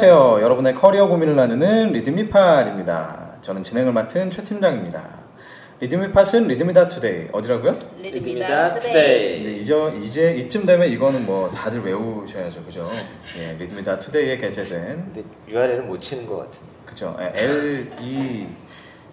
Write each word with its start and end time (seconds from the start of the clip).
안녕하세요. 0.00 0.44
여러분의 0.44 0.76
커리어 0.76 1.08
고민을 1.08 1.34
나누는 1.34 1.90
리드미팟입니다. 1.90 3.38
저는 3.40 3.64
진행을 3.64 3.92
맡은 3.92 4.30
최 4.30 4.44
팀장입니다. 4.44 5.02
리드미팟은 5.80 6.46
리드미 6.46 6.74
dot 6.74 6.86
today 6.86 7.26
어디라고요? 7.32 7.76
리드미 8.00 8.55
dot 8.55 8.78
today. 8.78 9.40
이제 9.40 9.56
이제, 9.56 9.96
이제 9.96 10.34
이쯤 10.36 10.66
되면 10.66 10.86
이거는 10.86 11.26
뭐 11.26 11.50
다들 11.50 11.80
외우셔야죠, 11.84 12.64
그죠? 12.64 12.88
예, 13.40 13.54
리드미 13.54 13.85
dot 13.85 13.98
today에 13.98 14.36
게재된 14.36 15.12
근데 15.12 15.22
URL은 15.48 15.88
못 15.88 16.00
치는 16.00 16.28
것 16.28 16.36
같은. 16.36 16.60
그죠? 16.86 17.16
예, 17.18 17.32
L 17.34 17.90
E 18.00 18.46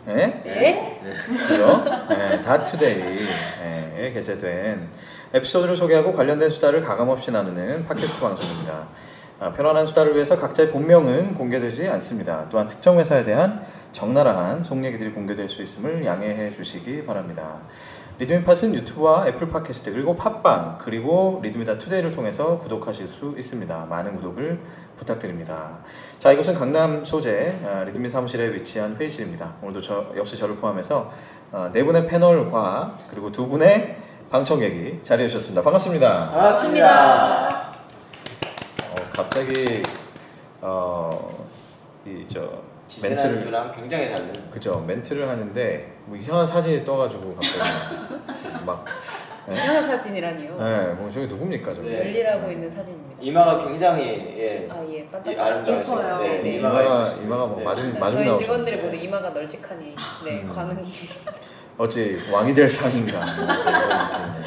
예? 0.07 0.13
네? 0.13 1.02
그죠? 1.47 1.83
예, 2.11 2.39
dot 2.41 2.63
today 2.63 3.25
에 3.63 4.11
게재된 4.13 4.88
에피소드를 5.33 5.75
소개하고 5.75 6.13
관련된 6.13 6.52
수다를 6.52 6.81
가감없이 6.81 7.31
나누는 7.31 7.88
팟캐스트 7.88 8.20
방송입니다. 8.20 8.88
아, 9.39 9.52
편안한 9.52 9.85
수다를 9.85 10.13
위해서 10.13 10.38
각자의 10.38 10.71
본명은 10.71 11.34
공개되지 11.34 11.88
않습니다. 11.89 12.48
또한 12.49 12.67
특정 12.67 12.99
회사에 12.99 13.23
대한 13.23 13.66
적나라한 13.91 14.63
속 14.63 14.84
얘기들이 14.84 15.12
공개될 15.12 15.49
수 15.49 15.62
있음을 15.62 16.05
양해해 16.05 16.52
주시기 16.52 17.05
바랍니다. 17.05 17.57
리드미팟은 18.17 18.73
유튜브와 18.76 19.27
애플 19.27 19.49
팟캐스트 19.49 19.91
그리고 19.91 20.16
팟빵 20.16 20.77
그리고 20.81 21.41
리드미 21.43 21.67
dot 21.67 21.77
today를 21.77 22.11
통해서 22.12 22.59
구독하실 22.59 23.09
수 23.09 23.35
있습니다. 23.38 23.88
많은 23.90 24.16
구독을 24.16 24.59
부탁드립니다. 24.95 25.79
자 26.17 26.31
이곳은 26.31 26.54
강남 26.54 27.04
소재 27.04 27.59
아, 27.65 27.84
리드미 27.84 28.07
사무실에 28.07 28.54
위치한 28.54 28.95
회의실입니다. 28.95 29.55
오늘도 29.62 29.81
저 29.81 30.05
역시 30.15 30.37
저를 30.37 30.55
포함해서 30.55 31.12
어, 31.52 31.70
네 31.74 31.84
분의 31.84 32.07
패널과 32.07 32.93
그리고 33.09 33.34
두 33.34 33.49
분의 33.49 33.98
방청객이 34.29 35.02
자리해 35.04 35.27
주셨습니다. 35.27 35.62
반갑습니다. 35.62 36.31
반갑습니다. 36.31 37.65
어, 39.18 39.24
갑자기 39.24 39.82
어, 40.62 41.48
이저 42.05 42.62
멘트를 43.02 43.74
굉장히 43.74 44.10
다른. 44.10 44.52
그죠 44.52 44.84
멘트를 44.85 45.27
하는데 45.27 45.94
뭐 46.05 46.18
이상한 46.18 46.46
사진이 46.46 46.84
떠가지고 46.84 47.36
갑자기 47.36 47.60
막 48.66 48.86
네, 49.48 49.54
이상한 49.55 49.86
사진이라니요. 49.86 50.58
네, 50.58 50.88
뭐 50.93 51.10
저기 51.10 51.27
누굽니까 51.27 51.74
저기 51.74 51.90
네. 51.90 51.99
열일하고 51.99 52.52
있는 52.52 52.70
사진입니다. 52.70 53.21
이마가 53.21 53.66
굉장히 53.66 54.04
예. 54.38 54.68
아 54.70 54.84
예. 54.90 55.08
아름다우시네. 55.40 55.98
예뻐요. 55.98 56.20
네, 56.20 56.41
네. 56.41 56.49
이마가 56.58 56.99
예쁘시네. 56.99 57.24
이마가 57.26 57.48
뭐 57.48 57.63
마중 57.63 57.93
네, 57.93 57.99
마중 57.99 58.20
저희 58.20 58.27
나오죠. 58.27 58.41
직원들이 58.41 58.77
모두 58.77 58.96
이마가 58.98 59.30
널찍하니 59.30 59.96
네 60.26 60.41
음. 60.41 60.49
관운이 60.54 60.84
어찌 61.77 62.20
왕이 62.31 62.54
될 62.54 62.68
상인가. 62.68 63.26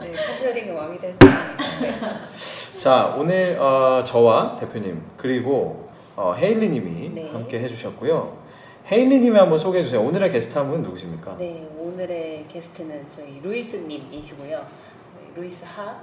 네 0.00 0.12
car 0.12 0.28
sharing의 0.28 0.74
왕이 0.74 1.00
될. 1.00 1.12
네. 1.18 2.78
자 2.78 3.14
오늘 3.16 3.58
어, 3.58 4.04
저와 4.04 4.56
대표님 4.56 5.02
그리고 5.16 5.88
어, 6.16 6.34
헤일리님이 6.36 7.14
네. 7.14 7.30
함께 7.30 7.60
해주셨고요. 7.60 8.44
헤일리님이 8.92 9.38
한번 9.38 9.58
소개해 9.58 9.82
주세요. 9.84 10.02
오늘의 10.02 10.30
게스트 10.30 10.58
한분 10.58 10.82
누구십니까? 10.82 11.36
네 11.38 11.66
오늘의 11.78 12.44
게스트는 12.48 13.06
저희 13.08 13.40
루이스님이시고요. 13.42 14.50
저희 14.50 15.32
루이스 15.34 15.64
하 15.64 15.96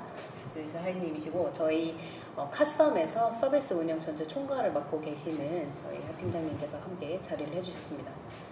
루이스 0.55 0.75
하이님이시고 0.75 1.51
저희 1.53 1.95
어, 2.35 2.49
카썸에서 2.51 3.33
서비스 3.33 3.73
운영 3.73 3.99
전체 3.99 4.25
총괄을 4.25 4.71
맡고 4.71 5.01
계시는 5.01 5.37
저희 5.83 5.97
하 5.97 6.17
팀장님께서 6.17 6.77
함께 6.77 7.19
자리를 7.21 7.53
해주셨습니다. 7.53 8.11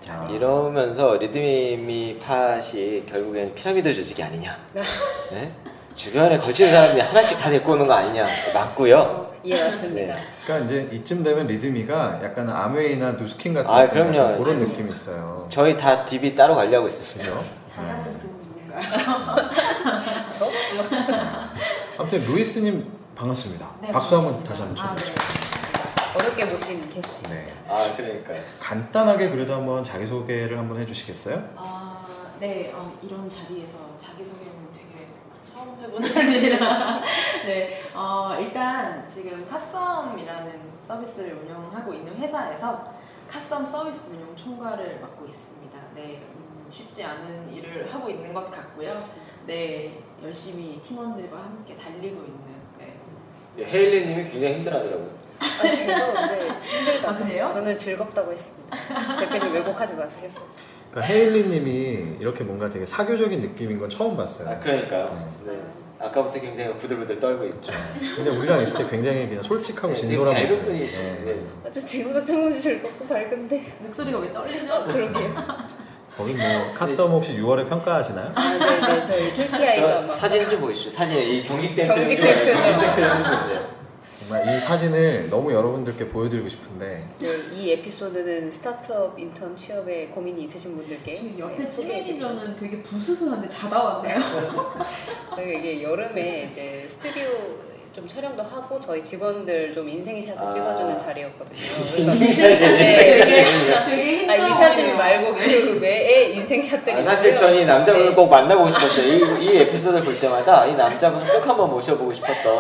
아. 0.10 0.28
이러면서 0.30 1.16
리드미 1.16 2.20
팟이 2.20 3.06
결국엔 3.06 3.56
피라미드 3.56 3.94
조직이 3.94 4.22
아니냐. 4.22 4.58
네? 5.32 5.54
주변에 5.96 6.38
걸치는 6.38 6.74
사람들이 6.74 7.02
하나씩 7.02 7.38
다 7.38 7.50
데리고 7.50 7.74
오는 7.74 7.88
거 7.88 7.94
아니냐. 7.94 8.28
맞고요. 8.54 8.98
어, 8.98 9.34
예 9.46 9.64
맞습니다. 9.64 10.14
네. 10.14 10.22
그러니까 10.46 10.66
이제 10.66 10.90
이쯤 10.92 11.24
되면 11.24 11.48
리드미가 11.48 12.20
약간 12.24 12.50
아메이나 12.50 13.14
누스킨 13.14 13.54
같은 13.54 13.74
아, 13.74 13.88
그럼요. 13.88 14.44
그런 14.44 14.60
느낌이 14.60 14.90
있어요. 14.90 15.46
저희 15.50 15.78
다 15.78 16.04
DB 16.04 16.36
따로 16.36 16.56
관리하고 16.56 16.88
있습니다. 16.88 17.34
그죠? 17.34 17.44
자랑을 17.74 18.12
네. 18.12 18.20
두고 18.20 18.34
누군가요? 18.44 19.50
저? 20.32 20.46
아무튼 21.98 22.26
루이스님 22.26 22.99
반갑습니다. 23.20 23.70
네, 23.82 23.92
박수 23.92 24.16
한번. 24.16 24.42
다시 24.46 24.62
한번 24.62 24.82
아, 24.86 24.96
쳐주시죠. 24.96 25.14
네. 25.14 26.16
어렵게 26.16 26.46
모신 26.46 26.90
게스트. 26.90 27.28
네. 27.28 27.54
아, 27.68 27.94
그러니까요. 27.98 28.42
간단하게 28.62 29.30
그래도 29.30 29.56
한번 29.56 29.84
자기 29.84 30.06
소개를 30.06 30.58
한번 30.58 30.78
해주시겠어요? 30.80 31.50
아, 31.58 32.06
네, 32.40 32.72
어, 32.74 32.98
이런 33.04 33.30
자리에서 33.30 33.78
자기소개는 33.98 34.72
되게 34.72 35.10
처음 35.44 35.78
해보는 35.82 36.32
일이라. 36.32 37.02
네, 37.46 37.82
어, 37.94 38.38
일단 38.40 39.06
지금 39.06 39.46
카썸이라는 39.46 40.62
서비스를 40.82 41.34
운영하고 41.44 41.94
있는 41.94 42.16
회사에서 42.16 42.82
카썸 43.28 43.66
서비스 43.66 44.12
운영 44.12 44.34
총괄을 44.38 45.02
맡고 45.02 45.26
있습니다. 45.26 45.78
네, 45.94 46.26
음, 46.36 46.68
쉽지 46.72 47.04
않은 47.04 47.54
일을 47.54 47.94
하고 47.94 48.10
있는 48.10 48.34
것 48.34 48.50
같고요. 48.50 48.96
네, 49.46 50.02
열심히 50.24 50.80
팀원들과 50.80 51.38
함께 51.44 51.76
달리고 51.76 52.24
있는. 52.24 52.49
네. 53.56 53.64
예, 53.64 53.66
헤일리님이 53.66 54.24
굉장히 54.30 54.56
힘들어하더라고요. 54.56 55.10
아, 55.40 55.72
제가 55.72 56.22
언제 56.22 56.36
힘들다고. 56.62 57.08
아, 57.08 57.18
그래요? 57.18 57.50
저는 57.52 57.78
즐겁다고 57.78 58.32
했습니다. 58.32 58.78
대표님 59.20 59.54
왜곡하지 59.54 59.94
마세요. 59.94 60.30
그러니까 60.92 61.14
헤일리님이 61.14 62.18
이렇게 62.20 62.44
뭔가 62.44 62.70
되게 62.70 62.86
사교적인 62.86 63.40
느낌인 63.40 63.80
건 63.80 63.90
처음 63.90 64.18
봤어요. 64.18 64.50
아, 64.50 64.60
그러니까요. 64.60 65.32
네. 65.46 65.60
아까부터 66.02 66.40
굉장히 66.40 66.74
부들부들 66.78 67.20
떨고 67.20 67.46
있죠. 67.46 67.74
근데 68.16 68.30
우리랑 68.30 68.62
있을 68.62 68.78
때 68.78 68.90
굉장히 68.90 69.28
그냥 69.28 69.44
솔직하고 69.44 69.90
네, 69.90 69.96
진솔한 70.00 70.34
밝은 70.34 70.50
모습. 70.50 70.66
분이시네. 70.66 71.04
네. 71.26 71.40
아, 71.66 71.70
저 71.70 71.80
지금도 71.80 72.20
충분히 72.26 72.60
즐겁고 72.60 73.06
밝은데. 73.06 73.64
목소리가 73.80 74.20
왜 74.20 74.32
떨리죠? 74.32 74.74
아, 74.74 74.84
그러게요. 74.86 75.36
거기 76.20 76.34
뭐 76.34 76.74
카썸 76.74 77.08
혹시 77.10 77.38
6월에 77.38 77.70
평가하시나요? 77.70 78.34
아, 78.36 78.58
네 78.58 78.80
네. 78.82 79.02
저희 79.02 79.32
KPI가 79.34 79.74
저 79.76 80.02
막. 80.02 80.14
사진 80.14 80.50
좀 80.50 80.60
보시죠. 80.60 80.90
사진에 80.90 81.24
이. 81.24 81.44
경직된 81.44 81.88
표정 81.88 82.06
좀 82.08 82.18
보세요. 82.18 83.80
정말 84.20 84.54
이 84.54 84.60
사진을 84.60 85.30
너무 85.30 85.54
여러분들께 85.54 86.10
보여드리고 86.10 86.50
싶은데 86.50 87.08
네, 87.20 87.28
이 87.54 87.72
에피소드는 87.72 88.52
스타트업 88.52 89.18
인턴 89.18 89.56
취업에 89.56 90.08
고민이 90.08 90.44
있으신 90.44 90.76
분들께 90.76 91.16
저희 91.16 91.40
옆에 91.40 91.68
네. 91.68 91.86
매니저는 91.88 92.56
되게 92.58 92.84
부스스한데 92.84 93.48
자다 93.48 93.82
왔네요. 93.82 94.20
저희가 95.36 95.60
이게 95.60 95.82
여름에 95.82 96.50
이제 96.52 96.86
스튜디오 96.88 97.30
좀 98.00 98.08
촬영도 98.08 98.42
하고 98.44 98.80
저희 98.80 99.04
직원들 99.04 99.74
좀 99.74 99.90
인생샷을 99.90 100.48
아. 100.48 100.50
찍어주는 100.50 100.98
자리였거든요. 100.98 101.58
인생샷이 101.98 102.78
네, 102.78 103.10
인생샷이. 103.18 103.90
되게 103.90 104.32
아, 104.32 104.36
이 104.36 104.40
힘들어 104.40 104.56
사진. 104.56 104.98
말고 104.98 105.34
그 105.34 105.80
외에 105.82 106.30
인생샷들이 106.30 106.96
아, 106.96 107.04
사실. 107.04 107.36
전이 107.36 107.66
남자분을 107.66 108.10
네. 108.12 108.16
꼭 108.16 108.30
만나보고 108.30 108.70
싶었어요. 108.72 109.06
이, 109.06 109.44
이 109.44 109.58
에피소드를 109.58 110.06
볼 110.06 110.18
때마다 110.18 110.66
이 110.66 110.76
남자분 110.76 111.20
꼭 111.28 111.46
한번 111.46 111.70
모셔보고 111.72 112.14
싶었던. 112.14 112.60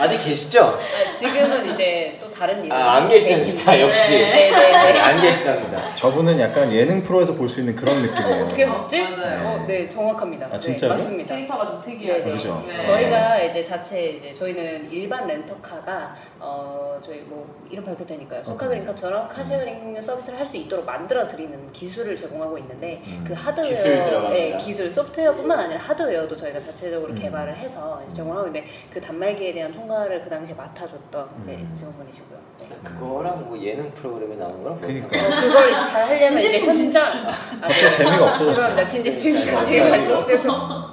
아직 0.00 0.24
계시죠? 0.24 0.80
아, 0.80 1.12
지금은 1.12 1.70
이제 1.70 2.16
또 2.18 2.30
다른 2.44 2.62
일을 2.62 2.76
아, 2.76 2.96
안 2.96 3.08
계십니다. 3.08 3.72
계신데. 3.72 3.80
역시. 3.88 4.12
네, 4.18 4.50
네, 4.50 4.50
네, 4.50 4.92
네. 4.92 5.00
안 5.00 5.18
계시답니다. 5.22 5.94
저분은 5.94 6.38
약간 6.38 6.70
예능 6.70 7.02
프로에서 7.02 7.32
볼 7.34 7.48
수 7.48 7.60
있는 7.60 7.74
그런 7.74 7.96
어, 7.96 8.00
느낌이에요. 8.00 8.44
어떻게 8.44 8.64
하셨지? 8.64 9.00
맞아요. 9.02 9.48
어, 9.48 9.64
네, 9.66 9.88
정확합니다. 9.88 10.48
아, 10.52 10.58
진짜요? 10.58 10.90
네, 10.90 10.96
맞습니다. 10.96 11.34
캐릭터가 11.36 11.64
좀 11.66 11.80
특이하죠. 11.80 12.28
네, 12.30 12.36
그죠? 12.36 12.62
네. 12.66 12.80
저희가 12.80 13.38
이제 13.42 13.62
자체 13.64 14.04
이제 14.10 14.32
저희는 14.32 14.90
일반 14.90 15.26
렌터카가 15.26 16.14
어 16.40 16.98
저희 17.02 17.20
뭐 17.20 17.46
이름 17.70 17.82
밝혀도 17.84 18.04
되니까요. 18.06 18.42
쏘카 18.42 18.64
그린카처럼 18.64 19.28
car 19.28 19.49
sharing 19.49 19.98
서비스를 20.00 20.38
할 20.38 20.44
수 20.44 20.58
있도록 20.58 20.84
만들어 20.84 21.26
드리는 21.26 21.66
기술을 21.72 22.14
제공하고 22.14 22.58
있는데 22.58 23.00
음. 23.06 23.24
그 23.26 23.32
기술 23.34 23.46
하드웨어, 23.46 24.04
들어갑니다. 24.04 24.34
네, 24.34 24.56
기술 24.58 24.90
소프트웨어뿐만 24.90 25.58
아니라 25.58 25.80
하드웨어도 25.80 26.36
저희가 26.36 26.58
자체적으로 26.58 27.12
음. 27.12 27.14
개발을 27.14 27.56
해서 27.56 28.02
제공하고 28.14 28.48
있는데 28.48 28.66
그 28.90 29.00
단말기에 29.00 29.54
대한 29.54 29.72
총괄을 29.72 30.20
그 30.20 30.28
당시에 30.28 30.54
맡아줬던 30.54 31.28
이제 31.40 31.52
음. 31.52 31.72
직원분이시고요. 31.74 32.33
네. 32.33 32.33
그거랑 32.82 33.46
뭐 33.48 33.58
예능 33.60 33.90
프로그램에 33.92 34.36
나오는 34.36 34.62
거랑 34.62 34.78
뭐 34.80 34.86
그러니까. 34.88 35.06
어, 35.06 35.40
그걸 35.40 35.70
잘 35.72 36.04
하려면 36.04 36.38
이제 36.38 36.58
진지충, 36.58 36.84
현장 36.84 37.06
아, 37.06 37.30
갑자기 37.60 37.90
재미가 37.90 38.24
없어졌어요. 38.24 38.54
죄송합니다. 38.54 38.86
진지충 38.86 39.32
네, 39.34 39.44
제가 39.44 39.88
맞아요. 39.88 39.90
잘못해서 40.08 40.90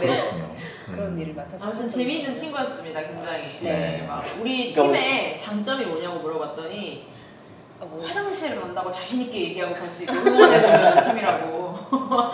네 0.00 0.06
그렇군요. 0.06 0.50
그런 0.92 1.12
음. 1.12 1.18
일을 1.18 1.34
맡아서 1.34 1.66
아무튼 1.66 1.88
재미있는 1.88 2.34
친구였습니다, 2.34 3.00
굉장히. 3.02 3.58
네. 3.60 3.70
네. 3.72 4.04
막 4.06 4.24
우리 4.40 4.72
그러니까 4.72 4.98
팀의 5.00 5.36
장점이 5.36 5.84
뭐냐고 5.86 6.18
물어봤더니 6.20 7.06
아, 7.06 7.19
뭐 7.80 8.04
화장실 8.04 8.58
간다고 8.60 8.90
자신 8.90 9.22
있게 9.22 9.40
얘기하고 9.48 9.74
갈 9.74 9.88
수 9.88 10.02
있고 10.04 10.12
응원해주는 10.14 11.02
팀이라고. 11.08 11.60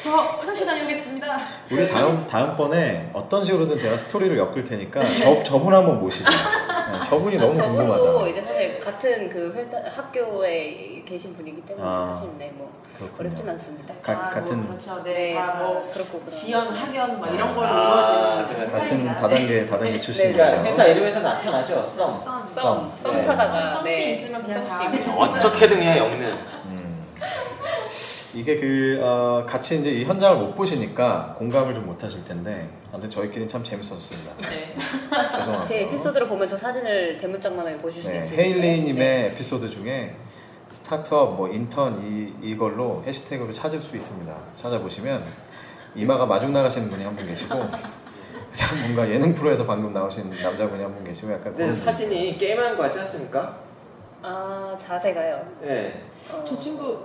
저 0.00 0.10
화장실 0.16 0.66
다녀오겠습니다. 0.66 1.38
우리 1.70 1.88
다음 1.88 2.24
다음번에 2.24 3.10
어떤 3.12 3.44
식으로든 3.44 3.78
제가 3.78 3.96
스토리를 3.96 4.36
엮을 4.36 4.64
테니까 4.64 5.02
저 5.04 5.42
저분 5.42 5.72
한번 5.72 6.00
모시죠. 6.00 6.28
네, 6.30 7.02
저분이 7.08 7.38
너무 7.38 7.52
저분도 7.54 7.94
궁금하다. 7.94 8.28
이제 8.28 8.42
사실 8.42 8.80
같은 8.80 9.28
그 9.28 9.52
회사 9.54 9.78
학교에 9.94 11.02
계신 11.06 11.32
분이기 11.32 11.60
때문에 11.62 11.86
아, 11.86 12.02
사실 12.04 12.28
네 12.38 12.50
뭐 12.54 12.70
그렇군요. 12.96 13.20
어렵진 13.28 13.48
않습니다. 13.50 13.94
가- 14.02 14.30
다 14.30 14.40
같은- 14.40 14.56
뭐 14.56 14.66
그렇죠. 14.68 15.02
네, 15.02 15.12
네, 15.32 15.34
다뭐 15.34 15.84
그렇고. 15.90 16.22
지연, 16.28 16.68
학연 16.68 17.18
막 17.20 17.32
이런 17.32 17.54
걸로 17.54 17.68
아, 17.68 17.80
이루어지는 17.82 18.48
그래. 18.48 18.66
같은. 18.66 19.06
다단계 19.14 19.64
다단계 19.66 19.92
네, 19.92 19.98
출신이에요. 19.98 20.34
그러니까 20.36 20.64
회사 20.64 20.84
이름에서 20.86 21.20
나타나죠. 21.20 21.82
썸. 21.82 22.18
썸. 22.18 22.46
썸, 22.54 22.92
썸 22.98 23.14
네. 23.16 23.22
타다가 23.22 23.82
네. 23.82 24.10
있으면 24.12 24.39
그냥 24.42 24.66
다. 24.68 24.82
어떻게든 25.16 25.78
그냥 25.78 25.98
엮는. 25.98 26.32
음. 26.66 27.04
이게 28.34 28.56
그 28.56 29.00
어, 29.02 29.44
같이 29.46 29.80
이제 29.80 29.90
이 29.90 30.04
현장을 30.04 30.36
못 30.38 30.54
보시니까 30.54 31.34
공감을 31.36 31.74
좀 31.74 31.80
못 31.84 32.02
하실 32.04 32.24
텐데 32.24 32.68
아무튼 32.92 33.10
저희끼리는 33.10 33.48
참 33.48 33.64
재밌었습니다. 33.64 34.32
네. 34.48 34.74
죄송합니다. 34.76 35.64
제 35.64 35.80
에피소드를 35.82 36.28
보면 36.28 36.46
저 36.46 36.56
사진을 36.56 37.16
대문짝만하게 37.16 37.78
보실 37.78 38.04
수 38.04 38.10
네, 38.12 38.18
있습니다. 38.18 38.42
헤일리님의 38.42 39.26
에피소드 39.26 39.68
중에 39.68 40.14
스타트업 40.68 41.34
뭐 41.36 41.48
인턴 41.48 42.00
이 42.00 42.32
이걸로 42.48 43.02
해시태그로 43.04 43.52
찾을 43.52 43.80
수 43.80 43.96
있습니다. 43.96 44.36
찾아보시면 44.54 45.24
이마가 45.96 46.26
마중 46.26 46.52
나가시는 46.52 46.88
분이 46.90 47.02
한 47.02 47.16
분 47.16 47.26
계시고 47.26 47.52
뭔가 48.82 49.08
예능 49.10 49.34
프로에서 49.34 49.66
방금 49.66 49.92
나오신 49.92 50.30
남자분이 50.30 50.80
한 50.82 50.94
분 50.94 51.02
계시고 51.04 51.28
약간 51.32 51.44
근데 51.46 51.58
그런 51.64 51.74
사진이 51.74 52.38
게임하는 52.38 52.76
거 52.76 52.84
같지 52.84 53.00
않습니까? 53.00 53.58
아 54.22 54.74
자세가요. 54.76 55.46
네. 55.62 56.02
어, 56.32 56.44
저 56.46 56.56
친구 56.56 56.98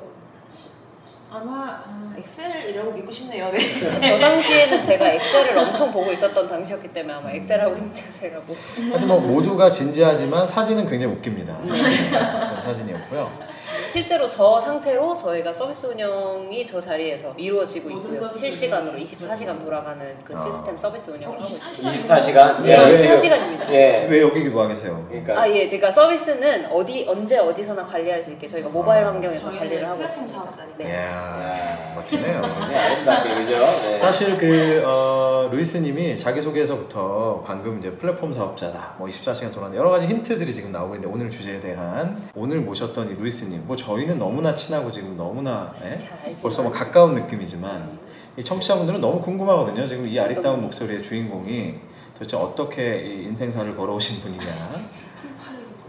아마 1.31 1.83
아, 1.85 2.13
엑셀이라고 2.17 2.91
믿고 2.91 3.11
싶네요. 3.11 3.49
네. 3.51 4.01
저 4.01 4.19
당시에는 4.19 4.81
제가 4.81 5.09
엑셀을 5.13 5.57
엄청 5.57 5.91
보고 5.91 6.11
있었던 6.11 6.47
당시였기 6.47 6.93
때문에 6.93 7.13
아마 7.13 7.31
엑셀하고 7.31 7.75
있는 7.75 7.91
자세라고. 7.91 8.53
하여튼 8.91 9.07
뭐 9.07 9.19
모두가 9.19 9.69
진지하지만 9.69 10.45
사진은 10.45 10.87
굉장히 10.87 11.13
웃깁니다. 11.13 11.57
네, 11.61 12.61
사진이었고요. 12.61 13.54
실제로 13.95 14.27
저 14.27 14.59
상태로 14.59 15.15
저희가 15.15 15.53
서비스 15.53 15.85
운영이 15.85 16.65
저 16.65 16.81
자리에서 16.81 17.33
이루어지고 17.37 17.91
있고요. 17.91 18.35
실시간으로 18.35 18.91
운영이 18.91 19.05
24시간 19.05 19.63
돌아가는 19.63 20.17
그 20.21 20.35
아. 20.35 20.41
시스템 20.41 20.75
서비스 20.75 21.11
운영을 21.11 21.39
하고 21.39 21.41
있습니다. 21.41 21.91
24시간. 22.03 22.57
24시간. 22.59 22.61
네, 22.63 22.75
왜 22.75 22.97
24시간입니다. 22.97 23.69
예. 23.69 24.07
왜 24.09 24.21
여기 24.21 24.49
와 24.49 24.67
계세요? 24.67 25.05
그러니까 25.07 25.39
아 25.39 25.49
예, 25.49 25.65
제가 25.65 25.89
서비스는 25.89 26.65
어디 26.73 27.05
언제 27.07 27.37
어디서나 27.37 27.85
관리할 27.85 28.21
수 28.21 28.33
있게 28.33 28.45
저희가 28.45 28.67
모바일 28.67 29.05
아. 29.05 29.13
환경에서 29.13 29.49
관리를 29.49 29.85
하고 29.85 29.95
플랫폼 29.95 30.07
있습니다. 30.07 30.51
네. 30.77 30.89
이야, 30.89 31.51
야. 31.53 31.95
멋지네요. 31.95 32.43
아름답게 32.43 33.33
그죠? 33.35 33.53
네. 33.53 33.95
사실 33.95 34.37
그 34.37 34.83
어, 34.85 35.47
루이스님이 35.53 36.17
자기 36.17 36.41
소개에서부터 36.41 37.43
방금 37.47 37.79
이제 37.79 37.91
플랫폼 37.91 38.33
사업자다, 38.33 38.95
뭐 38.97 39.07
24시간 39.07 39.53
돌아는 39.53 39.77
여러 39.77 39.89
가지 39.89 40.05
힌트들이 40.07 40.53
지금 40.53 40.71
나오고 40.71 40.95
있는데 40.95 41.07
오늘 41.15 41.29
주제에 41.29 41.61
대한 41.61 42.21
오늘 42.35 42.59
모셨던 42.59 43.11
이 43.11 43.13
루이스님, 43.13 43.63
뭐 43.65 43.77
저희는 43.85 44.17
너무나 44.17 44.55
친하고 44.55 44.91
지금 44.91 45.15
너무나 45.15 45.71
예? 45.83 45.97
벌써 46.41 46.63
뭐 46.63 46.71
가까운 46.71 47.13
느낌이지만 47.13 47.99
이 48.37 48.43
청취자분들은 48.43 48.99
너무 48.99 49.21
궁금하거든요. 49.21 49.85
지금 49.85 50.07
이 50.07 50.19
아리따운 50.19 50.61
목소리의 50.61 51.03
주인공이 51.03 51.75
도대체 52.13 52.35
어떻게 52.35 53.01
이 53.05 53.23
인생사를 53.25 53.75
걸어오신 53.75 54.21
분이냐. 54.21 54.45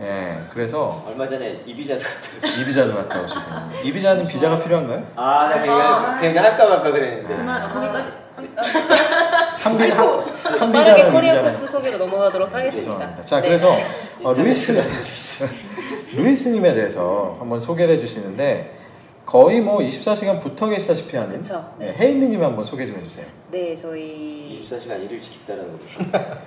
예, 0.01 0.43
그래서 0.53 1.03
얼마 1.09 1.27
전에 1.27 1.63
이비자 1.65 1.97
들었다. 1.97 2.61
이비자도 2.61 2.95
갔다 2.95 3.23
오시고 3.23 3.41
이비자는 3.83 4.27
비자가 4.29 4.63
필요한가요? 4.63 5.07
아, 5.17 5.49
나 5.49 5.61
그냥 5.63 6.21
그냥 6.21 6.45
할까 6.45 6.67
말까 6.69 6.91
그랬는데. 6.91 7.35
그만 7.35 7.69
거기까지 7.69 8.11
한 8.37 9.79
비, 9.79 9.91
한, 9.91 10.21
한 10.59 10.73
빠르게 10.73 11.05
career 11.11 11.43
path 11.43 11.67
소개로 11.67 11.97
넘어가도록 11.97 12.53
하겠습니다. 12.53 12.93
죄송합니다. 12.93 13.25
자, 13.25 13.41
네. 13.41 13.49
그래서 13.49 13.75
어, 14.23 14.33
루이스 14.37 14.75
루이스님에 16.15 16.75
대해서 16.75 17.37
한번 17.39 17.59
소개를 17.59 17.97
해주시는데 17.97 18.73
거의 19.27 19.61
뭐 19.61 19.79
24시간 19.81 20.41
붙어 20.41 20.69
계시다시피 20.69 21.17
하는 21.17 21.37
그쵸. 21.37 21.75
네, 21.81 21.93
혜인님 21.99 22.41
한번 22.43 22.65
소개 22.65 22.87
좀 22.87 22.97
해주세요. 22.97 23.27
네, 23.51 23.75
저희 23.75 24.63
24시간 24.65 25.03
일을 25.05 25.21
지켰다는 25.21 25.77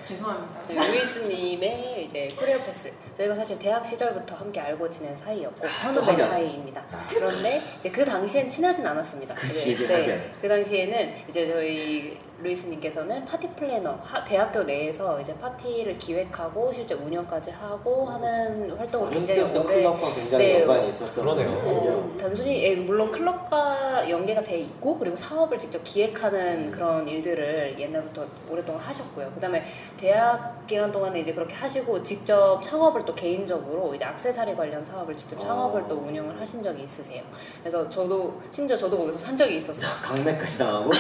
죄송합니다. 0.08 0.64
저희 0.66 0.78
루이스님의 0.78 2.06
이제 2.06 2.34
career 2.40 2.58
path 2.64 2.90
저희가 3.18 3.36
사실 3.36 3.60
대학 3.60 3.86
시절부터 3.86 4.36
함께 4.36 4.62
알고 4.62 4.88
지낸 4.88 5.14
사이였고 5.14 5.68
선후배 5.68 6.12
하긴. 6.12 6.26
사이입니다. 6.28 6.86
그런데 7.10 7.62
이제 7.80 7.90
그 7.92 8.06
당시엔 8.06 8.48
친하진 8.48 8.86
않았습니다. 8.88 9.36
그치, 9.36 9.76
네. 9.76 9.88
네, 9.88 10.32
그 10.42 10.48
당시에는 10.48 11.14
이제 11.28 11.48
저희 11.48 12.18
루이스님께서는 12.42 13.26
파티 13.26 13.50
플래너 13.50 14.00
하- 14.02 14.24
대학교 14.24 14.64
내에서 14.64 15.20
이제 15.20 15.34
파티를 15.36 15.98
기획하고 15.98 16.72
실제 16.72 16.94
운영까지 16.96 17.52
하고 17.52 18.06
하는 18.06 18.72
활동을 18.78 19.08
어렸을 19.10 19.28
굉장히 19.36 19.58
오래 19.60 19.76
클럽과 19.82 20.14
굉장히 20.14 20.46
네, 20.46 20.62
연관이 20.62 20.88
있었던. 20.88 21.26
거군요. 21.26 21.50
어, 21.60 22.16
단순히 22.18 22.69
예, 22.70 22.76
물론 22.76 23.12
클럽과 23.12 24.08
연계가 24.08 24.44
돼 24.44 24.58
있고 24.60 25.00
그리고 25.00 25.16
사업을 25.16 25.58
직접 25.58 25.84
기획하는 25.84 26.70
그런 26.70 27.08
일들을 27.08 27.76
옛날부터 27.80 28.28
오랫동안 28.48 28.80
하셨고요. 28.84 29.32
그다음에 29.34 29.66
대학 29.98 30.68
기간 30.68 30.92
동안에 30.92 31.20
이제 31.22 31.34
그렇게 31.34 31.56
하시고 31.56 32.04
직접 32.04 32.62
창업을 32.62 33.06
또 33.06 33.16
개인적으로 33.16 33.96
이제 33.96 34.06
악세사리 34.06 34.56
관련 34.56 34.86
사업을 34.86 35.18
직접 35.18 35.40
창업을 35.40 35.82
어. 35.82 35.88
또 35.88 35.96
운영을 35.96 36.40
하신 36.40 36.62
적이 36.62 36.84
있으세요. 36.84 37.24
그래서 37.62 37.90
저도 37.90 38.40
심지어 38.52 38.78
저도 38.78 39.00
거기서 39.00 39.18
산 39.18 39.36
적이 39.36 39.56
있었어요. 39.56 39.90
강매까지 40.04 40.60
당하고 40.60 40.92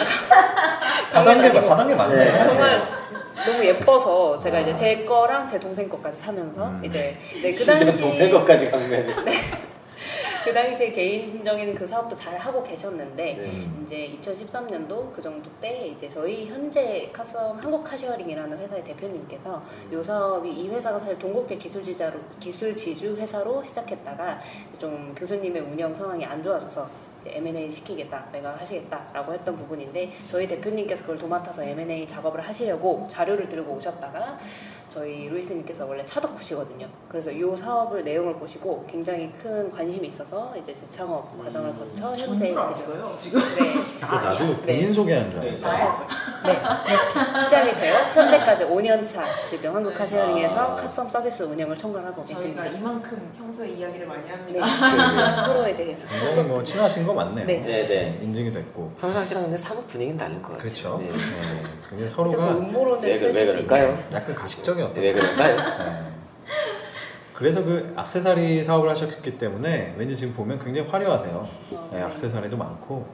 다단계가 1.12 1.60
아니고. 1.60 1.70
다단계 1.70 1.96
맞네. 1.96 2.16
네. 2.16 2.44
정말 2.44 2.88
너무 3.46 3.64
예뻐서 3.64 4.40
제가 4.40 4.58
아. 4.58 4.62
이제 4.62 4.74
제 4.74 5.06
거랑 5.06 5.46
제 5.48 5.60
동생 5.60 5.88
거까지 5.88 6.18
사면서 6.18 6.66
음. 6.66 6.82
이제 6.84 7.16
네, 7.40 7.52
그 7.54 7.66
당시 7.66 8.00
동생 8.00 8.32
것까지 8.32 8.72
강매를. 8.72 9.16
그 10.44 10.54
당시에 10.54 10.92
개인적인 10.92 11.76
그 11.76 11.86
사업도 11.86 12.16
잘 12.16 12.38
하고 12.38 12.64
계셨는데 12.64 13.36
네. 13.36 13.70
이제 13.84 14.18
2013년도 14.22 15.12
그 15.12 15.22
정도 15.22 15.50
때 15.60 15.88
이제 15.88 16.08
저희 16.08 16.48
현재 16.48 17.10
카썸 17.12 17.60
한국 17.62 17.84
카시어링이라는 17.84 18.58
회사의 18.58 18.84
대표님께서 18.84 19.62
요 19.92 20.04
사업이 20.04 20.50
이 20.50 20.70
회사가 20.70 20.98
사실 20.98 21.18
동국대 21.20 21.58
기술지자로 21.58 22.20
기술 22.40 22.76
지주 22.76 23.16
회사로 23.18 23.64
시작했다가 23.64 24.40
좀 24.78 25.14
교수님의 25.16 25.62
운영 25.62 25.94
상황이 25.94 26.26
안 26.26 26.42
좋아져서 26.42 27.10
이제 27.20 27.32
M&A 27.36 27.70
시키겠다, 27.70 28.30
내가 28.32 28.56
하시겠다라고 28.56 29.34
했던 29.34 29.56
부분인데 29.56 30.12
저희 30.30 30.48
대표님께서 30.48 31.04
그걸 31.04 31.18
도맡아서 31.18 31.64
M&A 31.64 32.08
작업을 32.08 32.40
하시려고 32.40 33.06
자료를 33.10 33.50
들고 33.50 33.74
오셨다가 33.74 34.40
저희 34.90 35.30
루이스님께서 35.30 35.86
원래 35.86 36.04
차덕후시거든요. 36.04 36.88
그래서 37.08 37.32
이 37.32 37.40
사업을 37.56 38.04
내용을 38.04 38.36
보시고 38.36 38.86
굉장히 38.90 39.32
큰 39.32 39.70
관심이 39.70 40.08
있어서 40.08 40.54
이제 40.58 40.74
재창업 40.74 41.38
과정을 41.44 41.74
거쳐 41.78 42.16
현재 42.16 42.46
지금 42.46 42.58
알았어요 42.62 43.16
지금. 43.18 43.40
네. 43.40 43.74
또 44.10 44.16
나도 44.16 44.46
네. 44.46 44.62
본인 44.62 44.94
소개하는 44.94 45.32
줄 45.32 45.40
네. 45.42 45.48
알았어. 45.48 45.68
나요? 45.72 46.08
네, 46.44 46.60
그렇게 46.60 47.40
시작이 47.40 47.74
되어 47.76 48.04
현재까지 48.14 48.64
5년 48.66 49.08
차 49.08 49.26
지금 49.46 49.76
한국 49.76 49.94
카시어링에서 49.94 50.56
아. 50.58 50.76
카썸 50.76 51.08
서비스 51.08 51.44
운영을 51.44 51.76
총괄하고 51.76 52.24
저희가 52.24 52.42
계십니다. 52.42 52.66
이만큼 52.66 53.32
평소에 53.38 53.70
이야기를 53.70 54.08
많이 54.08 54.24
네, 54.24 54.32
합니다. 54.32 55.46
서로에 55.46 55.76
대해서 55.76 56.08
굉장히 56.08 56.48
뭐 56.50 56.64
친하신 56.64 57.06
거 57.06 57.14
맞네요. 57.14 57.46
네. 57.46 57.62
네네. 57.62 58.20
인증이 58.24 58.52
됐고. 58.52 58.92
평상시랑 59.00 59.44
근데 59.44 59.58
사뭇 59.58 59.86
분위기는 59.88 60.18
다른 60.18 60.42
것 60.42 60.54
같아요. 60.54 60.62
그렇죠. 60.62 61.02
네. 61.92 61.98
네. 61.98 62.04
그 62.04 62.08
서로가 62.10 62.52
음모론을 62.58 63.08
왜, 63.08 63.20
그- 63.20 63.26
왜 63.28 63.46
그럴까요? 63.46 64.04
약간 64.14 64.36
가식적이었던. 64.36 65.04
왜 65.04 65.14
그럴까요? 65.14 65.56
네. 65.58 66.10
그래서 67.34 67.64
그 67.64 67.94
악세사리 67.96 68.64
사업을 68.64 68.90
하셨기 68.90 69.38
때문에 69.38 69.96
왠지 69.98 70.16
지금 70.16 70.34
보면 70.34 70.60
굉장히 70.64 70.90
화려하세요. 70.90 71.48
어, 71.72 71.90
네, 71.92 71.98
네. 72.00 72.04
악세사리도 72.04 72.58
많고. 72.58 73.08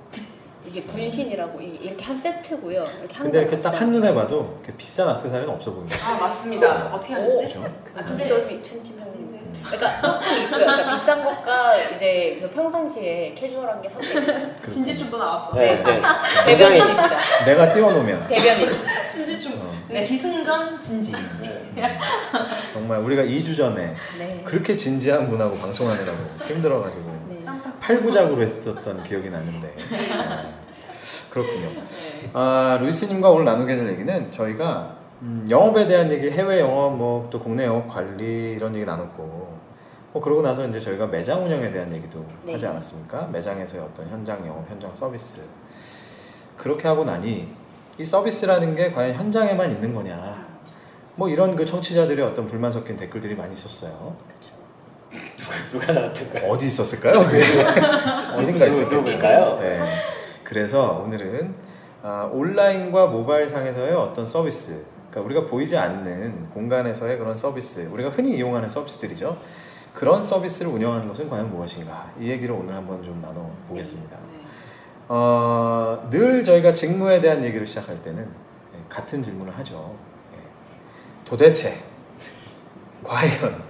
이게 0.65 0.81
분신이라고 0.83 1.61
이- 1.61 1.75
이렇게 1.75 2.03
한 2.03 2.17
세트고요. 2.17 2.83
이렇게 2.99 3.13
한 3.15 3.23
근데 3.25 3.39
이렇게 3.41 3.59
딱 3.59 3.79
한눈에 3.79 4.11
봐도 4.15 4.57
이렇게 4.63 4.75
비싼 4.75 5.07
악세사리는 5.09 5.47
없어 5.53 5.71
보입니다. 5.71 5.95
아 6.07 6.17
맞습니다. 6.17 6.91
어떻게 6.91 7.13
하셨지? 7.13 7.53
그렇죠? 7.53 7.63
아, 7.95 8.03
근데- 8.03 8.17
빅솔비 8.23 8.63
춘티팬인데. 8.63 9.34
그러니까 9.63 10.01
조금 10.01 10.37
있고요. 10.37 10.59
그러니까 10.65 10.93
비싼 10.93 11.23
것과 11.23 11.77
이제 11.89 12.37
그 12.41 12.49
평상시에 12.49 13.33
캐주얼한 13.33 13.81
게 13.81 13.89
섞여 13.89 14.19
있어요. 14.19 14.47
진지충도 14.67 15.17
나왔어. 15.17 15.51
네, 15.55 15.81
네. 15.81 16.01
굉장히 16.45 16.79
대변인입니다. 16.79 17.45
내가 17.45 17.71
띄워놓으면 17.71 18.27
대변인. 18.27 18.69
진지충. 19.09 19.53
어, 19.53 19.71
네. 19.89 20.03
기승전 20.03 20.81
진지. 20.81 21.13
정말 22.73 22.99
우리가 22.99 23.23
2주 23.23 23.55
전에 23.55 23.95
네. 24.17 24.41
그렇게 24.45 24.75
진지한 24.75 25.29
분하고 25.29 25.57
방송하느라고 25.57 26.17
힘들어가지고 26.47 27.25
네. 27.29 27.43
팔부작으로 27.79 28.41
했었던 28.41 29.03
기억이 29.03 29.29
나는데 29.29 29.73
네. 29.91 30.53
그렇군요. 31.29 31.67
네. 31.67 32.29
아 32.33 32.77
루이스님과 32.81 33.29
오늘 33.29 33.45
나누게 33.45 33.75
될 33.75 33.89
얘기는 33.89 34.31
저희가 34.31 35.04
음, 35.21 35.45
영업에 35.49 35.85
대한 35.87 36.09
얘기, 36.11 36.29
해외 36.29 36.59
영업, 36.59 36.95
뭐 36.97 37.27
또 37.31 37.39
국내 37.39 37.65
영업 37.65 37.87
관리 37.87 38.51
이런 38.53 38.75
얘기 38.75 38.85
나눴고 38.85 39.55
뭐 40.13 40.21
그러고 40.21 40.41
나서 40.41 40.65
이제 40.67 40.79
저희가 40.79 41.07
매장 41.07 41.43
운영에 41.45 41.69
대한 41.71 41.91
얘기도 41.93 42.25
네. 42.43 42.53
하지 42.53 42.65
않았습니까? 42.67 43.27
매장에서의 43.31 43.83
어떤 43.83 44.07
현장 44.09 44.45
영업, 44.45 44.69
현장 44.69 44.93
서비스 44.93 45.39
그렇게 46.57 46.87
하고 46.87 47.03
나니 47.03 47.53
이 47.97 48.05
서비스라는 48.05 48.75
게 48.75 48.91
과연 48.91 49.15
현장에만 49.15 49.71
있는 49.71 49.93
거냐? 49.93 50.45
뭐 51.15 51.29
이런 51.29 51.55
그 51.55 51.65
청취자들의 51.65 52.23
어떤 52.25 52.45
불만 52.45 52.71
섞인 52.71 52.95
댓글들이 52.97 53.35
많이 53.35 53.53
있었어요. 53.53 54.15
그렇죠. 54.27 54.55
누가 55.69 55.93
나왔던가요? 55.93 56.49
어디 56.49 56.65
있었을까요? 56.67 57.25
그게? 57.25 57.41
어딘가 58.35 58.65
있을. 58.65 58.89
누굴까요? 58.89 59.59
네. 59.59 59.79
그래서 60.43 61.01
오늘은 61.05 61.55
아, 62.03 62.29
온라인과 62.31 63.07
모바일 63.07 63.49
상에서의 63.49 63.93
어떤 63.93 64.25
서비스, 64.25 64.85
그러니까 65.15 65.21
우리가 65.21 65.45
보이지 65.45 65.77
않는 65.77 66.49
공간에서의 66.49 67.17
그런 67.17 67.33
서비스, 67.35 67.87
우리가 67.91 68.09
흔히 68.09 68.35
이용하는 68.35 68.67
서비스들이죠. 68.67 69.37
그런 69.93 70.21
서비스를 70.21 70.69
운영하는 70.69 71.07
것은 71.07 71.29
과연 71.29 71.49
무엇인가? 71.49 72.11
이 72.19 72.29
얘기를 72.29 72.53
오늘 72.53 72.75
한번 72.75 73.01
좀 73.01 73.21
나눠 73.21 73.49
보겠습니다. 73.69 74.17
네. 74.17 74.45
어, 75.07 76.09
늘 76.11 76.43
저희가 76.43 76.73
직무에 76.73 77.21
대한 77.21 77.41
얘기를 77.45 77.65
시작할 77.65 78.01
때는 78.01 78.23
예, 78.23 78.83
같은 78.89 79.23
질문을 79.23 79.57
하죠. 79.59 79.95
예. 80.33 80.39
도대체, 81.23 81.77
과연, 83.01 83.63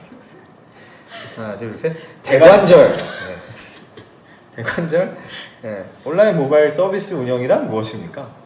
하나, 1.36 1.58
둘, 1.58 1.78
셋, 1.78 1.96
대관절. 2.24 2.98
예. 2.98 4.56
대관절, 4.56 5.18
예. 5.66 5.86
온라인 6.04 6.38
모바일 6.38 6.72
서비스 6.72 7.14
운영이란 7.14 7.68
무엇입니까? 7.68 8.45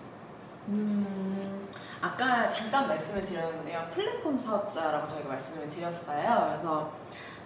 잠깐 2.59 2.89
말씀을 2.89 3.23
드렸는데요. 3.23 3.87
플랫폼 3.89 4.37
사업자라고 4.37 5.07
저희가 5.07 5.29
말씀을 5.29 5.69
드렸어요. 5.69 6.49
그래서 6.51 6.91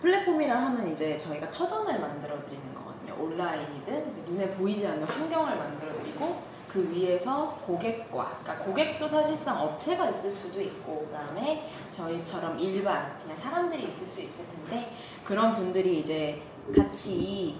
플랫폼이라 0.01 0.58
하면 0.58 0.91
이제 0.91 1.15
저희가 1.15 1.51
터전을 1.51 2.00
만들어 2.00 2.41
드리는 2.41 2.74
거거든요. 2.74 3.13
온라인이든 3.24 4.25
눈에 4.25 4.50
보이지 4.50 4.88
않는 4.88 5.03
환경을 5.03 5.55
만들어 5.55 5.93
드리고 5.93 6.41
그 6.67 6.89
위에서 6.89 7.55
고객과, 7.63 8.39
그러니까 8.41 8.65
고객도 8.65 9.08
사실상 9.08 9.62
업체가 9.62 10.10
있을 10.10 10.32
수도 10.32 10.60
있고, 10.60 11.05
그 11.08 11.15
다음에 11.15 11.70
저희처럼 11.91 12.58
일반, 12.58 13.15
그냥 13.22 13.38
사람들이 13.38 13.88
있을 13.89 14.08
수 14.08 14.20
있을 14.20 14.48
텐데, 14.48 14.91
그런 15.24 15.53
분들이 15.53 16.00
이제 16.00 16.41
같이, 16.75 17.60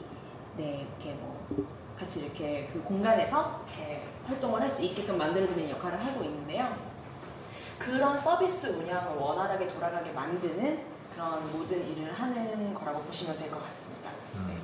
네, 0.58 0.88
이렇게 0.90 1.12
뭐, 1.20 1.46
같이 1.96 2.22
이렇게 2.22 2.68
그 2.74 2.82
공간에서 2.82 3.62
이렇게 3.68 4.02
활동을 4.26 4.60
할 4.60 4.68
수 4.68 4.82
있게끔 4.82 5.16
만들어드리는 5.20 5.70
역할을 5.70 6.04
하고 6.04 6.24
있는데요. 6.24 6.93
그런 7.80 8.18
서비스 8.18 8.68
운영을 8.68 9.18
원활하게 9.18 9.68
돌아가게 9.68 10.12
만드는 10.12 10.84
그런 11.14 11.52
모든 11.52 11.86
일을 11.92 12.12
하는 12.14 12.74
거라고 12.74 13.02
보시면 13.04 13.38
될 13.38 13.50
것 13.52 13.62
같습니다. 13.64 14.12
네. 14.48 14.58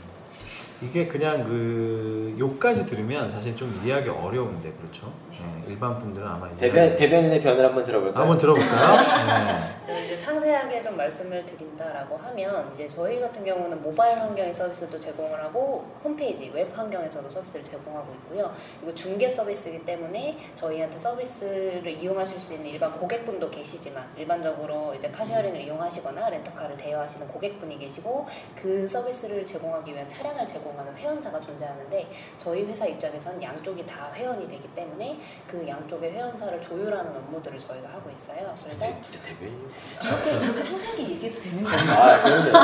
이게 0.81 1.07
그냥 1.07 1.43
그 1.43 2.33
욕까지 2.39 2.86
들으면 2.86 3.29
사실 3.29 3.53
좀 3.53 3.77
이해하기 3.83 4.09
어려운데 4.09 4.71
그렇죠? 4.71 5.12
네. 5.29 5.38
예, 5.67 5.69
일반 5.71 5.98
분들은 5.98 6.25
아마 6.25 6.48
대변 6.55 6.95
이해하기- 6.95 6.98
대변인의 6.98 7.41
변을 7.41 7.65
한번 7.65 7.83
들어볼까요? 7.83 8.21
한번 8.21 8.38
들어볼까요? 8.38 8.95
네. 9.51 9.53
저 9.86 10.00
이제 10.01 10.15
상세하게 10.15 10.81
좀 10.81 10.95
말씀을 10.95 11.43
드린다라고 11.45 12.15
하면 12.17 12.69
이제 12.74 12.88
저희 12.88 13.19
같은 13.19 13.43
경우는 13.43 13.81
모바일 13.81 14.19
환경의 14.19 14.53
서비스도 14.53 14.98
제공을 14.98 15.43
하고 15.43 15.86
홈페이지 16.01 16.50
웹 16.53 16.77
환경에서도 16.77 17.29
서비스를 17.29 17.62
제공하고 17.65 18.13
있고요. 18.13 18.53
그리고 18.79 18.95
중개 18.95 19.27
서비스이기 19.27 19.83
때문에 19.83 20.38
저희한테 20.55 20.98
서비스를 20.98 21.88
이용하실 21.89 22.39
수 22.39 22.53
있는 22.53 22.67
일반 22.69 22.93
고객분도 22.93 23.50
계시지만 23.50 24.07
일반적으로 24.15 24.93
이제 24.95 25.09
카셰어링을 25.09 25.59
이용하시거나 25.59 26.29
렌터카를 26.29 26.77
대여하시는 26.77 27.27
고객분이 27.27 27.77
계시고 27.79 28.25
그 28.55 28.88
서비스를 28.88 29.45
제공하기 29.45 29.91
위한 29.93 30.07
차량을 30.07 30.45
제공 30.45 30.68
하는 30.77 30.95
회원사가 30.95 31.39
존재하는데 31.39 32.09
저희 32.38 32.65
회사 32.65 32.85
입장에선 32.85 33.41
양쪽이 33.41 33.85
다 33.85 34.09
회원이 34.13 34.47
되기 34.47 34.67
때문에 34.73 35.19
그 35.47 35.67
양쪽의 35.67 36.11
회원사를 36.11 36.61
조율하는 36.61 37.15
업무들을 37.15 37.57
저희가 37.57 37.89
하고 37.89 38.09
있어요. 38.09 38.53
그래서 38.63 38.85
진짜 39.01 39.19
대변인. 39.27 39.69
이렇게 40.03 40.45
이렇게 40.45 40.61
상세하게 40.61 41.03
얘기해도 41.09 41.39
되는 41.39 41.63
건가요? 41.63 41.99
아 42.01 42.21
그런데 42.21 42.57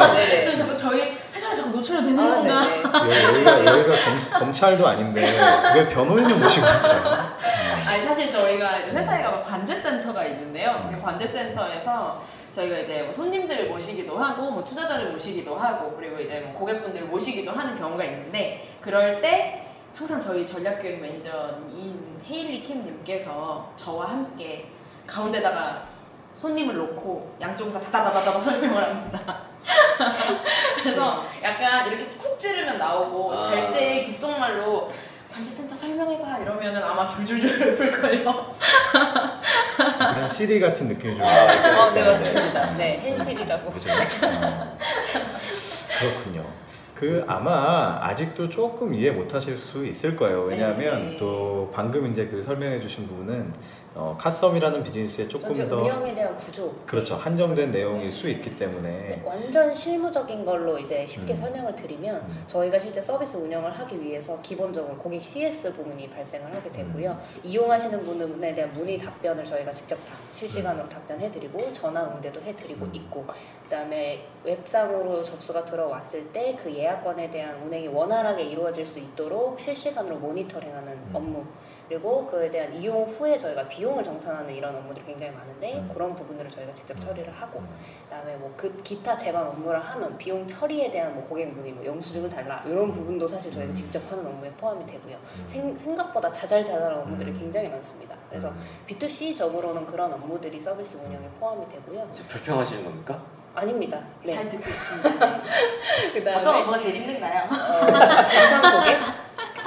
아니. 0.00 0.44
저희 0.44 0.56
자꾸 0.56 0.76
저희 0.76 1.16
회사를 1.34 1.56
자꾸 1.56 1.70
노출해도 1.70 2.06
되는 2.06 2.18
아, 2.18 2.34
건가? 2.34 3.10
여- 3.10 3.28
여기가 3.28 3.64
여기가 3.66 4.04
검, 4.04 4.20
검찰도 4.40 4.86
아닌데 4.86 5.38
왜 5.74 5.88
변호인을 5.88 6.36
모시고 6.36 6.66
왔어요? 6.66 7.36
아니 7.86 8.04
사실 8.04 8.28
저희가 8.28 8.78
이제 8.78 8.90
회사에 8.90 9.22
가면 9.22 9.42
관제센터가 9.42 10.24
있는데요. 10.24 10.88
그 10.92 11.00
관제센터에서 11.00 12.20
저희가 12.56 12.78
이제 12.78 13.02
뭐 13.02 13.12
손님들을 13.12 13.68
모시기도 13.68 14.16
하고 14.16 14.50
뭐 14.50 14.64
투자자를 14.64 15.12
모시기도 15.12 15.54
하고 15.54 15.94
그리고 15.94 16.18
이제 16.18 16.40
뭐 16.40 16.54
고객분들을 16.54 17.06
모시기도 17.08 17.50
하는 17.50 17.74
경우가 17.74 18.02
있는데 18.04 18.66
그럴 18.80 19.20
때 19.20 19.66
항상 19.94 20.18
저희 20.18 20.44
전략기획 20.44 21.00
매니저인 21.00 22.22
헤일리 22.26 22.62
킴님께서 22.62 23.72
저와 23.76 24.06
함께 24.06 24.66
가운데다가 25.06 25.82
손님을 26.32 26.76
놓고 26.76 27.36
양쪽에서 27.40 27.78
다다다다다 27.78 28.40
설명을 28.40 28.82
합니다. 28.82 29.40
그래서 30.82 31.24
약간 31.42 31.88
이렇게 31.88 32.06
쿡 32.16 32.38
찌르면 32.38 32.78
나오고 32.78 33.34
아. 33.34 33.38
잘때 33.38 34.02
귓속말로 34.04 34.90
관제센터 35.36 35.76
설명해봐 35.76 36.38
이러면은 36.38 36.82
아마 36.82 37.06
줄줄줄 37.06 37.76
풀걸요. 37.76 38.54
그냥 39.98 40.28
시리 40.30 40.58
같은 40.58 40.88
느낌이 40.88 41.14
좀. 41.16 41.24
아, 41.24 41.44
어, 41.84 41.90
네 41.92 42.04
맞습니다. 42.04 42.74
네 42.76 42.98
hen실이라고. 43.00 43.70
그죠? 43.70 43.90
어. 44.22 44.78
그렇군요. 45.98 46.44
그 46.94 47.22
아마 47.28 47.98
아직도 48.00 48.48
조금 48.48 48.94
이해 48.94 49.10
못하실 49.10 49.54
수 49.56 49.84
있을 49.84 50.16
거예요. 50.16 50.44
왜냐하면 50.44 51.04
네네. 51.04 51.16
또 51.18 51.70
방금 51.74 52.10
이제 52.10 52.26
그 52.26 52.40
설명해주신 52.40 53.06
부분은 53.06 53.52
어, 53.96 54.14
카썸이라는 54.20 54.84
비즈니스에 54.84 55.26
조금 55.26 55.52
더 55.68 55.76
운영에 55.76 56.14
대한 56.14 56.36
구조. 56.36 56.70
그렇죠 56.84 57.16
한정된 57.16 57.70
내용일 57.70 58.12
수 58.12 58.28
있기 58.28 58.50
네, 58.50 58.56
때문에 58.56 59.22
완전 59.24 59.74
실무적인 59.74 60.44
걸로 60.44 60.78
이제 60.78 61.06
쉽게 61.06 61.32
음. 61.32 61.34
설명을 61.34 61.74
드리면 61.74 62.16
음. 62.16 62.44
저희가 62.46 62.78
실제 62.78 63.00
서비스 63.00 63.36
운영을 63.38 63.70
하기 63.80 64.00
위해서 64.02 64.40
기본적으로 64.42 64.96
고객 64.98 65.22
CS 65.22 65.72
부분이 65.72 66.10
발생을 66.10 66.54
하게 66.54 66.70
되고요. 66.70 67.12
음. 67.12 67.40
이용하시는 67.42 68.04
분에 68.04 68.54
대한 68.54 68.70
문의 68.72 68.98
답변을 68.98 69.42
저희가 69.44 69.72
직접 69.72 69.96
다 70.06 70.14
실시간으로 70.30 70.88
답변해드리고 70.88 71.72
전화 71.72 72.04
응대도 72.04 72.42
해드리고 72.42 72.84
음. 72.84 72.94
있고 72.94 73.24
그다음에 73.64 74.26
웹상으로 74.44 75.22
접수가 75.24 75.64
들어왔을 75.64 76.26
때 76.32 76.56
그 76.62 76.72
예약권에 76.72 77.30
대한 77.30 77.60
운행이 77.62 77.88
원활하게 77.88 78.44
이루어질 78.44 78.84
수 78.84 78.98
있도록 78.98 79.58
실시간으로 79.58 80.16
모니터링하는 80.16 80.92
음. 80.92 81.10
업무 81.12 81.44
그리고 81.88 82.26
그에 82.26 82.50
대한 82.50 82.74
이용 82.74 83.04
후에 83.04 83.38
저희가 83.38 83.68
비용을 83.68 84.02
정산하는 84.02 84.52
이런 84.54 84.74
업무들이 84.74 85.06
굉장히 85.06 85.32
많은데 85.32 85.78
음. 85.78 85.90
그런 85.92 86.14
부분들을 86.14 86.50
저희가 86.50 86.72
직접 86.72 86.94
음. 86.96 87.00
처리를 87.00 87.32
하고 87.32 87.60
음. 87.60 87.68
그다음에 88.04 88.34
뭐 88.36 88.56
그 88.56 88.74
기타 88.82 89.14
제반 89.14 89.46
업무를 89.46 89.78
하면 89.78 90.16
비용 90.16 90.46
처리에 90.46 90.90
대한 90.90 91.14
뭐 91.14 91.22
고객 91.24 91.52
문의, 91.52 91.72
뭐 91.72 91.84
영수증을 91.84 92.30
달라 92.30 92.62
이런 92.66 92.90
부분도 92.90 93.28
사실 93.28 93.50
저희가 93.52 93.70
음. 93.70 93.74
직접 93.74 94.00
하는 94.10 94.26
업무에 94.26 94.50
포함이 94.52 94.84
되고요. 94.86 95.14
음. 95.16 95.44
생, 95.46 95.76
생각보다 95.76 96.30
자잘자잘한 96.30 97.00
업무들이 97.00 97.30
음. 97.32 97.38
굉장히 97.38 97.68
많습니다. 97.68 98.16
그래서 98.30 98.48
음. 98.48 98.58
B2C적으로는 98.86 99.84
그런 99.86 100.12
업무들이 100.12 100.58
서비스 100.58 100.96
운영에 100.96 101.28
포함이 101.38 101.68
되고요. 101.68 102.08
좀 102.14 102.26
불평하시는 102.28 102.84
겁니까? 102.84 103.22
아닙니다. 103.54 104.00
네. 104.24 104.34
잘 104.34 104.48
듣고 104.48 104.68
있습니다. 104.68 105.26
네. 105.26 105.42
그다음에 106.14 106.40
어떤 106.40 106.54
업무가 106.56 106.78
제일 106.78 106.96
힘든가요? 106.96 107.44
어, 107.44 108.22
진상 108.24 108.62
고객, 108.62 108.98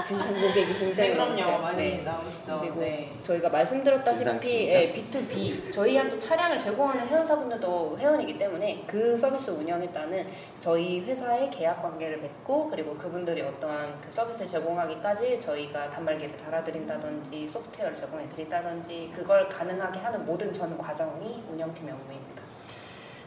진상 0.04 0.34
고객이 0.34 0.74
굉장히 0.74 1.10
네, 1.10 1.16
그럼요. 1.16 1.62
많이 1.62 1.78
네. 1.78 2.02
나오시죠. 2.04 2.60
그리고 2.62 2.80
네. 2.82 3.12
저희가 3.22 3.50
말씀드렸다시피 3.50 4.24
진상, 4.24 4.40
예, 4.46 4.94
B2B 4.94 5.72
저희한테 5.74 6.18
차량을 6.20 6.58
제공하는 6.60 7.08
회원사분들도 7.08 7.98
회원이기 8.00 8.38
때문에 8.38 8.84
그 8.88 9.16
서비스 9.18 9.52
운영에 9.52 9.92
따른 9.92 10.26
저희 10.60 11.02
회사의 11.02 11.50
계약 11.50 11.82
관계를 11.82 12.20
맺고 12.20 12.68
그리고 12.68 12.96
그분들이 12.96 13.42
어떠한 13.42 14.02
그 14.02 14.12
서비스를 14.12 14.48
제공하기까지 14.48 15.40
저희가 15.40 15.90
단말기를 15.90 16.38
달아드린다든지 16.38 17.48
소프트웨어를 17.48 17.96
제공해 17.96 18.28
드린다든지 18.30 19.12
그걸 19.16 19.48
가능하게 19.48 20.00
하는 20.00 20.26
모든 20.26 20.52
전 20.54 20.78
과정이 20.78 21.44
운영팀의 21.52 21.94
업무입니다. 21.94 22.44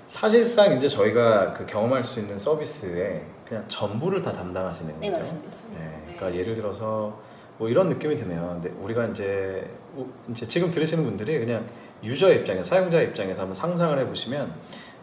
사실상 0.05 0.73
이제 0.77 0.89
저희가 0.89 1.53
그 1.53 1.65
경험할 1.65 2.03
수 2.05 2.21
있는 2.21 2.39
서비스에 2.39 3.23
그냥 3.53 3.69
전부를 3.69 4.23
다 4.23 4.33
담당하시는 4.33 4.99
네 4.99 5.11
거죠. 5.11 5.19
맞습니다. 5.37 5.79
네, 5.79 6.03
그러니까 6.17 6.35
예를 6.41 6.55
들어서 6.55 7.21
뭐 7.59 7.69
이런 7.69 7.91
느낌이 7.91 8.17
드네요. 8.17 8.59
근데 8.63 8.75
우리가 8.81 9.05
이제 9.09 9.71
우- 9.95 10.07
이제 10.31 10.49
지금 10.49 10.71
들으시는 10.71 11.05
분들이 11.05 11.39
그냥 11.39 11.67
유저 12.03 12.33
입장에서 12.33 12.63
사용자 12.71 13.03
입장에서 13.03 13.43
한번 13.43 13.53
상상을 13.53 13.99
해보시면 13.99 14.55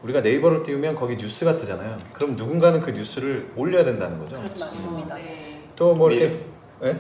우리가 0.02 0.22
네이버를 0.22 0.64
띄우면 0.64 0.96
거기 0.96 1.16
뉴스가 1.16 1.58
뜨잖아요. 1.58 1.96
그럼 2.14 2.36
누군가는 2.36 2.80
그 2.82 2.90
뉴스를 2.90 3.52
올려야 3.56 3.86
된다는 3.86 4.18
거죠. 4.18 4.38
그렇죠. 4.42 4.66
맞습니다. 4.66 5.14
네. 5.14 5.62
또뭐 5.76 6.10
이렇게 6.10 6.44
예? 6.86 7.00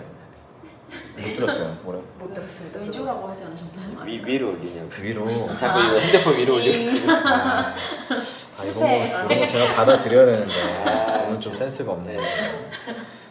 못 1.28 1.34
들었어요. 1.36 1.78
뭐라 1.84 2.00
못 2.20 2.34
들었습니다. 2.34 2.80
의조라고 2.80 3.28
하지 3.28 3.44
않으셨나요? 3.44 4.06
위, 4.06 4.22
위로 4.26 4.50
올리냐고. 4.52 4.88
그 4.90 5.04
위로 5.04 5.28
자꾸 5.58 5.80
이거 5.80 5.98
핸드폰 6.00 6.38
위로 6.38 6.54
올리고. 6.56 7.12
아, 7.12 7.74
아, 7.74 8.64
이거 8.66 8.80
뭐. 8.80 9.06
이거 9.06 9.36
뭐 9.36 9.48
제가 9.48 9.74
받아들여야 9.76 10.26
되는데 10.26 10.54
아, 10.90 11.26
오늘 11.28 11.40
좀 11.40 11.56
센스가 11.56 11.92
없네. 11.92 12.18
네. 12.18 12.24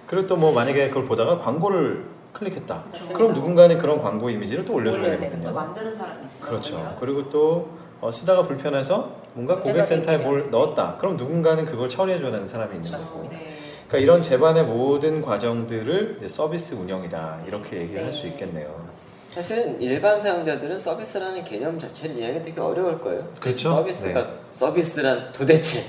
그리고 0.06 0.26
또 0.26 0.36
뭐 0.36 0.52
만약에 0.52 0.88
그걸 0.88 1.04
보다가 1.04 1.38
광고를 1.38 2.04
클릭했다. 2.32 2.84
맞습니다. 2.92 3.16
그럼 3.18 3.32
누군가는 3.34 3.76
그런 3.78 4.00
광고 4.02 4.30
이미지를 4.30 4.64
또 4.64 4.74
올려줘야 4.74 5.18
되거든요. 5.18 5.48
또 5.48 5.52
만드는 5.54 5.94
사람이 5.94 6.24
있어요. 6.26 6.48
그렇죠. 6.50 6.96
그리고 7.00 7.28
또 7.30 7.70
어, 8.00 8.10
쓰다가 8.10 8.42
불편해서 8.44 9.10
뭔가 9.34 9.56
고객센터에. 9.60 10.18
뭘 10.18 10.48
넣었다. 10.50 10.96
그럼 10.98 11.16
누군가는 11.16 11.64
그걸 11.64 11.88
처리해줘야 11.88 12.30
되는 12.30 12.46
사람이 12.46 12.76
있는 12.76 12.82
거죠. 12.84 12.96
맞습니다. 12.96 13.36
네. 13.36 13.58
그러니까 13.88 13.98
이런 13.98 14.22
제반의 14.22 14.64
모든 14.64 15.22
과정들을 15.22 16.16
이제 16.18 16.28
서비스 16.28 16.74
운영이다 16.74 17.42
이렇게 17.46 17.78
얘기를 17.78 18.04
할수 18.04 18.24
네. 18.24 18.28
있겠네요. 18.28 18.86
사실은 19.30 19.80
일반 19.80 20.20
사용자들은 20.20 20.78
서비스라는 20.78 21.44
개념 21.44 21.78
자체를 21.78 22.16
이해하기 22.16 22.42
되게 22.42 22.60
어려울 22.60 23.00
거예요. 23.00 23.26
그렇죠. 23.40 23.70
서비스가 23.70 24.20
네. 24.20 24.38
서비스란 24.52 25.32
도대체 25.32 25.82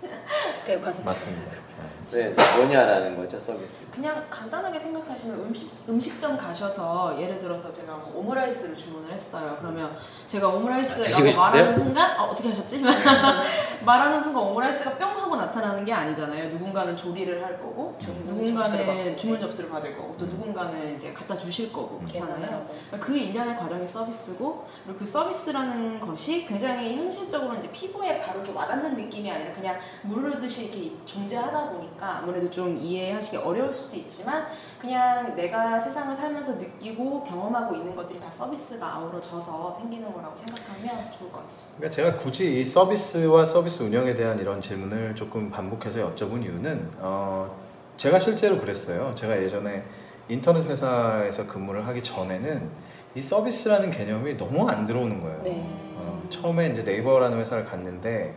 대관 0.64 0.94
맞습니다. 1.04 1.63
왜 2.12 2.34
뭐냐라는 2.56 3.16
거죠 3.16 3.38
서비스. 3.40 3.84
그냥 3.90 4.24
간단하게 4.30 4.78
생각하시면 4.78 5.38
음식 5.40 5.70
음식점 5.88 6.36
가셔서 6.36 7.16
예를 7.20 7.38
들어서 7.38 7.70
제가 7.70 7.94
뭐 7.94 8.12
오므라이스를 8.16 8.76
주문을 8.76 9.12
했어요. 9.12 9.56
그러면 9.60 9.94
제가 10.26 10.48
아, 10.48 10.50
오므라이스라고 10.50 11.10
싶으세요? 11.10 11.36
말하는 11.36 11.74
순간 11.74 12.20
어, 12.20 12.24
어떻게 12.24 12.48
하셨지? 12.50 12.82
말하는 13.84 14.22
순간 14.22 14.42
오므라이스가 14.44 14.98
뿅 14.98 15.08
하고 15.16 15.36
나타나는 15.36 15.84
게 15.84 15.92
아니잖아요. 15.92 16.48
누군가는 16.48 16.96
조리를 16.96 17.42
할 17.42 17.58
거고, 17.60 17.96
주문 17.98 18.26
접수를 18.26 18.44
누군가는 18.46 18.86
받고. 18.86 19.16
주문 19.16 19.40
접수를 19.40 19.70
받을 19.70 19.96
거고, 19.96 20.16
또 20.18 20.26
누군가는 20.26 20.94
이제 20.94 21.12
갖다 21.12 21.36
주실 21.36 21.72
거고 21.72 21.98
그렇잖아요. 22.00 22.40
계산하고. 22.40 22.66
그러니까 22.66 23.06
그 23.06 23.16
일련의 23.16 23.56
과정이 23.56 23.86
서비스고 23.86 24.66
그리고 24.84 24.98
그 24.98 25.06
서비스라는 25.06 26.00
것이 26.00 26.44
굉장히 26.46 26.96
현실적으로 26.96 27.54
이제 27.54 27.70
피부에 27.72 28.20
바로 28.20 28.42
좀 28.42 28.56
와닿는 28.56 28.94
느낌이 28.94 29.30
아니라 29.30 29.52
그냥 29.52 29.78
물 30.02 30.15
흐르듯이 30.15 30.64
이렇게 30.64 30.92
존재하다 31.04 31.70
보니까 31.70 31.93
아무래도 32.00 32.50
좀 32.50 32.76
이해하시기 32.76 33.36
어려울 33.38 33.72
수도 33.72 33.96
있지만 33.96 34.46
그냥 34.80 35.34
내가 35.34 35.78
세상을 35.78 36.14
살면서 36.14 36.54
느끼고 36.54 37.22
경험하고 37.22 37.74
있는 37.74 37.94
것들이 37.94 38.18
다 38.20 38.30
서비스가 38.30 38.96
아우러져서 38.96 39.74
생기는 39.74 40.12
거라고 40.12 40.36
생각하면 40.36 41.10
좋을 41.18 41.30
것 41.32 41.40
같습니다. 41.42 41.76
그러니까 41.78 41.90
제가 41.90 42.16
굳이 42.16 42.60
이 42.60 42.64
서비스와 42.64 43.44
서비스 43.44 43.82
운영에 43.82 44.14
대한 44.14 44.38
이런 44.38 44.60
질문을 44.60 45.14
조금 45.14 45.50
반복해서 45.50 46.14
여쭤본 46.14 46.42
이유는 46.42 46.90
어, 46.98 47.54
제가 47.96 48.18
실제로 48.18 48.58
그랬어요. 48.58 49.14
제가 49.14 49.40
예전에 49.40 49.84
인터넷 50.28 50.64
회사에서 50.66 51.46
근무를 51.46 51.86
하기 51.86 52.02
전에는 52.02 52.70
이 53.14 53.20
서비스라는 53.20 53.90
개념이 53.90 54.36
너무 54.36 54.68
안 54.68 54.84
들어오는 54.84 55.20
거예요. 55.20 55.42
네. 55.42 55.62
어, 55.96 56.22
처음에 56.30 56.68
이제 56.68 56.82
네이버라는 56.82 57.38
회사를 57.38 57.64
갔는데 57.64 58.34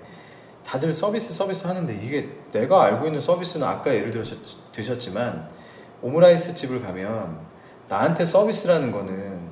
다들 0.67 0.93
서비스 0.93 1.33
서비스 1.33 1.65
하는데 1.65 1.93
이게 2.03 2.27
내가 2.51 2.83
알고 2.83 3.05
있는 3.07 3.21
서비스는 3.21 3.65
아까 3.65 3.93
예를 3.93 4.11
들어 4.11 4.23
드셨지만 4.73 5.47
오므라이스 6.01 6.55
집을 6.55 6.81
가면 6.81 7.39
나한테 7.87 8.25
서비스라는 8.25 8.91
거는 8.91 9.47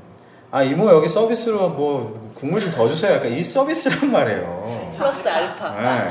아 0.51 0.62
이모 0.62 0.89
여기 0.89 1.07
서비스로 1.07 1.69
뭐 1.69 2.29
국물 2.36 2.60
좀 2.62 2.72
더 2.72 2.88
주세요. 2.88 3.13
약간 3.15 3.31
이 3.31 3.41
서비스란 3.41 4.12
말이에요. 4.12 4.91
플러스 4.98 5.27
알파. 5.27 5.69
네. 5.72 6.10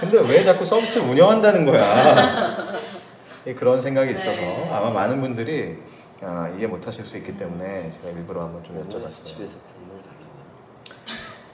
근데 0.00 0.18
왜 0.20 0.42
자꾸 0.42 0.64
서비스를 0.64 1.08
운영한다는 1.08 1.64
거야? 1.64 2.56
예, 3.46 3.54
그런 3.54 3.80
생각이 3.80 4.12
있어서 4.12 4.40
네. 4.40 4.68
아마 4.72 4.90
많은 4.90 5.20
분들이 5.20 5.78
아, 6.22 6.48
이해 6.58 6.66
못하실 6.66 7.04
수 7.04 7.16
있기 7.18 7.36
때문에 7.36 7.90
제가 7.90 8.16
일부러 8.16 8.42
한번 8.42 8.64
좀 8.64 8.76
여쭤봤어요. 8.82 9.24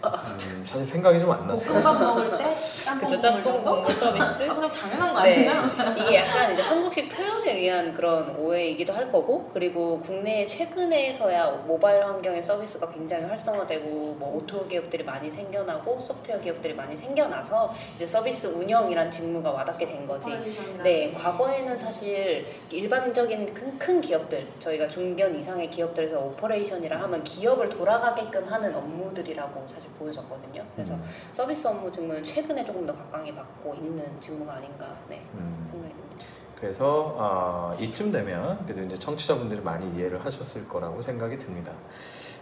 음, 0.02 0.64
사실 0.66 0.85
생각이 0.85 1.19
좀 1.19 1.30
안 1.30 1.47
났어요. 1.47 1.75
볶음밥 1.83 2.00
먹을 2.00 2.38
때 2.38 2.54
짬뽕 2.85 3.09
그쵸, 3.09 3.21
짬뽕 3.21 3.42
정도? 3.42 3.71
국물 3.75 3.90
서비스? 3.95 4.25
아, 4.50 4.54
그냥 4.54 4.73
당연한 4.73 5.14
거 5.14 5.23
네. 5.23 5.49
아닌가요? 5.49 5.95
이게 5.99 6.16
약간 6.16 6.52
이제 6.52 6.62
한국식 6.62 7.09
표현에 7.14 7.52
의한 7.59 7.92
그런 7.92 8.35
오해이기도 8.37 8.92
할 8.92 9.12
거고 9.12 9.50
그리고 9.52 10.00
국내에 10.00 10.47
최근에서야 10.47 11.50
모바일 11.66 12.04
환경의 12.04 12.42
서비스가 12.42 12.90
굉장히 12.90 13.25
활성화되고 13.25 13.87
뭐 14.19 14.35
O2O 14.37 14.66
기업들이 14.66 15.04
많이 15.04 15.28
생겨나고 15.30 16.00
소프트웨어 16.00 16.40
기업들이 16.40 16.75
많이 16.75 16.97
생겨나서 16.97 17.73
이제 17.95 18.07
서비스 18.07 18.47
운영이란 18.47 19.11
직무가 19.11 19.50
와닿게 19.50 19.87
된 19.87 20.07
거지. 20.07 20.30
operation이라는 20.30 20.82
네, 20.82 21.10
게. 21.10 21.15
과거에는 21.15 21.76
사실 21.76 22.47
일반적인 22.71 23.52
큰, 23.52 23.78
큰 23.78 24.00
기업들, 24.00 24.47
저희가 24.58 24.89
중견 24.89 25.34
이상의 25.36 25.69
기업들에서 25.69 26.19
operation이라 26.21 27.00
하면 27.02 27.23
기업을 27.23 27.69
돌아가게끔 27.69 28.47
하는 28.47 28.75
업무들이라고 28.75 29.63
사실 29.67 29.89
보여졌거든요. 29.98 30.64
그래서 30.74 30.94
음, 30.94 31.04
서비스 31.32 31.66
업무 31.68 31.90
직무는 31.90 32.22
최근에 32.22 32.64
조금 32.64 32.86
더 32.86 32.94
각광이 32.94 33.34
받고 33.34 33.74
있는 33.74 34.20
직무가 34.20 34.54
아닌가 34.54 34.96
네, 35.08 35.22
음. 35.34 35.62
생각이 35.64 35.92
듭니다. 35.94 36.26
그래서 36.58 37.16
아, 37.18 37.74
이쯤 37.80 38.12
되면 38.12 38.64
그래도 38.66 38.82
이제 38.82 38.96
청취자분들이 38.98 39.60
많이 39.62 39.90
이해를 39.96 40.22
하셨을 40.24 40.68
거라고 40.68 41.00
생각이 41.00 41.38
듭니다. 41.38 41.72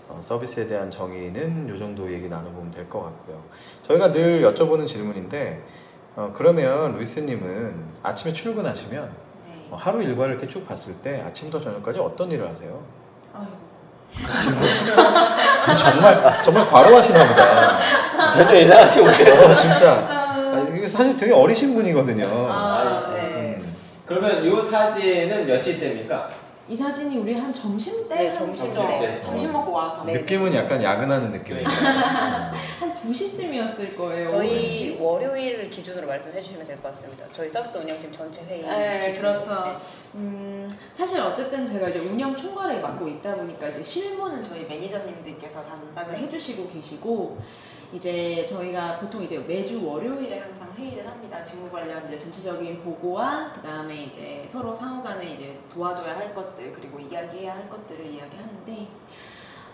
어, 0.08 0.18
서비스에 0.20 0.66
대한 0.66 0.90
정의는 0.90 1.72
이 1.74 1.78
정도 1.78 2.10
얘기 2.12 2.28
나눠보면 2.28 2.70
될 2.70 2.88
것 2.88 3.02
같고요. 3.02 3.42
저희가 3.86 4.10
늘 4.10 4.42
여쭤보는 4.42 4.86
질문인데 4.86 5.62
어, 6.16 6.32
그러면 6.34 6.94
루이스님은 6.94 7.84
아침에 8.02 8.32
출근하시면 8.32 9.12
네. 9.46 9.68
어, 9.70 9.76
하루 9.76 10.02
일과를 10.02 10.32
이렇게 10.32 10.48
쭉 10.48 10.66
봤을 10.66 10.94
때 11.02 11.20
아침부터 11.20 11.62
저녁까지 11.62 11.98
어떤 12.00 12.30
일을 12.32 12.48
하세요? 12.48 12.82
아이고. 13.34 13.67
정말 15.76 16.40
정말 16.42 16.66
과로하시나 16.66 17.26
보다. 17.28 18.30
전혀 18.30 18.56
예상하지 18.56 19.02
못해요. 19.02 19.34
어, 19.42 19.52
진짜. 19.52 19.92
아, 19.92 20.66
이게 20.74 20.86
사실 20.86 21.16
되게 21.16 21.32
어리신 21.32 21.74
분이거든요. 21.74 22.46
아, 22.48 23.12
네. 23.14 23.20
음. 23.20 23.58
그러면 24.06 24.42
이 24.44 24.62
사진은 24.62 25.46
몇 25.46 25.58
시 25.58 25.78
때입니까? 25.78 26.28
이 26.68 26.76
사진이 26.76 27.16
우리 27.16 27.32
한 27.34 27.50
점심 27.50 28.06
때 28.08 28.14
네, 28.14 28.24
한 28.26 28.34
점심? 28.34 28.70
때. 28.70 29.18
점심 29.22 29.52
먹고 29.52 29.72
와서 29.72 30.04
네. 30.04 30.12
느낌은 30.12 30.52
약간 30.54 30.82
야근하는 30.82 31.32
느낌이에요. 31.32 31.64
한 31.66 32.94
2시쯤이었을 32.94 33.96
거예요. 33.96 34.26
저희 34.26 34.98
월요일 35.00 35.70
기준으로 35.70 36.06
말씀해 36.06 36.38
주시면 36.42 36.66
될 36.66 36.76
것 36.82 36.88
같습니다. 36.92 37.24
저희 37.32 37.48
서비스 37.48 37.78
운영팀 37.78 38.12
전체 38.12 38.44
회의 38.44 38.62
네, 38.62 38.98
기준으로. 39.08 39.32
그렇죠. 39.40 39.64
네. 39.64 39.76
음, 40.16 40.70
사실 40.92 41.18
어쨌든 41.20 41.64
제가 41.64 41.88
이제 41.88 42.00
운영 42.00 42.36
총괄을 42.36 42.82
맡고 42.82 43.08
있다 43.08 43.34
보니까 43.36 43.68
이제 43.68 43.82
실무는 43.82 44.42
저희 44.42 44.64
매니저님들께서 44.66 45.62
담당을 45.62 46.16
해 46.16 46.28
주시고 46.28 46.68
계시고 46.68 47.38
이제 47.92 48.44
저희가 48.44 48.98
보통 48.98 49.22
이제 49.22 49.38
매주 49.38 49.84
월요일에 49.84 50.38
항상 50.40 50.72
회의를 50.76 51.06
합니다. 51.06 51.42
직무 51.42 51.70
관련 51.70 52.06
이제 52.06 52.16
전체적인 52.18 52.82
보고와 52.82 53.52
그 53.54 53.62
다음에 53.62 54.04
이제 54.04 54.44
서로 54.46 54.74
상호간에 54.74 55.34
이제 55.34 55.58
도와줘야 55.72 56.16
할 56.16 56.34
것들 56.34 56.72
그리고 56.74 56.98
이야기해야 57.00 57.54
할 57.54 57.68
것들을 57.68 58.04
이야기하는데 58.06 58.88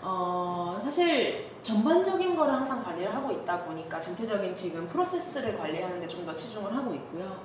어, 0.01 0.79
사실 0.83 1.49
전반적인 1.63 2.35
거를 2.35 2.53
항상 2.53 2.83
관리를 2.83 3.13
하고 3.13 3.31
있다 3.31 3.65
보니까 3.65 3.99
전체적인 3.99 4.55
지금 4.55 4.87
프로세스를 4.87 5.57
관리하는데 5.57 6.07
좀 6.07 6.25
더 6.25 6.33
치중을 6.33 6.75
하고 6.75 6.93
있고요. 6.95 7.39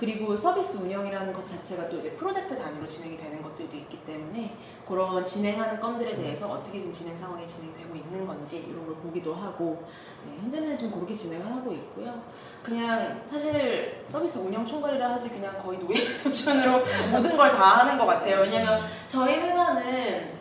그리고 0.00 0.34
서비스 0.34 0.78
운영이라는 0.78 1.34
것 1.34 1.46
자체가 1.46 1.90
또 1.90 1.98
이제 1.98 2.12
프로젝트 2.16 2.56
단위로 2.56 2.86
진행이 2.86 3.18
되는 3.18 3.42
것들도 3.42 3.76
있기 3.76 4.02
때문에 4.02 4.56
그런 4.88 5.26
진행하는 5.26 5.78
건들에 5.78 6.16
대해서 6.16 6.48
어떻게 6.48 6.78
지금 6.78 6.90
진행 6.90 7.14
상황이 7.14 7.46
진행되고 7.46 7.94
있는 7.94 8.26
건지 8.26 8.64
이런 8.66 8.86
걸 8.86 8.94
보기도 8.96 9.34
하고 9.34 9.84
네, 10.24 10.38
현재는 10.40 10.78
좀 10.78 10.90
그렇게 10.90 11.14
진행을 11.14 11.44
하고 11.44 11.70
있고요. 11.72 12.22
그냥 12.62 13.20
사실 13.26 14.00
서비스 14.06 14.38
운영 14.38 14.64
총괄이라 14.64 15.10
하지 15.10 15.28
그냥 15.28 15.56
거의 15.58 15.78
노예 15.78 15.94
수준으로 16.16 16.80
모든 17.10 17.36
걸 17.36 17.50
다 17.50 17.78
하는 17.80 17.98
것 17.98 18.06
같아요. 18.06 18.40
왜냐면 18.40 18.80
저희 19.06 19.34
회사는 19.34 20.38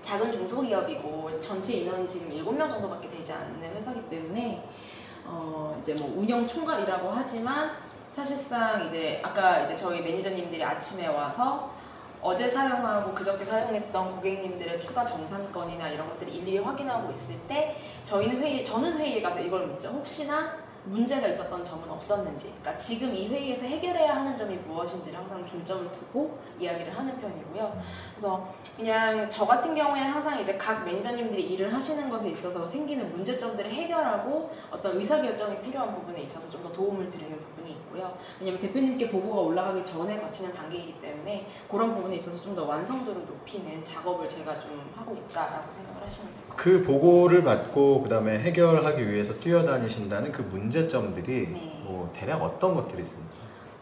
작은 0.00 0.30
중소기업이고 0.30 1.40
전체 1.40 1.72
인원이 1.78 2.06
지금 2.06 2.30
7명 2.30 2.68
정도밖에 2.68 3.08
되지 3.08 3.32
않는 3.32 3.74
회사이기 3.74 4.08
때문에 4.08 4.68
어 5.24 5.76
이제 5.80 5.94
뭐 5.94 6.14
운영 6.16 6.46
총괄이라고 6.46 7.08
하지만 7.10 7.70
사실상 8.10 8.86
이제 8.86 9.22
아까 9.24 9.60
이제 9.60 9.76
저희 9.76 10.00
매니저님들이 10.02 10.62
아침에 10.64 11.06
와서 11.06 11.70
어제 12.20 12.48
사용하고 12.48 13.14
그저께 13.14 13.44
사용했던 13.44 14.16
고객님들의 14.16 14.80
추가 14.80 15.04
정산건이나 15.04 15.88
이런 15.88 16.08
것들을 16.10 16.32
일일이 16.34 16.58
확인하고 16.58 17.10
있을 17.12 17.38
때 17.46 17.76
저희는 18.02 18.42
회의 18.42 18.64
저는 18.64 18.98
회의에 18.98 19.22
가서 19.22 19.40
이걸 19.40 19.66
묻죠. 19.66 19.88
혹시나 19.88 20.59
문제가 20.84 21.28
있었던 21.28 21.62
점은 21.64 21.88
없었는지, 21.90 22.46
그러니까 22.46 22.76
지금 22.76 23.14
이 23.14 23.28
회의에서 23.28 23.66
해결해야 23.66 24.16
하는 24.16 24.34
점이 24.34 24.56
무엇인지를 24.66 25.18
항상 25.18 25.44
중점을 25.44 25.90
두고 25.92 26.38
이야기를 26.58 26.96
하는 26.96 27.18
편이고요. 27.20 27.82
그래서 28.14 28.48
그냥 28.76 29.28
저 29.28 29.46
같은 29.46 29.74
경우에는 29.74 30.10
항상 30.10 30.40
이제 30.40 30.56
각 30.56 30.84
매니저님들이 30.84 31.42
일을 31.52 31.72
하시는 31.74 32.08
것에 32.08 32.28
있어서 32.30 32.66
생기는 32.66 33.10
문제점들을 33.10 33.70
해결하고 33.70 34.50
어떤 34.70 34.96
의사결정이 34.96 35.60
필요한 35.60 35.92
부분에 35.94 36.20
있어서 36.22 36.48
좀 36.48 36.60
더 36.60 36.70
도움을 36.72 37.08
드리는 37.08 37.38
부분이 37.40 37.70
있고요. 37.70 38.14
왜냐면 38.38 38.58
대표님께 38.60 39.08
보고가 39.08 39.40
올라가기 39.40 39.82
전에 39.82 40.18
거치는 40.18 40.52
단계이기 40.52 41.00
때문에 41.00 41.46
그런 41.70 41.90
부분에 41.94 42.16
있어서 42.16 42.38
좀 42.38 42.54
더 42.54 42.64
완성도를 42.66 43.22
높이는 43.26 43.82
작업을 43.82 44.28
제가 44.28 44.58
좀 44.60 44.90
하고 44.94 45.14
있다라고 45.16 45.70
생각을 45.70 46.04
하시면 46.04 46.28
될것그 46.34 46.70
같습니다. 46.72 46.92
보고를 46.92 47.44
받고 47.44 48.02
그다음에 48.02 48.38
해결하기 48.40 49.08
위해서 49.08 49.32
뛰어다니신다는 49.34 50.32
그 50.32 50.42
문제 50.42 50.69
점들이 50.70 51.48
네. 51.52 51.82
뭐 51.84 52.10
대략 52.14 52.42
어떤 52.42 52.74
것들이 52.74 53.02
있습니까? 53.02 53.30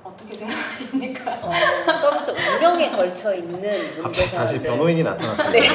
어떻게 0.02 0.34
생각하십니까? 0.38 1.38
어, 1.42 1.52
서비스 2.00 2.30
운영에 2.30 2.90
걸쳐 2.92 3.34
있는 3.34 3.52
문제 3.52 4.00
갑자기 4.02 4.30
다시. 4.32 4.60
변호인이 4.62 5.02
나타났습니다. 5.02 5.50
네. 5.52 5.68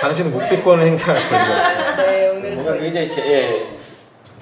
당신은 0.00 0.30
묵비권 0.30 0.80
행사할 0.80 1.20
권리가 1.28 1.58
있습니다. 1.58 1.96
네, 1.96 2.28
오늘 2.28 2.40
뭔가 2.52 2.60
저희 2.64 2.80
굉장히 2.80 3.10
제, 3.10 3.26
예, 3.26 3.74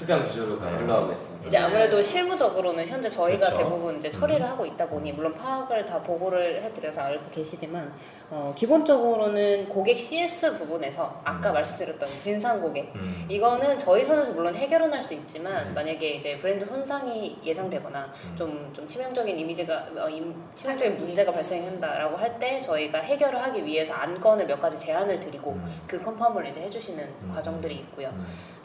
특이한 0.09 0.25
구조로 0.25 0.59
가- 0.59 0.67
흘러가고 0.71 1.13
있습니다. 1.13 1.47
이제 1.49 1.59
아무래도 1.59 2.01
실무적으로는 2.01 2.87
현재 2.89 3.11
저희가 3.11 3.47
그렇죠. 3.49 3.59
대부분 3.59 3.99
이제 3.99 4.11
처리를 4.11 4.49
하고 4.49 4.65
있다 4.65 4.87
보니 4.89 5.13
물론 5.13 5.33
파악을 5.35 5.85
다 5.85 6.03
보고를 6.03 6.63
해드려서 6.63 7.03
알고 7.03 7.31
계시지만 7.31 7.93
어, 8.31 8.53
기본적으로는 8.57 9.69
고객 9.69 9.99
CS 9.99 10.55
부분에서 10.55 11.21
아까 11.25 11.51
음. 11.51 11.55
말씀드렸던 11.55 12.09
진상 12.17 12.61
고객 12.61 12.91
음. 12.95 13.27
이거는 13.29 13.79
저희 13.79 14.03
선에서 14.03 14.33
물론 14.33 14.55
해결은 14.55 14.93
할 14.93 14.99
수 15.03 15.15
있지만 15.15 15.69
음. 15.69 15.75
만약에 15.75 16.09
이제 16.17 16.37
브랜드 16.37 16.67
손상이 16.67 17.39
예상되거나 17.45 18.13
음. 18.31 18.37
좀, 18.37 18.71
좀 18.75 18.87
치명적인 18.89 19.39
이미지가 19.39 19.87
어, 19.99 20.09
임- 20.09 20.35
치명적인 20.55 20.99
문제가 20.99 21.31
발생한다라고 21.33 22.17
할 22.17 22.39
때 22.39 22.61
저희가 22.61 22.99
해결을 22.99 23.43
하기 23.43 23.65
위해서 23.65 23.93
안건을 23.95 24.47
몇 24.47 24.61
가지 24.61 24.79
제안을 24.79 25.19
드리고 25.19 25.53
음. 25.53 25.81
그 25.87 25.99
컨펌을 26.01 26.47
이제 26.47 26.61
해주시는 26.61 27.03
음. 27.05 27.33
과정들이 27.35 27.75
있고요. 27.77 28.13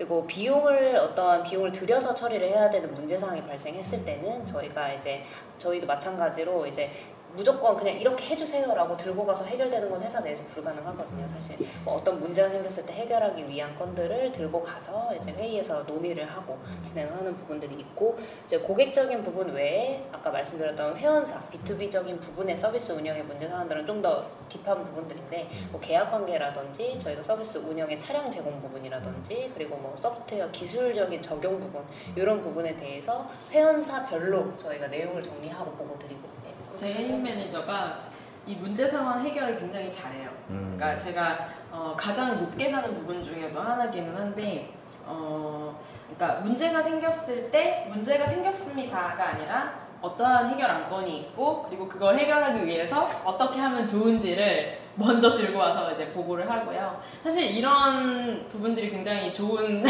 음. 0.04 0.14
그리고 0.14 0.28
비용을 0.28 0.98
어떠한 0.98 1.44
비용을 1.44 1.72
들여서 1.72 2.14
처리를 2.14 2.48
해야 2.48 2.70
되는 2.70 2.94
문제 2.94 3.18
사항이 3.18 3.42
발생했을 3.44 4.04
때는 4.04 4.46
저희가 4.46 4.92
이제 4.92 5.24
저희도 5.58 5.88
마찬가지로 5.88 6.68
이제 6.68 6.92
무조건 7.36 7.76
그냥 7.76 8.00
이렇게 8.00 8.26
해주세요라고 8.28 8.96
들고 8.96 9.26
가서 9.26 9.44
해결되는 9.46 9.90
건 9.90 10.02
회사 10.02 10.20
내에서 10.22 10.46
불가능하거든요. 10.46 11.28
사실 11.28 11.58
뭐 11.84 11.96
어떤 11.96 12.20
문제가 12.20 12.48
생겼을 12.50 12.86
때 12.86 12.94
해결하기 12.94 13.48
위한 13.48 13.74
건들을 13.76 14.32
들고 14.32 14.62
가서 14.62 15.14
이제 15.16 15.32
회의에서 15.32 15.84
논의를 15.84 16.30
하고 16.30 16.60
진행하는 16.84 17.36
부분들이 17.36 17.74
있고 17.76 18.18
이제 18.46 18.60
고객적인 18.60 19.24
부분 19.24 19.50
외에 19.52 20.06
아까 20.12 20.30
말씀드렸던 20.30 20.98
회원사 20.98 21.42
B2B적인 21.50 22.20
부분의 22.20 22.56
서비스 22.56 22.92
운영의 22.92 23.24
문제 23.24 23.48
사항들은 23.48 23.86
좀 23.88 24.04
더 24.04 24.26
딥한 24.50 24.84
부분들인데 24.84 25.48
뭐 25.72 25.80
계약 25.80 26.12
관계라든지 26.12 27.00
저희가 27.00 27.24
서비스 27.24 27.58
운영의 27.58 27.98
차량 27.98 28.30
제공 28.30 28.60
부분이라든지 28.62 29.52
그리고 29.54 29.78
뭐 29.78 29.96
소프트웨어 29.96 30.52
기술적인 30.52 31.22
적용 31.22 31.58
부분 31.58 31.82
이런 32.14 32.42
부분에 32.42 32.76
대해서 32.76 33.26
회원사별로 33.50 34.58
저희가 34.58 34.88
내용을 34.88 35.24
정리하고 35.24 35.72
보고 35.72 35.98
드리고 35.98 36.22
예, 36.46 36.73
저희 36.76 36.94
혜인 36.94 37.24
매니저가 37.24 38.04
이 38.46 38.56
문제 38.56 38.88
상황 38.88 39.24
해결을 39.24 39.56
굉장히 39.56 39.90
잘해요. 39.90 40.30
음. 40.50 40.76
그러니까 40.76 40.98
제가 40.98 41.38
어, 41.72 41.94
가장 41.98 42.38
높게 42.38 42.70
사는 42.70 42.94
부분 42.94 43.24
중에도 43.24 43.60
하나기는 43.60 44.16
한데 44.16 44.74
어, 45.06 45.80
그러니까 46.16 46.42
문제가 46.42 46.82
생겼을 46.82 47.52
때 47.52 47.86
문제가 47.90 48.26
생겼습니다가 48.26 49.30
아니라 49.30 49.84
어떠한 50.02 50.50
해결 50.50 50.70
안건이 50.70 51.18
있고 51.20 51.64
그리고 51.64 51.88
그걸 51.88 52.18
해결하기 52.18 52.66
위해서 52.66 53.08
어떻게 53.24 53.60
하면 53.60 53.86
좋은지를 53.86 54.83
먼저 54.96 55.36
들고 55.36 55.58
와서 55.58 55.92
이제 55.92 56.08
보고를 56.10 56.50
하고요. 56.50 57.00
사실 57.24 57.44
이런 57.50 58.48
부분들이 58.48 58.88
굉장히 58.90 59.34
좋은 59.34 59.84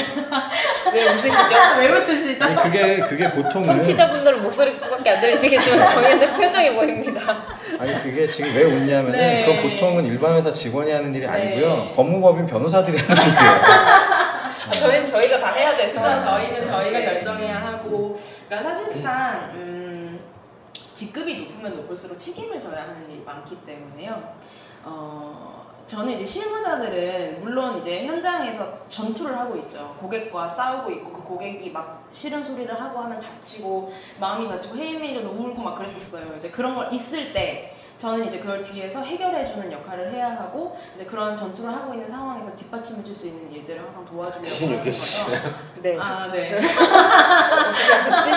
왜 0.94 1.10
웃으시죠? 1.10 1.56
왜 1.78 1.90
웃으시죠? 1.90 2.46
아니 2.46 2.56
그게 2.56 3.00
그게 3.02 3.30
보통은 3.30 3.64
청취자분들은 3.64 4.42
목소리밖에 4.42 5.10
안 5.10 5.22
들리시겠지만 5.22 5.84
저희한테 5.86 6.34
표정이 6.34 6.74
보입니다. 6.76 7.46
아니 7.80 8.02
그게 8.02 8.30
지금 8.30 8.56
왜 8.56 8.64
웃냐면은 8.64 9.12
네. 9.12 9.46
그건 9.46 9.70
보통은 9.72 10.06
일반 10.06 10.38
회사 10.38 10.52
직원이 10.52 10.92
하는 10.92 11.14
일이 11.14 11.26
아니고요 11.28 11.68
네. 11.76 11.94
법무법인 11.96 12.46
변호사들이 12.46 12.98
하는 12.98 13.22
일이에요. 13.22 13.94
저희는 14.72 15.06
저희가 15.06 15.40
다 15.40 15.52
해야 15.52 15.76
돼서 15.76 15.94
진짜 15.94 16.24
저희는 16.24 16.66
저희가 16.66 17.00
네. 17.00 17.06
결정해야 17.06 17.58
하고 17.58 18.18
그러니까 18.48 18.74
사실상 18.74 19.50
음, 19.56 20.20
직급이 20.94 21.42
높으면 21.42 21.76
높을수록 21.76 22.18
책임을 22.18 22.58
져야 22.60 22.84
하는 22.84 23.10
일이 23.10 23.22
많기 23.26 23.56
때문에요. 23.58 24.36
어, 24.84 25.66
저는 25.86 26.14
이제 26.14 26.24
실무자들은 26.24 27.42
물론 27.42 27.78
이제 27.78 28.06
현장에서 28.06 28.88
전투를 28.88 29.38
하고 29.38 29.56
있죠. 29.58 29.96
고객과 30.00 30.48
싸우고 30.48 30.92
있고 30.92 31.12
그 31.12 31.24
고객이 31.24 31.72
막 31.72 32.08
싫은 32.12 32.44
소리를 32.44 32.74
하고 32.82 33.00
하면 33.00 33.20
다치고 33.20 33.92
마음이 34.20 34.48
다치고 34.48 34.76
해임 34.78 35.02
매니저도 35.02 35.30
울고 35.30 35.62
막 35.62 35.76
그랬었어요. 35.76 36.36
이제 36.38 36.50
그런 36.50 36.76
걸 36.76 36.92
있을 36.94 37.34
때 37.34 37.73
저는 37.98 38.26
이제 38.26 38.40
그걸 38.40 38.62
뒤에서 38.62 39.02
해결해주는 39.02 39.72
역할을 39.72 40.12
해야 40.12 40.32
하고 40.32 40.76
이제 40.96 41.06
그런 41.06 41.36
전투를 41.36 41.72
하고 41.74 41.94
있는 41.94 42.08
상황에서 42.08 42.54
뒷받침해줄 42.56 43.14
수 43.14 43.28
있는 43.28 43.52
일들을 43.52 43.82
항상 43.82 44.04
도와주려고 44.06 44.44
대신 44.44 44.70
하는? 44.70 44.84
거죠. 44.84 45.52
네아 45.82 46.32
네. 46.32 46.58
어떻게 46.60 47.94
하셨지? 47.94 48.30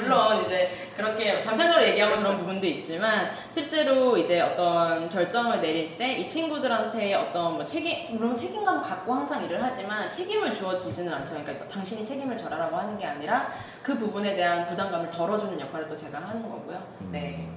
물론 0.00 0.44
이제 0.44 0.70
그렇게 0.96 1.42
단편적으로 1.42 1.84
얘기하면 1.86 2.22
그런 2.22 2.38
부분도 2.38 2.66
있지만 2.66 3.30
실제로 3.50 4.16
이제 4.16 4.40
어떤 4.40 5.08
결정을 5.08 5.60
내릴 5.60 5.96
때 5.96 6.08
이 6.18 6.26
친구들한테 6.26 7.14
어떤 7.14 7.54
뭐 7.54 7.64
책임 7.64 8.02
물론 8.16 8.34
책임감을 8.34 8.82
갖고 8.82 9.14
항상 9.14 9.44
일을 9.44 9.62
하지만 9.62 10.10
책임을 10.10 10.52
주어지지는 10.52 11.12
않죠. 11.12 11.34
그러니까 11.34 11.66
당신이 11.68 12.04
책임을 12.04 12.36
져라라고 12.36 12.76
하는 12.76 12.96
게 12.98 13.06
아니라 13.06 13.48
그 13.82 13.96
부분에 13.96 14.34
대한 14.34 14.66
부담감을 14.66 15.08
덜어주는 15.10 15.60
역할을 15.60 15.86
또 15.86 15.94
제가 15.94 16.18
하는 16.18 16.42
거고요. 16.42 16.82
네. 17.10 17.48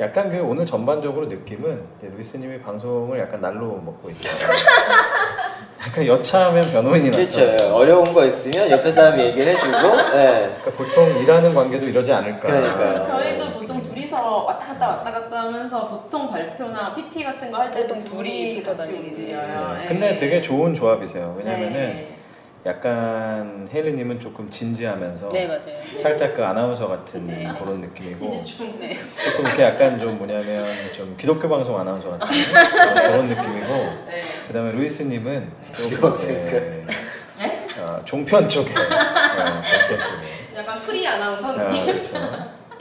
약간 0.00 0.28
그 0.28 0.42
오늘 0.42 0.66
전반적으로 0.66 1.26
느낌은 1.26 1.82
예, 2.02 2.08
루이스님이 2.08 2.60
방송을 2.60 3.18
약간 3.20 3.40
날로 3.40 3.80
먹고 3.80 4.10
있다. 4.10 4.30
약간 5.86 6.06
여차하면 6.06 6.62
변호인이 6.72 7.10
그렇죠. 7.10 7.40
나타났어요. 7.40 7.68
예, 7.68 7.72
어려운 7.74 8.02
거 8.04 8.24
있으면 8.24 8.70
옆에 8.70 8.90
사람이 8.90 9.22
얘기를 9.22 9.52
해주고, 9.54 9.76
예. 10.16 10.56
그러니까 10.62 10.70
보통 10.72 11.18
일하는 11.18 11.54
관계도 11.54 11.86
이러지 11.86 12.12
않을까. 12.12 12.40
그러니까요. 12.48 13.02
저희도 13.02 13.50
보통 13.52 13.82
둘이서 13.82 14.44
왔다 14.44 14.66
갔다 14.68 14.88
왔다 14.88 15.12
갔다 15.12 15.40
하면서 15.42 15.84
보통 15.86 16.28
발표나 16.30 16.94
PT 16.94 17.22
같은 17.22 17.50
거 17.52 17.58
할 17.58 17.70
때도 17.70 17.94
보통 17.94 18.04
둘이 18.18 18.62
같이. 18.62 18.92
움직여요. 18.94 19.74
네. 19.76 19.84
예. 19.84 19.86
근데 19.86 20.16
되게 20.16 20.40
좋은 20.40 20.74
조합이세요. 20.74 21.36
왜냐면은 21.38 21.72
네. 21.72 22.13
약간 22.66 23.68
혜인님은 23.70 24.20
조금 24.20 24.48
진지하면서 24.48 25.28
네 25.28 25.46
맞아요. 25.46 25.96
살짝 25.96 26.32
그 26.32 26.42
아나운서 26.42 26.88
같은 26.88 27.26
네. 27.26 27.46
그런 27.58 27.80
느낌이고. 27.80 28.42
조금 28.42 28.80
이렇게 29.46 29.62
약간 29.62 30.00
좀 30.00 30.16
뭐냐면 30.16 30.64
좀 30.92 31.14
기독교 31.18 31.46
방송 31.46 31.78
아나운서 31.78 32.10
같은 32.10 32.26
그런, 32.26 32.94
그런 32.94 33.26
느낌이고 33.28 33.68
네. 34.06 34.22
그다음에 34.46 34.72
루이스님은 34.72 35.52
조금. 35.72 36.14
네, 36.14 36.84
네? 37.38 37.66
어, 37.80 38.00
종편 38.04 38.48
쪽에 38.48 38.68
네, 38.68 38.74
종편 38.74 40.06
쪽에 40.08 40.56
약간 40.56 40.78
프리 40.78 41.06
아나운서 41.06 41.48
아, 41.48 41.68
느낌. 41.68 41.86
그렇죠. 41.86 42.14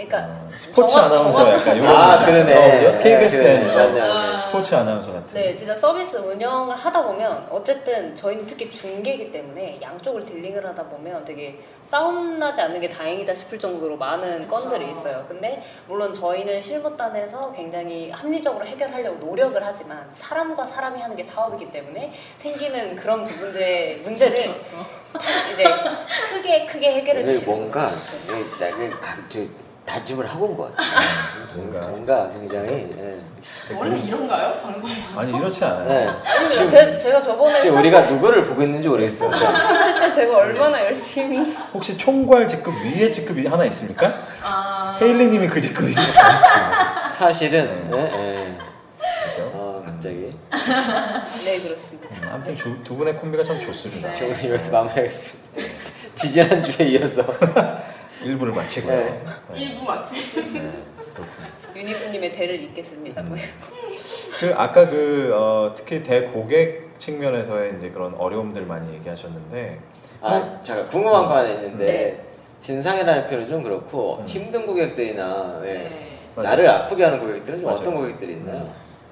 그러니까 0.05 0.33
어, 0.33 0.49
스포츠 0.55 0.93
정확- 0.93 1.11
아나운서. 1.11 1.53
약간 1.53 1.75
이런 1.77 1.95
아, 1.95 2.19
거 2.19 2.25
그러네. 2.25 2.87
어? 2.87 2.99
KBSN 2.99 3.53
네, 3.67 3.71
어, 3.73 3.77
맞네, 3.77 3.99
맞네. 4.01 4.35
스포츠 4.35 4.75
아나운서 4.75 5.11
같은 5.13 5.33
네, 5.41 5.55
진짜 5.55 5.75
서비스 5.75 6.17
운영을 6.17 6.75
하다 6.75 7.03
보면 7.03 7.47
어쨌든 7.49 8.13
저희는 8.15 8.45
특히 8.45 8.69
중개이기 8.69 9.31
때문에 9.31 9.79
양쪽을 9.81 10.25
dealing을 10.25 10.65
하다 10.67 10.83
보면 10.89 11.25
되게 11.25 11.59
싸움 11.81 12.37
나지 12.39 12.61
않는 12.61 12.79
게 12.81 12.89
다행이다 12.89 13.33
싶을 13.33 13.57
정도로 13.57 13.97
많은 13.97 14.47
그쵸. 14.47 14.55
건들이 14.55 14.89
있어요. 14.91 15.25
근데 15.27 15.63
물론 15.87 16.13
저희는 16.13 16.59
실무단에서 16.61 17.51
굉장히 17.51 18.11
합리적으로 18.11 18.65
해결하려고 18.65 19.25
노력을 19.25 19.59
하지만 19.63 20.07
사람과 20.13 20.65
사람이 20.65 20.99
하는 21.01 21.15
게 21.15 21.23
사업이기 21.23 21.71
때문에 21.71 22.11
생기는 22.37 22.95
그런 22.95 23.23
부분들의 23.23 23.97
문제를 24.03 24.35
들었어. 24.35 25.03
이제 25.53 25.63
크게 26.31 26.65
크게 26.65 26.91
해결해 26.91 27.21
오늘 27.21 27.33
주시는 27.35 27.55
뭔가 27.55 27.87
거죠. 27.87 29.62
다짐을 29.85 30.25
하고 30.29 30.45
온 30.45 30.57
것 30.57 30.75
같아요. 30.75 31.47
뭔가. 31.55 31.79
뭔가 31.87 32.29
굉장히. 32.31 32.67
예. 32.97 33.19
원래 33.75 33.97
이런가요? 33.99 34.61
방송 34.61 34.89
아니 35.17 35.35
이렇지 35.37 35.65
않아요. 35.65 35.87
네. 35.89 36.51
지금, 36.51 36.67
제, 36.69 36.97
제가 36.97 37.21
저번에 37.21 37.59
지금 37.59 37.79
우리가 37.79 38.01
누구를 38.03 38.45
보고 38.45 38.61
있는지 38.63 38.87
모르겠어요. 38.87 39.29
할때 39.31 40.11
제가 40.11 40.37
얼마나 40.37 40.79
열심히 40.85 41.53
혹시 41.73 41.97
총괄 41.97 42.47
직급 42.47 42.73
위에 42.83 43.11
직급이 43.11 43.45
하나 43.45 43.65
있습니까? 43.65 44.11
아. 44.43 44.97
헤일리님이 45.01 45.47
그 45.47 45.59
직급이죠. 45.59 46.01
사실은. 47.09 47.89
그죠? 47.89 49.51
어, 49.53 49.83
갑자기 49.85 50.33
네 50.51 51.59
그렇습니다. 51.63 52.07
음, 52.09 52.29
아무튼 52.33 52.55
주, 52.55 52.81
두 52.83 52.95
분의 52.95 53.15
콤비가 53.17 53.43
참 53.43 53.59
좋습니다. 53.59 54.13
저 54.13 54.25
오늘 54.25 54.51
여기서 54.51 54.71
마무리하겠습니다. 54.71 55.43
지지난 56.15 56.63
주에 56.63 56.85
이어서 56.89 57.23
일부를 58.23 58.53
마치고요. 58.53 58.95
네. 58.95 59.23
네. 59.51 59.59
일부 59.59 59.83
마치. 59.85 60.15
네, 60.35 60.71
그렇군요. 61.13 61.47
유니프님의 61.75 62.31
대를 62.31 62.61
잇겠습니다. 62.61 63.21
뭐. 63.23 63.37
그 64.39 64.53
아까 64.55 64.89
그 64.89 65.31
어, 65.33 65.73
특히 65.75 66.03
대고객 66.03 66.99
측면에서의 66.99 67.75
이제 67.77 67.89
그런 67.89 68.13
어려움들 68.15 68.65
많이 68.65 68.93
얘기하셨는데 68.95 69.79
아 70.21 70.59
잠깐 70.63 70.87
궁금한 70.87 71.27
거 71.27 71.37
하나 71.37 71.49
있는데 71.49 71.85
네. 71.85 72.25
진상이라는 72.59 73.25
표현은 73.25 73.49
좀 73.49 73.63
그렇고 73.63 74.19
음. 74.21 74.25
힘든 74.25 74.65
고객들이나 74.65 75.61
예. 75.65 75.73
네. 75.73 76.19
나를 76.35 76.67
아프게 76.69 77.03
하는 77.03 77.19
고객들은 77.19 77.59
좀 77.59 77.65
맞아요. 77.65 77.79
어떤 77.79 77.95
고객들이 77.95 78.33
있나요? 78.33 78.63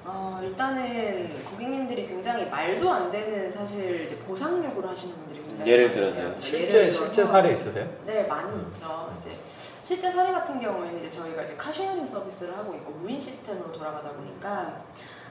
어, 0.04 0.40
일단은 0.42 1.28
고객님들이 1.50 2.04
굉장히 2.06 2.46
말도 2.46 2.90
안 2.90 3.10
되는 3.10 3.48
사실 3.50 4.04
이제 4.04 4.16
보상 4.18 4.64
요구를 4.64 4.88
하시는 4.88 5.14
분들이 5.14 5.41
예를. 5.66 5.90
들어서요? 5.90 6.28
네, 6.30 6.36
실제 6.40 6.78
예를 6.78 6.90
실제 6.90 7.12
들어서 7.12 7.32
사례 7.32 7.52
있으세요? 7.52 7.88
네, 8.06 8.24
많이 8.24 8.60
있죠. 8.62 9.12
이제 9.16 9.36
실제 9.82 10.10
사례 10.10 10.32
같은 10.32 10.58
경우에는 10.60 10.98
이제 11.00 11.10
저희가 11.10 11.42
이제 11.42 11.54
카쉐어링 11.56 12.06
서비스를 12.06 12.56
하고 12.56 12.74
있고 12.74 12.92
무인 12.92 13.20
시스템으로 13.20 13.72
돌아가다 13.72 14.10
보니까 14.12 14.82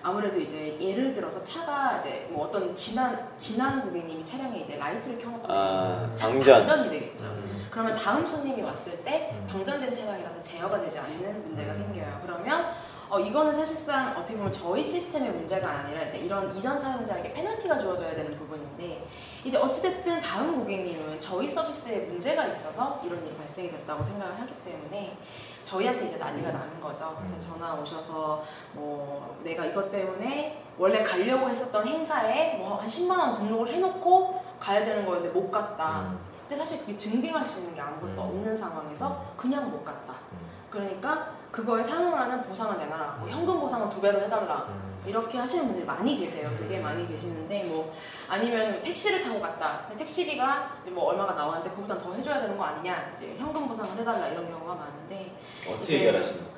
아무래도 0.03 0.39
이제 0.39 0.77
예를 0.79 1.11
들어서 1.11 1.43
차가 1.43 1.97
이제 1.97 2.27
뭐 2.31 2.45
어떤 2.47 2.73
지난 2.73 3.29
지난 3.37 3.83
고객님이 3.83 4.25
차량에 4.25 4.59
이제 4.59 4.75
라이트를 4.77 5.17
켜놓고 5.17 5.45
아, 5.47 6.09
차 6.15 6.27
방전. 6.27 6.65
방전이 6.65 6.89
되겠죠. 6.89 7.25
음. 7.25 7.67
그러면 7.69 7.93
다음 7.93 8.25
손님이 8.25 8.61
왔을 8.63 8.97
때 9.03 9.29
음. 9.31 9.47
방전된 9.47 9.91
차량이라서 9.91 10.41
제어가 10.41 10.81
되지 10.81 10.97
않는 10.99 11.43
문제가 11.43 11.71
음. 11.71 11.77
생겨요. 11.77 12.19
그러면 12.23 12.65
어, 13.09 13.19
이거는 13.19 13.53
사실상 13.53 14.15
어떻게 14.17 14.37
보면 14.37 14.51
저희 14.51 14.83
시스템의 14.83 15.31
문제가 15.31 15.69
아니라 15.69 16.01
이런 16.03 16.55
이전 16.55 16.79
사용자에게 16.79 17.33
페널티가 17.33 17.77
주어져야 17.77 18.15
되는 18.15 18.33
부분인데 18.33 19.05
이제 19.43 19.57
어찌됐든 19.57 20.19
다음 20.21 20.59
고객님은 20.59 21.19
저희 21.19 21.47
서비스에 21.49 22.01
문제가 22.01 22.45
있어서 22.47 23.01
이런 23.03 23.23
일이 23.25 23.35
발생이 23.35 23.69
됐다고 23.69 24.03
생각을 24.03 24.39
하기 24.41 24.53
때문에 24.63 25.17
저희한테 25.63 26.07
이제 26.07 26.17
난리가 26.17 26.51
나는 26.51 26.79
거죠. 26.79 27.15
그래서 27.17 27.33
음. 27.35 27.59
전화 27.59 27.73
오셔서 27.73 28.41
뭐 28.73 29.39
내가 29.43 29.65
이것 29.65 29.89
때문에 29.89 30.63
원래 30.77 31.01
가려고 31.03 31.49
했었던 31.49 31.85
행사에 31.87 32.57
뭐 32.57 32.77
한 32.77 32.87
10만 32.87 33.17
원 33.17 33.33
등록을 33.33 33.67
해놓고 33.73 34.43
가야 34.59 34.83
되는 34.85 35.05
거였는데 35.05 35.37
못 35.39 35.49
갔다. 35.49 36.01
음. 36.01 36.19
근데 36.41 36.55
사실 36.57 36.79
그게 36.79 36.95
증빙할 36.95 37.43
수 37.43 37.59
있는 37.59 37.73
게 37.73 37.81
아무것도 37.81 38.13
음. 38.21 38.27
없는 38.27 38.55
상황에서 38.55 39.25
그냥 39.35 39.71
못 39.71 39.83
갔다. 39.83 40.13
음. 40.33 40.37
그러니까 40.69 41.31
그거에 41.51 41.81
상응하는 41.83 42.41
보상을 42.43 42.77
내놔라. 42.77 43.17
뭐 43.19 43.27
현금 43.27 43.59
보상을 43.59 43.89
두 43.89 44.01
배로 44.01 44.21
해달라. 44.21 44.67
음. 45.03 45.09
이렇게 45.09 45.37
하시는 45.37 45.65
분들이 45.65 45.85
많이 45.85 46.17
계세요. 46.17 46.49
되게 46.59 46.79
많이 46.79 47.05
계시는데 47.07 47.63
뭐 47.65 47.93
아니면 48.29 48.81
택시를 48.81 49.21
타고 49.21 49.39
갔다. 49.39 49.87
택시비가 49.97 50.81
뭐 50.91 51.05
얼마가 51.05 51.33
나왔는데 51.33 51.69
그보다 51.71 51.97
더 51.97 52.13
해줘야 52.13 52.39
되는 52.41 52.57
거 52.57 52.63
아니냐. 52.63 53.11
이제 53.15 53.35
현금 53.37 53.67
보상을 53.67 53.97
해달라 53.97 54.27
이런 54.27 54.49
경우가 54.49 54.75
많은데 54.75 55.35
어떻게 55.67 55.83
이제- 55.97 55.99
해결하십니까? 56.07 56.50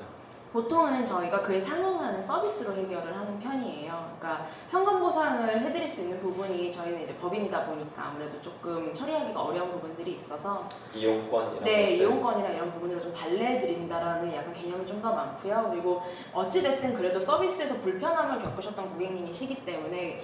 보통은 0.57 1.03
저희가 1.03 1.41
그에 1.41 1.59
상응하는 1.59 2.21
서비스로 2.21 2.75
해결을 2.75 3.17
하는 3.17 3.39
편이에요. 3.39 4.15
그러니까 4.19 4.45
현금 4.69 4.99
보상을 4.99 5.59
해드릴 5.61 5.89
수 5.89 6.01
있는 6.01 6.19
부분이 6.19 6.71
저희는 6.71 7.01
이제 7.01 7.15
법인이다 7.15 7.65
보니까 7.65 8.09
아무래도 8.09 8.39
조금 8.39 8.93
처리하기가 8.93 9.41
어려운 9.41 9.71
부분들이 9.71 10.11
있어서 10.13 10.67
이용권 10.93 11.53
이런 11.53 11.63
네, 11.63 11.81
것들. 11.81 11.91
이용권이나 11.97 12.49
이런 12.49 12.69
부분으로 12.69 12.99
좀 13.01 13.11
달래드린다라는 13.11 14.33
약간 14.35 14.53
개념이 14.53 14.85
좀 14.85 15.03
더 15.03 15.11
많고요. 15.13 15.67
그리고 15.71 16.01
어찌 16.33 16.61
됐든 16.63 16.93
그래도 16.93 17.19
서비스에서 17.19 17.75
불편함을 17.81 18.37
겪으셨던 18.39 18.91
고객님이시기 18.93 19.65
때문에 19.65 20.21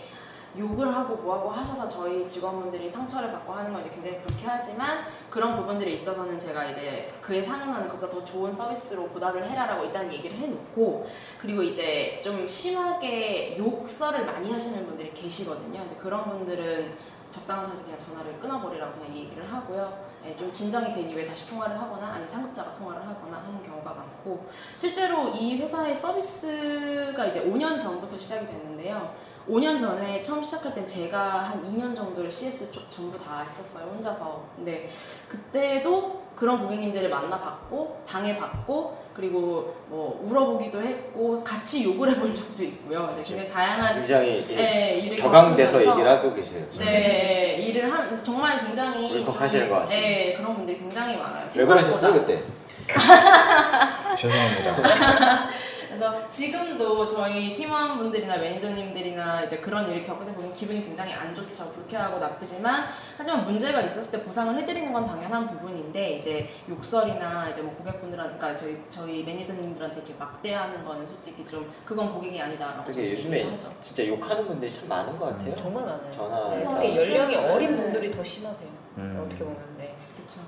욕을 0.58 0.94
하고 0.96 1.16
뭐하고 1.18 1.50
하셔서 1.50 1.88
저희 1.88 2.26
직원분들이 2.26 2.90
상처를 2.90 3.32
받고 3.32 3.54
하는 3.54 3.74
건 3.74 3.82
이제 3.82 3.90
굉장히 3.90 4.22
불쾌하지만 4.22 5.06
그런 5.30 5.56
부분들에 5.56 5.92
있어서는 5.92 6.40
제가 6.40 6.66
이제 6.66 7.14
그에 7.22 7.42
상응하는 7.42 7.88
것보다 7.88 8.10
더 8.10 8.24
좋은 8.24 8.52
서비스로 8.52 9.08
보답을 9.10 9.46
해라라고 9.50 9.86
일단 9.86 10.12
얘기를 10.12 10.36
해놓고 10.38 11.08
그리고 11.40 11.62
이제 11.62 12.20
좀 12.24 12.48
심하게 12.48 13.56
욕설을 13.58 14.26
많이 14.26 14.52
하시는 14.52 14.86
분들이 14.86 15.14
계시거든요. 15.14 15.84
이제 15.86 15.96
그런 15.96 16.24
분들은 16.30 17.20
적당한 17.32 17.66
선에서 17.66 17.84
그냥 17.84 17.98
전화를 17.98 18.40
끊어버리라고 18.40 18.94
그냥 18.94 19.16
얘기를 19.16 19.52
하고요. 19.52 20.04
예, 20.26 20.36
좀 20.36 20.52
진정이 20.52 20.92
된 20.92 21.10
이후에 21.10 21.26
다시 21.26 21.48
통화를 21.48 21.80
하거나 21.80 22.08
아니면 22.08 22.28
상급자가 22.28 22.74
통화를 22.74 23.08
하거나 23.08 23.38
하는 23.38 23.62
경우가 23.62 23.94
많고 23.94 24.48
실제로 24.76 25.30
이 25.30 25.58
회사의 25.58 25.96
서비스가 25.96 27.26
이제 27.28 27.44
5년 27.44 27.80
전부터 27.80 28.18
시작이 28.18 28.46
됐는데요. 28.48 29.14
5년 29.50 29.80
전에 29.80 30.22
처음 30.22 30.44
시작할 30.44 30.74
땐 30.76 30.86
제가 30.86 31.40
한 31.40 31.62
2년 31.64 31.96
정도를 31.96 32.32
CS 32.32 32.70
쪽 32.72 32.88
전부 32.90 33.18
다 33.18 33.42
했었어요 33.44 33.86
혼자서. 33.92 34.44
근데 34.56 34.88
그때도 35.28 36.20
그런 36.36 36.62
고객님들을 36.62 37.10
만나봤고 37.10 38.04
당해봤고 38.08 38.98
그리고 39.14 39.76
뭐 39.88 40.22
울어보기도 40.24 40.82
했고 40.82 41.44
같이 41.44 41.84
욕을 41.84 42.12
해본 42.12 42.34
적도 42.34 42.64
있고요. 42.64 43.10
이제 43.12 43.24
굉장히 43.24 43.50
다양한 43.50 43.96
굉장히 43.96 44.46
예, 44.52 44.56
네, 44.56 44.98
일을 45.00 45.18
격앙돼서 45.18 45.80
겪으면서 45.80 45.92
얘기를 46.00 46.18
하고 46.18 46.34
계세요. 46.34 46.66
네, 46.78 47.58
일을 47.58 47.92
하면 47.92 48.24
정말 48.24 48.64
굉장히 48.64 49.20
울컥하시는 49.20 49.66
좀- 49.66 49.74
것 49.76 49.82
같습니다. 49.82 50.08
네, 50.08 50.34
그런 50.38 50.56
분들이 50.56 50.78
굉장히 50.78 51.18
많아요. 51.18 51.46
왜 51.56 51.66
그러셨어요 51.66 52.14
생각보다. 52.14 52.28
그때? 52.28 52.44
죄송합니다. 54.16 55.50
그래서 56.00 56.30
지금도 56.30 57.06
저희 57.06 57.54
팀원분들이나 57.54 58.38
매니저님들이나 58.38 59.44
이제 59.44 59.58
그런 59.58 59.86
일을 59.90 60.02
겪다 60.02 60.34
보면 60.34 60.54
기분이 60.54 60.82
굉장히 60.82 61.14
안 61.14 61.34
좋죠. 61.36 61.70
불쾌하고 61.74 62.18
나쁘지만 62.18 62.86
하지만 63.18 63.44
문제가 63.44 63.82
있었을 63.82 64.12
때 64.18 64.24
보상을 64.24 64.56
해드리는 64.58 64.94
건 64.94 65.04
당연한 65.04 65.46
부분인데 65.46 66.12
이제 66.18 66.50
욕설이나 66.70 67.50
이제 67.50 67.62
뭐 67.62 67.76
고객분들한테 67.76 68.38
그러니까 68.38 68.60
저희 68.60 68.78
저희 68.90 69.24
매니저님들한테 69.24 69.98
이렇게 69.98 70.14
막대하는 70.18 70.86
거는 70.86 71.06
솔직히 71.06 71.46
좀 71.46 71.70
그건 71.84 72.14
고객이 72.14 72.40
아니다라고 72.42 72.90
얘기를 72.92 73.18
요즘에 73.18 73.44
하죠. 73.52 73.72
진짜 73.82 74.08
욕하는 74.08 74.48
분들이 74.48 74.72
참 74.72 74.88
많은 74.88 75.20
것 75.20 75.26
같아요. 75.38 75.54
정말 75.58 75.84
많아요. 75.84 76.12
전화 76.12 76.50
네, 76.80 76.96
연령이 76.96 77.36
어린 77.36 77.76
네. 77.76 77.84
분들이 77.84 78.10
더 78.12 78.24
심하세요. 78.24 78.70
음. 78.98 79.22
어떻게 79.26 79.44
보면 79.44 79.58
네. 79.78 79.94
그렇죠. 80.16 80.40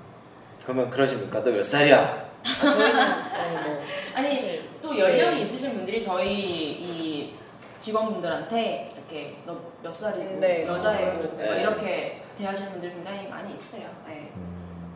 그러면 0.62 0.88
그러십니까? 0.88 1.42
너 1.42 1.50
몇 1.50 1.62
살이야? 1.62 1.98
아, 2.42 2.60
저희는 2.60 2.94
네, 2.94 3.62
뭐 3.68 3.82
아니 4.14 4.34
사실 4.36 4.71
또 4.82 4.98
연령이 4.98 5.36
네. 5.36 5.42
있으신 5.42 5.74
분들이 5.74 6.00
저희 6.00 6.72
이 6.72 7.34
직원분들한테 7.78 8.92
이렇게 8.96 9.36
너 9.46 9.56
몇 9.82 9.92
살이고 9.92 10.38
네. 10.38 10.64
여자애고 10.64 11.36
네. 11.36 11.48
막 11.48 11.56
이렇게 11.56 12.22
대하시는 12.38 12.70
분들이 12.70 12.92
굉장히 12.92 13.26
많이 13.28 13.52
있어요. 13.52 13.82
네. 14.06 14.30
음, 14.36 14.94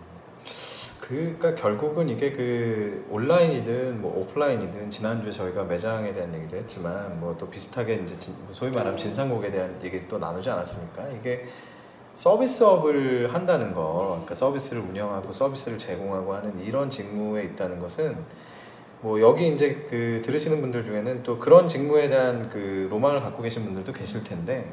그러니까 1.00 1.56
결국은 1.56 2.08
이게 2.08 2.30
그 2.30 3.04
온라인이든 3.10 4.00
뭐 4.00 4.16
오프라인이든 4.20 4.90
지난주에 4.90 5.32
저희가 5.32 5.64
매장에 5.64 6.12
대한 6.12 6.32
얘기도 6.34 6.56
했지만 6.56 7.18
뭐 7.18 7.36
또 7.36 7.50
비슷하게 7.50 7.96
이제 8.04 8.16
진- 8.18 8.36
소위 8.52 8.70
말하면 8.70 8.96
네. 8.96 9.02
진상곡에 9.02 9.50
대한 9.50 9.76
얘기 9.82 10.06
또 10.06 10.18
나누지 10.18 10.48
않았습니까? 10.50 11.08
이게 11.08 11.44
서비스업을 12.14 13.34
한다는 13.34 13.74
거, 13.74 14.10
그러니까 14.10 14.34
서비스를 14.36 14.82
운영하고 14.82 15.32
서비스를 15.32 15.76
제공하고 15.78 16.32
하는 16.34 16.58
이런 16.60 16.88
직무에 16.88 17.42
있다는 17.42 17.80
것은 17.80 18.16
뭐 19.00 19.20
여기 19.20 19.48
이제 19.48 19.86
그 19.88 20.20
들으시는 20.24 20.60
분들 20.60 20.82
중에는 20.84 21.22
또 21.22 21.38
그런 21.38 21.68
직무에 21.68 22.08
대한 22.08 22.48
그 22.48 22.88
로망을 22.90 23.20
갖고 23.20 23.42
계신 23.42 23.64
분들도 23.64 23.92
계실 23.92 24.24
텐데 24.24 24.72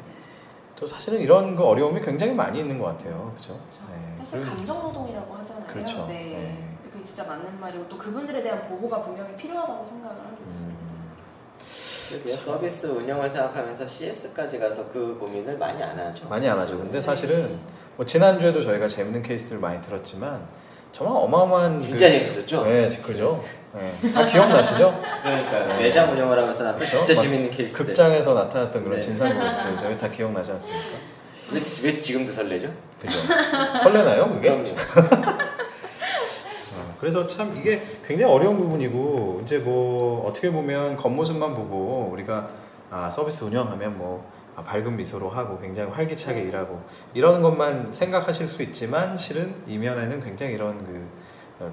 또 0.75 0.87
사실은 0.87 1.19
이런 1.19 1.55
거 1.55 1.65
어려움이 1.65 2.01
굉장히 2.01 2.33
많이 2.33 2.59
있는 2.59 2.79
것 2.79 2.85
같아요, 2.85 3.31
그렇죠? 3.35 3.59
그렇죠. 3.69 3.93
사실 4.19 4.41
감정 4.41 4.81
노동이라고 4.81 5.33
하잖아요. 5.35 5.67
그렇죠. 5.67 6.05
네. 6.07 6.13
네. 6.13 6.69
그게 6.89 7.03
진짜 7.03 7.23
맞는 7.25 7.59
말이고 7.59 7.87
또 7.89 7.97
그분들에 7.97 8.41
대한 8.41 8.61
보호가 8.61 9.01
분명히 9.01 9.35
필요하다고 9.35 9.83
생각을 9.85 10.15
하고 10.17 10.37
있습니다. 10.41 10.93
음, 10.93 12.27
서비스 12.27 12.85
운영을 12.87 13.27
생각하면서 13.27 13.85
CS까지 13.87 14.59
가서 14.59 14.87
그 14.89 15.17
고민을 15.19 15.57
많이 15.57 15.81
안 15.81 15.97
하죠. 15.97 16.27
많이 16.27 16.47
안 16.47 16.57
하죠. 16.59 16.77
근데 16.77 16.93
네. 16.93 17.01
사실은 17.01 17.59
뭐 17.97 18.05
지난주에도 18.05 18.61
저희가 18.61 18.87
재밌는 18.87 19.21
케이스들 19.21 19.57
많이 19.59 19.81
들었지만 19.81 20.45
정말 20.91 21.21
어마어마한 21.23 21.79
진짜 21.79 22.07
그- 22.07 22.11
재밌었죠? 22.23 22.63
네, 22.63 22.87
그죠. 23.01 23.43
네. 23.73 24.11
다 24.11 24.23
기억나시죠? 24.25 25.01
그러니까 25.23 25.65
네. 25.65 25.77
매장 25.79 26.11
운영을 26.11 26.37
하면서 26.37 26.63
나왔던 26.63 26.85
그렇죠? 26.85 27.05
진짜 27.05 27.21
재밌는 27.21 27.49
케이스들. 27.49 27.85
극장에서 27.85 28.33
나타났던 28.35 28.83
그런 28.83 28.99
네. 28.99 29.05
진상고들 29.05 29.77
저희 29.79 29.97
다 29.97 30.09
기억나지 30.09 30.51
않습니까? 30.51 30.89
왜, 31.53 31.59
왜 31.91 31.99
지금도 31.99 32.31
설레죠? 32.31 32.71
그죠. 33.01 33.19
설레나요, 33.81 34.29
그게? 34.29 34.49
그럼요. 34.49 34.69
어, 36.75 36.95
그래서 36.99 37.25
참 37.27 37.55
이게 37.57 37.83
굉장히 38.05 38.31
어려운 38.31 38.57
부분이고 38.57 39.41
이제 39.43 39.57
뭐 39.57 40.27
어떻게 40.27 40.51
보면 40.51 40.95
겉모습만 40.95 41.55
보고 41.55 42.09
우리가 42.11 42.49
아 42.91 43.09
서비스 43.09 43.43
운영하면 43.43 43.97
뭐 43.97 44.31
아, 44.55 44.63
밝은 44.63 44.95
미소로 44.95 45.29
하고 45.31 45.59
굉장히 45.59 45.89
활기차게 45.91 46.41
네. 46.41 46.47
일하고 46.47 46.79
이러는 47.15 47.41
것만 47.41 47.91
생각하실 47.91 48.47
수 48.47 48.61
있지만 48.61 49.17
실은 49.17 49.55
이면에는 49.65 50.23
굉장히 50.23 50.53
이런 50.53 50.77
그 50.85 50.93
어, 50.93 51.22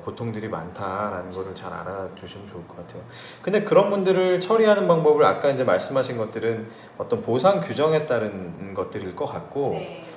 고통들이 0.05 0.49
많다라는 0.49 1.31
거를 1.31 1.55
잘 1.55 1.73
알아주시면 1.73 2.49
좋을 2.49 2.67
것 2.67 2.77
같아요. 2.77 3.03
근데 3.43 3.63
그런 3.63 3.91
분들을 3.91 4.41
처리하는 4.41 4.87
방법을 4.87 5.25
아까 5.25 5.51
이제 5.51 5.65
말씀하신 5.65 6.19
것들은 6.19 6.69
어떤 6.99 7.23
보상 7.23 7.61
규정에 7.61 8.07
따른 8.07 8.75
것들일 8.75 9.17
것 9.17 9.27
같고 9.27 9.71
네. 9.71 10.10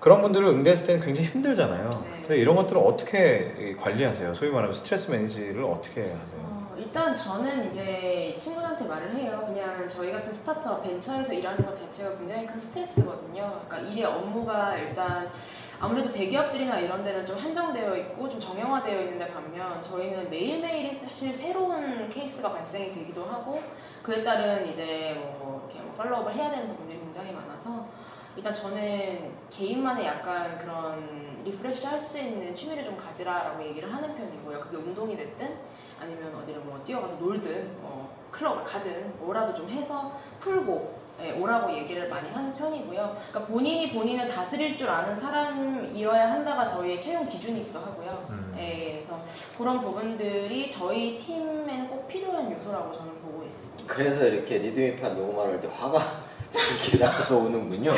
그런 0.00 0.20
분들을 0.22 0.46
응대했을 0.46 0.86
때는 0.86 1.00
굉장히 1.04 1.28
힘들잖아요. 1.30 1.90
네. 2.28 2.36
이런 2.36 2.56
것들을 2.56 2.80
어떻게 2.80 3.76
관리하세요? 3.80 4.34
소위 4.34 4.50
말하면 4.50 4.74
스트레스 4.74 5.10
매니지를 5.10 5.64
어떻게 5.64 6.02
하세요? 6.02 6.40
어, 6.42 6.74
일단 6.76 7.14
저는 7.14 7.68
이제 7.68 8.34
친구한테 8.36 8.84
말을 8.84 9.14
해요. 9.14 9.42
그냥 9.46 9.88
저희 9.88 10.12
같은 10.12 10.32
스타트업 10.32 10.82
벤처에서 10.82 11.32
일하는 11.32 11.64
것 11.64 11.74
자체가 11.74 12.18
굉장히 12.18 12.44
큰 12.46 12.58
스트레스거든요. 12.58 13.62
그러니까 13.66 13.90
일의 13.90 14.04
업무가 14.04 14.76
일단 14.76 15.30
아무래도 15.80 16.10
대기업들이나 16.10 16.78
이런 16.80 17.02
데는 17.02 17.24
좀 17.24 17.36
한정되어 17.36 17.96
있고 17.96 18.28
좀 18.28 18.38
정형화되어 18.38 19.00
있는데 19.02 19.32
반면 19.32 19.80
저희는 19.80 20.28
매일매일이 20.30 20.92
사실 20.92 21.32
새로운 21.32 22.08
케이스가 22.08 22.52
발생이 22.52 22.90
되기도 22.90 23.24
하고 23.24 23.62
그에 24.02 24.22
따른 24.22 24.66
이제 24.66 25.14
뭐 25.38 25.66
이렇게 25.66 25.82
뭐 25.82 25.94
follow 25.94 26.16
up을 26.16 26.34
해야 26.34 26.50
되는 26.50 26.68
부분들이 26.68 26.98
굉장히 27.00 27.32
많아서 27.32 27.86
일단 28.36 28.52
저는 28.52 29.32
개인만의 29.50 30.06
약간 30.06 30.58
그런 30.58 31.36
refresh 31.44 31.86
할 31.86 31.98
수 31.98 32.18
있는 32.18 32.54
취미를 32.54 32.84
좀 32.84 32.96
가지라라고 32.96 33.64
얘기를 33.64 33.92
하는 33.92 34.14
편이고요. 34.14 34.60
그게 34.60 34.76
운동이 34.76 35.16
됐든 35.16 35.56
아니면 36.00 36.34
어디를 36.36 36.60
뭐 36.60 36.78
뛰어가서 36.84 37.16
놀든 37.16 37.78
뭐 37.80 38.14
클럽을 38.30 38.62
가든 38.64 39.14
뭐라도 39.18 39.54
좀 39.54 39.68
해서 39.68 40.12
풀고 40.40 41.06
예, 41.22 41.30
오라고 41.32 41.72
얘기를 41.74 42.10
많이 42.10 42.28
하는 42.30 42.54
편이고요. 42.54 43.16
그러니까 43.30 43.44
본인이 43.50 43.90
본인을 43.94 44.26
다스릴 44.26 44.76
줄 44.76 44.90
아는 44.90 45.14
사람이어야 45.14 46.30
한다가 46.30 46.62
저희의 46.62 47.00
채용 47.00 47.24
기준이기도 47.24 47.78
하고요. 47.78 48.26
음. 48.28 48.54
예, 48.58 48.92
그래서 48.92 49.24
그런 49.56 49.80
부분들이 49.80 50.68
저희 50.68 51.16
팀에는 51.16 51.88
꼭 51.88 52.06
필요한 52.06 52.52
요소라고 52.52 52.92
저는 52.92 53.14
보고 53.22 53.42
있습니다. 53.44 53.94
그래서 53.94 54.26
이렇게 54.26 54.58
리드미판 54.58 55.16
녹음하러 55.16 55.52
올 55.52 55.60
때 55.60 55.68
화가 55.72 55.98
이렇게 56.52 56.98
나서 56.98 57.38
오는군요. 57.38 57.92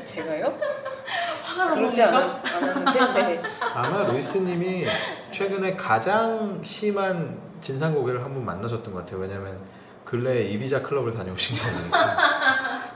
네, 0.00 0.04
제가요? 0.04 0.58
화가 1.42 1.74
그러지 1.74 2.02
않았, 2.02 2.54
않았는데, 2.56 3.12
네. 3.22 3.42
아마 3.74 4.02
루이스님이 4.04 4.86
최근에 5.32 5.76
가장 5.76 6.60
심한 6.64 7.38
진상 7.60 7.92
고객을 7.94 8.24
한 8.24 8.32
분 8.34 8.44
만나셨던 8.44 8.92
것 8.94 9.00
같아요. 9.00 9.20
왜냐면 9.20 9.58
근래에 10.04 10.44
이비자 10.44 10.80
클럽을 10.82 11.12
다녀오신 11.12 11.56
거 11.56 11.78
보니까 11.78 12.16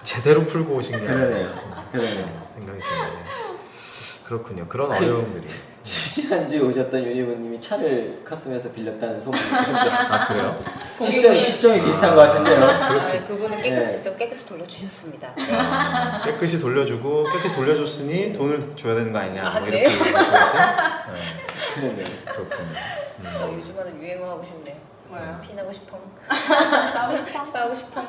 제대로 0.02 0.44
풀고 0.46 0.74
오신 0.76 0.92
게 1.00 1.06
그러네요. 1.06 1.46
아닌가 1.48 1.84
그러네요. 1.90 2.46
생각이 2.48 2.78
드는데 2.78 3.24
그렇군요. 4.26 4.66
그런 4.68 4.90
어려움들이 4.90 5.44
지난주에 6.14 6.60
오셨던 6.60 7.02
유니버님이 7.02 7.60
차를 7.60 8.22
커스텀에서 8.24 8.72
빌렸다는 8.72 9.20
소문이 9.20 9.42
있는데 9.42 9.90
아 9.90 10.28
그래요? 10.28 10.64
시점이, 11.00 11.40
시점이 11.40 11.84
비슷한 11.84 12.14
것 12.14 12.22
같은데요. 12.22 12.62
아, 12.62 13.24
그분은 13.24 13.60
깨끗이 13.60 13.96
네. 13.96 14.02
좀 14.04 14.16
깨끗이 14.16 14.46
돌려주셨습니다. 14.46 15.34
네. 15.34 16.30
깨끗이 16.30 16.60
돌려주고 16.60 17.24
깨끗이 17.32 17.52
돌려줬으니 17.56 18.32
돈을 18.32 18.76
줘야 18.76 18.94
되는 18.94 19.12
거 19.12 19.18
아니냐 19.18 19.44
아, 19.44 19.58
뭐 19.58 19.68
네. 19.68 19.80
이렇게 19.80 19.96
네, 19.98 20.04
그러네요. 21.74 22.04
그렇군요. 22.26 22.68
어, 23.24 23.48
음. 23.48 23.58
요즘 23.58 23.76
하는 23.76 24.00
유행어 24.00 24.30
하고 24.30 24.44
싶네. 24.44 24.83
뭐예요? 25.08 25.40
피나고 25.42 25.70
싶어. 25.70 25.98
싸우고 26.92 27.16
싶어? 27.18 27.44
싸우고 27.44 27.74
싶어. 27.74 28.02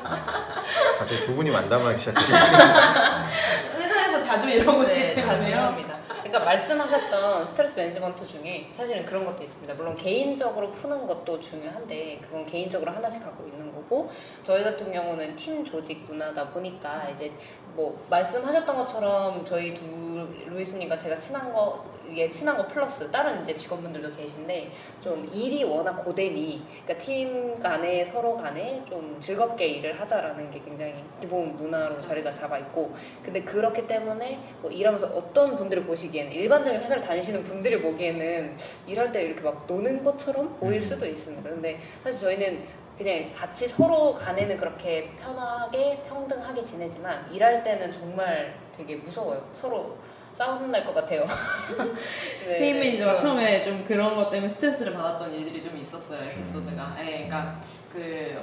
갑자기 0.98 1.20
두 1.20 1.34
분이 1.34 1.50
만담하기 1.50 1.98
시작했어요. 1.98 2.38
회사에서 3.78 4.20
자주 4.20 4.48
이러고 4.48 4.82
네, 4.84 5.08
있기 5.08 5.20
자주. 5.22 5.52
합니다. 5.54 5.96
그러니까 6.22 6.40
말씀하셨던 6.44 7.44
스트레스 7.46 7.78
매니지먼트 7.78 8.26
중에 8.26 8.68
사실은 8.72 9.04
그런 9.04 9.24
것도 9.24 9.42
있습니다. 9.42 9.74
물론 9.74 9.94
개인적으로 9.94 10.70
푸는 10.70 11.06
것도 11.06 11.38
중요한데 11.38 12.20
그건 12.22 12.44
개인적으로 12.44 12.92
하나씩 12.92 13.22
갖고 13.22 13.46
있는 13.46 13.72
거고 13.86 14.10
저희 14.42 14.62
같은 14.62 14.92
경우는 14.92 15.34
팀 15.36 15.64
조직 15.64 16.04
문화다 16.06 16.48
보니까 16.48 17.08
이제 17.10 17.32
뭐 17.74 17.98
말씀하셨던 18.08 18.76
것처럼 18.76 19.44
저희 19.44 19.74
두 19.74 20.26
루이스님과 20.46 20.96
제가 20.96 21.18
친한 21.18 21.52
거 21.52 21.84
예, 22.14 22.30
친한 22.30 22.56
거 22.56 22.66
플러스 22.66 23.10
다른 23.10 23.42
이제 23.42 23.54
직원분들도 23.54 24.12
계신데 24.12 24.70
좀 25.00 25.28
일이 25.32 25.64
워낙 25.64 25.96
고되니 25.96 26.64
그러니까 26.84 27.04
팀 27.04 27.58
간에 27.58 28.04
서로 28.04 28.36
간에 28.36 28.82
좀 28.88 29.16
즐겁게 29.18 29.66
일을 29.66 30.00
하자라는 30.00 30.48
게 30.50 30.60
굉장히 30.60 30.94
기본 31.20 31.56
문화로 31.56 32.00
자리가 32.00 32.32
잡아 32.32 32.58
있고 32.58 32.94
근데 33.22 33.42
그렇기 33.42 33.86
때문에 33.86 34.38
뭐 34.62 34.70
일하면서 34.70 35.08
어떤 35.08 35.56
분들이 35.56 35.82
보시기에는 35.82 36.32
일반적인 36.32 36.80
회사를 36.80 37.02
다니시는 37.02 37.42
분들이 37.42 37.82
보기에는 37.82 38.56
일할 38.86 39.10
때 39.10 39.22
이렇게 39.24 39.42
막 39.42 39.64
노는 39.66 40.04
것처럼 40.04 40.56
보일 40.60 40.76
음. 40.76 40.80
수도 40.80 41.06
있습니다. 41.06 41.50
근데 41.50 41.78
사실 42.04 42.20
저희는 42.20 42.85
그냥 42.96 43.24
같이 43.34 43.68
서로 43.68 44.14
간에는 44.14 44.56
그렇게 44.56 45.10
편하게 45.20 46.02
평등하게 46.08 46.62
지내지만 46.62 47.30
일할 47.32 47.62
때는 47.62 47.92
정말 47.92 48.54
되게 48.74 48.96
무서워요. 48.96 49.46
서로 49.52 49.96
싸움 50.32 50.70
날 50.70 50.84
것 50.84 50.94
같아요. 50.94 51.24
네, 52.46 52.58
혜인 52.58 52.78
매니저가 52.80 53.14
처음에 53.14 53.62
좀 53.64 53.84
그런 53.84 54.14
것 54.16 54.28
때문에 54.30 54.48
스트레스를 54.48 54.92
받았던 54.94 55.32
일들이 55.34 55.60
좀 55.62 55.76
있었어요 55.76 56.22
에피소드가. 56.30 56.96
예, 57.00 57.04
그러니까 57.26 57.60
그 57.92 58.42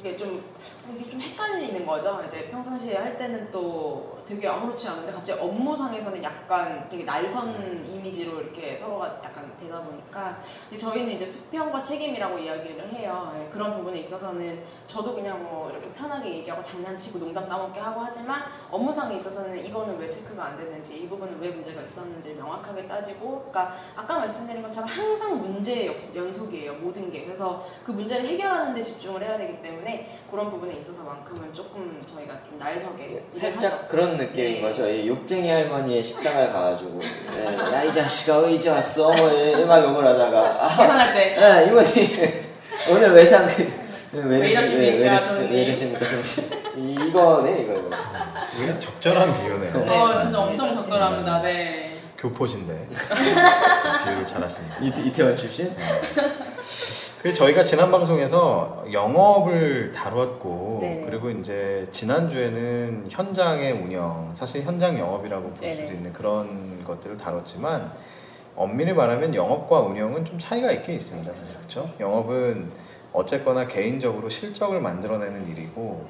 이게 0.00 0.16
좀 0.16 0.44
이게 0.96 1.10
좀 1.10 1.20
헷갈리는 1.20 1.84
거죠. 1.86 2.22
이제 2.26 2.48
평상시에 2.50 2.96
할 2.96 3.16
때는 3.16 3.50
또 3.50 4.17
되게 4.28 4.46
아무렇지 4.46 4.86
않은데 4.88 5.10
갑자기 5.10 5.40
업무상에서는 5.40 6.22
약간 6.22 6.86
되게 6.86 7.02
날선 7.04 7.82
이미지로 7.82 8.42
이렇게 8.42 8.76
서로가 8.76 9.06
약간 9.24 9.50
되다 9.56 9.80
보니까 9.80 10.38
저희는 10.76 11.12
이제 11.12 11.24
수평과 11.24 11.80
책임이라고 11.80 12.36
이야기를 12.38 12.88
해요. 12.92 13.32
예, 13.40 13.48
그런 13.48 13.72
부분에 13.74 13.98
있어서는 14.00 14.62
저도 14.86 15.14
그냥 15.14 15.42
뭐 15.42 15.70
이렇게 15.70 15.88
편하게 15.94 16.36
얘기하고 16.36 16.62
장난치고 16.62 17.18
농담 17.20 17.48
따먹게 17.48 17.80
하고 17.80 18.00
하지만 18.02 18.42
업무상에 18.70 19.16
있어서는 19.16 19.64
이거는 19.64 19.98
왜 19.98 20.06
체크가 20.10 20.44
안 20.44 20.56
됐는지 20.58 21.00
이 21.02 21.08
부분은 21.08 21.40
왜 21.40 21.48
문제가 21.48 21.80
있었는지 21.80 22.34
명확하게 22.34 22.86
따지고 22.86 23.48
그러니까 23.50 23.74
아까 23.96 24.18
말씀드린 24.18 24.60
것처럼 24.62 24.88
항상 24.90 25.40
문제의 25.40 25.86
역- 25.86 26.14
연속이에요 26.16 26.74
모든 26.74 27.08
게 27.10 27.24
그래서 27.24 27.64
그 27.82 27.92
문제를 27.92 28.26
해결하는 28.26 28.74
데 28.74 28.80
집중을 28.82 29.22
해야 29.22 29.38
되기 29.38 29.58
때문에 29.62 30.20
그런 30.30 30.50
부분에 30.50 30.74
있어서만큼은 30.74 31.54
조금 31.54 32.02
저희가 32.04 32.34
좀 32.44 32.58
날석에 32.58 33.04
일을 33.06 33.24
하죠. 33.28 33.38
살짝 33.38 33.88
그런 33.88 34.17
느낌인 34.18 34.54
네. 34.54 34.60
거죠. 34.60 34.88
이 34.88 35.08
욕쟁이 35.08 35.48
할머니의 35.50 36.02
식당을 36.02 36.52
가가지고 36.52 37.00
야이 37.72 37.92
자식아 37.92 38.38
왜 38.40 38.52
이제 38.52 38.68
왔어? 38.70 39.12
뭐 39.12 39.30
이막 39.32 39.82
욕을 39.84 40.06
하다가 40.06 40.58
아, 40.66 41.12
때 41.14 41.36
야, 41.40 41.62
이모님 41.62 42.40
오늘 42.90 43.12
외상 43.12 43.46
왜, 44.12 44.22
왜 44.22 44.48
이러십니까, 44.48 44.98
왜, 45.10 45.16
저는? 45.18 45.50
왜 45.50 45.62
이러십니까? 45.64 46.06
이거네 46.76 47.62
이거 47.62 47.72
이거. 47.74 47.90
되게 48.54 48.78
적절한 48.78 49.34
비유네요. 49.34 49.84
네, 49.84 49.98
어, 49.98 50.16
진짜 50.18 50.38
엄청 50.40 50.66
맞습니다. 50.66 50.80
적절합니다. 50.80 51.42
네. 51.42 51.92
교포신데 52.18 52.88
비유를 54.04 54.26
잘하십니다. 54.26 54.76
이태, 54.80 55.02
이태원 55.02 55.36
출신? 55.36 55.72
그 57.22 57.34
저희가 57.34 57.64
지난 57.64 57.90
방송에서 57.90 58.84
영업을 58.92 59.90
다뤘고 59.90 60.78
네네. 60.80 61.06
그리고 61.06 61.30
이제 61.30 61.84
지난 61.90 62.30
주에는 62.30 63.06
현장의 63.08 63.72
운영, 63.72 64.30
사실 64.34 64.62
현장 64.62 64.96
영업이라고 64.96 65.50
볼 65.50 65.76
수도. 65.76 65.92
있는 65.92 66.12
그런 66.12 66.84
것들을 66.84 67.18
다뤘지만 67.18 67.90
엄밀히 68.54 68.92
말하면 68.92 69.34
영업과 69.34 69.80
운영은 69.80 70.24
좀 70.24 70.38
차이가 70.38 70.70
있긴 70.70 70.94
있습니다. 70.94 71.32
그렇죠? 71.32 71.90
영업은 71.98 72.70
어쨌거나 73.12 73.66
개인적으로 73.66 74.28
실적을 74.28 74.80
만들어내는 74.80 75.48
일이고 75.48 76.06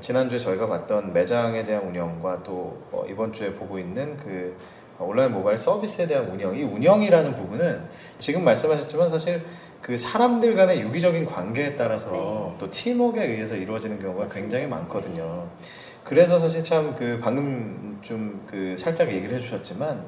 지난주에 0.00 0.38
저희가 0.38 0.68
봤던 0.68 1.12
매장에 1.12 1.64
대한 1.64 1.86
운영과 1.86 2.42
또 2.42 2.78
어, 2.92 3.04
이번 3.08 3.32
주에 3.34 3.52
보고 3.52 3.78
있는 3.78 4.16
그 4.16 4.56
온라인 4.98 5.32
모바일 5.32 5.58
서비스에 5.58 6.06
대한 6.06 6.30
운영, 6.30 6.56
이 6.56 6.62
운영이라는 6.62 7.34
부분은 7.34 7.82
지금 8.18 8.44
말씀하셨지만 8.44 9.10
사실 9.10 9.42
그 9.86 9.96
사람들 9.96 10.56
간의 10.56 10.80
유기적인 10.80 11.24
관계에 11.26 11.76
따라서 11.76 12.10
네. 12.10 12.56
또 12.58 12.68
팀워크에 12.68 13.24
의해서 13.24 13.54
이루어지는 13.54 14.00
경우가 14.00 14.24
맞습니다. 14.24 14.40
굉장히 14.40 14.66
많거든요. 14.68 15.46
그래서 16.02 16.38
사실 16.38 16.64
참 16.64 16.96
그 16.96 17.20
방금 17.22 17.96
좀 18.02 18.40
그 18.48 18.74
살짝 18.76 19.12
얘기를 19.12 19.36
해주셨지만 19.36 20.02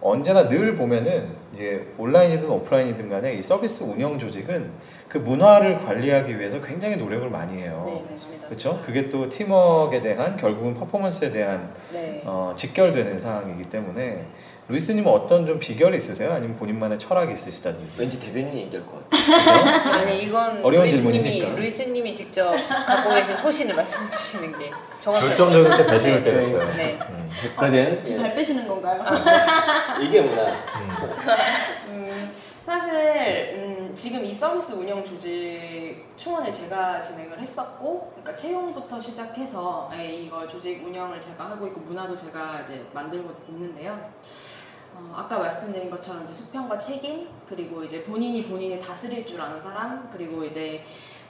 언제나 0.00 0.48
늘 0.48 0.74
보면은 0.76 1.28
이제 1.52 1.92
온라인이든 1.98 2.48
오프라인이든 2.48 3.10
간에 3.10 3.34
이 3.34 3.42
서비스 3.42 3.82
운영 3.82 4.18
조직은 4.18 4.70
그 5.08 5.18
문화를 5.18 5.84
관리하기 5.84 6.38
위해서 6.38 6.62
굉장히 6.62 6.96
노력을 6.96 7.28
많이 7.28 7.60
해요. 7.60 7.82
네. 7.86 8.16
그렇죠? 8.46 8.80
그게 8.82 9.10
또 9.10 9.28
팀워크에 9.28 10.00
대한 10.00 10.38
결국은 10.38 10.72
퍼포먼스에 10.72 11.30
대한 11.30 11.70
네. 11.92 12.22
어, 12.24 12.54
직결되는 12.56 13.20
사항이기 13.20 13.64
때문에 13.64 14.24
루이스님은 14.68 15.10
어떤 15.10 15.44
좀 15.46 15.58
비결이 15.58 15.96
있으세요? 15.96 16.32
아니면 16.32 16.56
본인만의 16.56 16.98
철학이 16.98 17.32
있으시다든지? 17.32 18.00
왠지 18.00 18.20
대변인이 18.20 18.62
얘기할 18.62 18.86
것 18.86 19.08
같아. 19.10 19.92
아니 19.98 20.22
이건 20.22 20.64
어려운 20.64 20.84
루이스님이 20.84 21.12
질문이니까. 21.20 21.54
루이스님이 21.60 22.14
직접 22.14 22.52
갖고 22.86 23.10
계신 23.14 23.36
소신을 23.36 23.74
말씀해 23.74 24.08
주시는 24.08 24.58
게 24.58 24.70
정확해요. 25.00 25.28
결정적일 25.30 25.76
때 25.76 25.86
배신을 25.86 26.22
네, 26.22 26.30
때렸어요. 26.30 26.68
네. 26.76 26.98
음, 27.10 27.30
됐거든. 27.42 28.04
지금 28.04 28.20
예. 28.20 28.22
발 28.22 28.34
빼시는 28.36 28.68
건가요? 28.68 29.04
이게 30.00 30.20
문화. 30.22 30.42
음. 30.44 30.90
음, 31.88 32.30
사실 32.64 32.92
음, 33.56 33.81
지금 33.94 34.24
이 34.24 34.32
서비스 34.32 34.72
운영 34.72 35.04
조직 35.04 36.06
충원을 36.16 36.50
제가 36.50 37.00
진행을 37.00 37.38
했었고, 37.38 38.08
그러니까 38.10 38.34
채용부터 38.34 38.98
시작해서 38.98 39.90
예, 39.94 40.14
이거 40.14 40.46
조직 40.46 40.82
운영을 40.82 41.20
제가 41.20 41.50
하고 41.50 41.66
있고 41.66 41.80
문화도 41.80 42.14
제가 42.14 42.60
이제 42.60 42.86
만들고 42.94 43.34
있는데요. 43.50 44.10
어, 44.94 45.12
아까 45.14 45.38
말씀드린 45.38 45.90
것처럼 45.90 46.24
이제 46.24 46.32
수평과 46.32 46.78
책임 46.78 47.28
그리고 47.46 47.82
이제 47.84 48.02
본인이 48.04 48.46
본인을 48.46 48.78
다스릴 48.78 49.24
줄 49.24 49.40
아는 49.40 49.58
사람 49.60 50.08
그리고 50.10 50.44
이제 50.44 50.82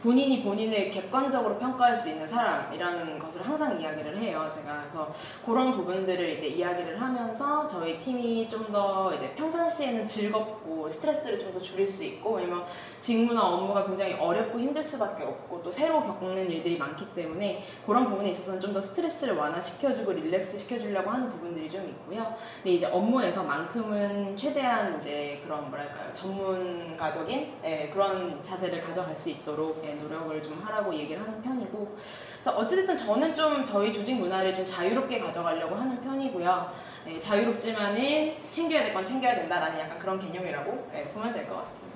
본인이 0.03 0.43
본인을 0.43 0.91
객관적으로 0.91 1.59
평가할 1.59 1.97
수 1.97 2.09
있는 2.09 2.27
사람이라는 2.27 3.19
것을 3.21 3.47
항상 3.47 3.81
이야기를 3.81 4.19
해요. 4.19 4.49
제가 4.53 4.81
그래서 4.81 5.09
그런 5.47 5.71
부분들을 5.71 6.29
이제 6.31 6.47
이야기를 6.49 7.01
하면서 7.01 7.67
저희 7.69 7.97
팀이 7.99 8.49
좀 8.49 8.73
더 8.73 9.13
이제 9.15 9.29
평상시에는 9.35 10.07
즐겁고 10.07 10.89
스트레스를 10.89 11.39
좀 11.39 11.53
더 11.53 11.61
줄일 11.61 11.87
수 11.87 12.03
있고 12.05 12.37
왜냐면 12.37 12.65
직무나 13.01 13.43
업무가 13.43 13.85
굉장히 13.87 14.15
어렵고 14.15 14.59
힘들 14.59 14.83
수밖에 14.83 15.25
없고 15.25 15.63
또 15.63 15.71
새로 15.71 16.01
겪는 16.01 16.49
일들이 16.49 16.79
많기 16.79 17.05
때문에 17.13 17.63
그런 17.85 18.07
부분에 18.07 18.31
있어서는 18.31 18.61
좀 18.61 18.73
더 18.73 18.81
스트레스를 18.81 19.35
완화시켜주고 19.37 20.13
릴렉스 20.13 20.57
시켜주려고 20.59 21.11
하는 21.11 21.29
부분들이 21.29 21.69
좀 21.69 21.87
있고요. 21.87 22.35
근데 22.57 22.71
이제 22.73 22.87
업무에서만큼은 22.87 24.35
최대한 24.37 24.97
이제 24.97 25.41
그런 25.45 25.69
뭐랄까요 25.69 26.13
전문가적인 26.15 27.53
예, 27.65 27.91
그런 27.93 28.43
자세를 28.43 28.81
가져갈 28.81 29.15
수 29.15 29.29
있도록 29.29 29.83
예, 29.85 29.92
노력을 29.95 30.41
좀 30.43 30.61
하라고 30.63 30.95
얘기를 30.95 31.23
하는 31.23 31.41
편이고 31.43 31.97
그래서 32.33 32.51
어찌됐든 32.57 32.97
저는 32.97 33.35
좀 33.35 33.65
저희 33.65 33.93
조직 33.93 34.15
문화를 34.17 34.53
좀 34.55 34.65
자유롭게 34.65 35.19
가져가려고 35.21 35.75
하는 35.75 36.01
편이고요. 36.03 36.71
예, 37.09 37.19
자유롭지만은 37.19 38.35
챙겨야 38.51 38.85
될 38.85 38.93
건 38.95 39.03
챙겨야 39.03 39.35
된다라는 39.35 39.79
약간 39.79 39.99
그런 39.99 40.19
개념이라고 40.19 40.91
예, 40.95 41.05
보면 41.05 41.33
될 41.33 41.47
것 41.47 41.57
같습니다. 41.65 41.93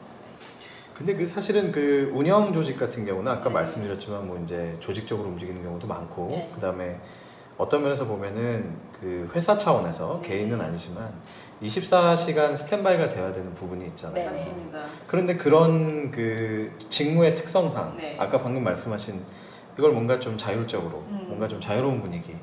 근데 0.95 1.15
그 1.15 1.27
사실은 1.27 1.71
그 1.71 2.11
운영 2.15 2.53
조직 2.55 2.79
같은 2.79 3.05
경우는 3.05 3.31
아까 3.31 3.49
네. 3.49 3.55
말씀드렸지만 3.55 4.27
뭐 4.27 4.41
이제 4.43 4.75
조직적으로 4.81 5.29
움직이는 5.29 5.63
경우도 5.63 5.87
많고 5.87 6.29
네. 6.31 6.51
그다음에 6.55 6.99
어떤 7.59 7.83
면에서 7.83 8.05
보면은 8.05 8.77
그 9.01 9.31
회사 9.35 9.57
차원에서 9.57 10.21
네. 10.23 10.29
개인은 10.29 10.61
아니지만 10.61 11.11
24시간 11.63 12.55
스탠바이가 12.55 13.09
돼야 13.09 13.33
되는 13.33 13.55
부분이 13.55 13.87
있잖아요. 13.89 14.15
네. 14.15 14.25
맞습니다. 14.27 14.85
그런데 15.07 15.37
그런 15.37 16.11
그 16.11 16.71
직무의 16.91 17.35
특성상 17.35 17.97
네. 17.97 18.17
아까 18.21 18.43
방금 18.43 18.63
말씀하신 18.63 19.23
이걸 19.79 19.93
뭔가 19.93 20.21
좀 20.21 20.37
자율적으로 20.37 20.99
음. 21.09 21.25
뭔가 21.29 21.49
좀 21.49 21.61
자유로운 21.61 22.01
분위기 22.01 22.37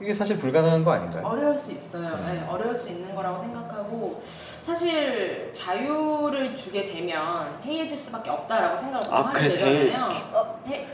이게- 0.00 0.12
사실 0.12 0.36
불가능한 0.38 0.82
거 0.84 0.90
아닌가요? 0.90 1.24
어려울 1.24 1.56
수 1.56 1.70
있어요. 1.70 2.16
네, 2.26 2.44
어려울 2.48 2.74
수 2.74 2.88
있는 2.90 3.14
거라고 3.14 3.38
생각하고 3.38 4.18
사실 4.20 5.50
자유를 5.52 6.52
주게 6.56 6.82
되면 6.84 7.60
해이해질 7.64 7.96
수밖에 7.96 8.30
없다라고 8.30 8.76
생각을 8.76 9.06
아, 9.12 9.22
하게 9.26 9.38
그래서 9.38 9.64
되잖아요. 9.64 10.08
어, 10.32 10.60
해, 10.66 10.74
해, 10.80 10.86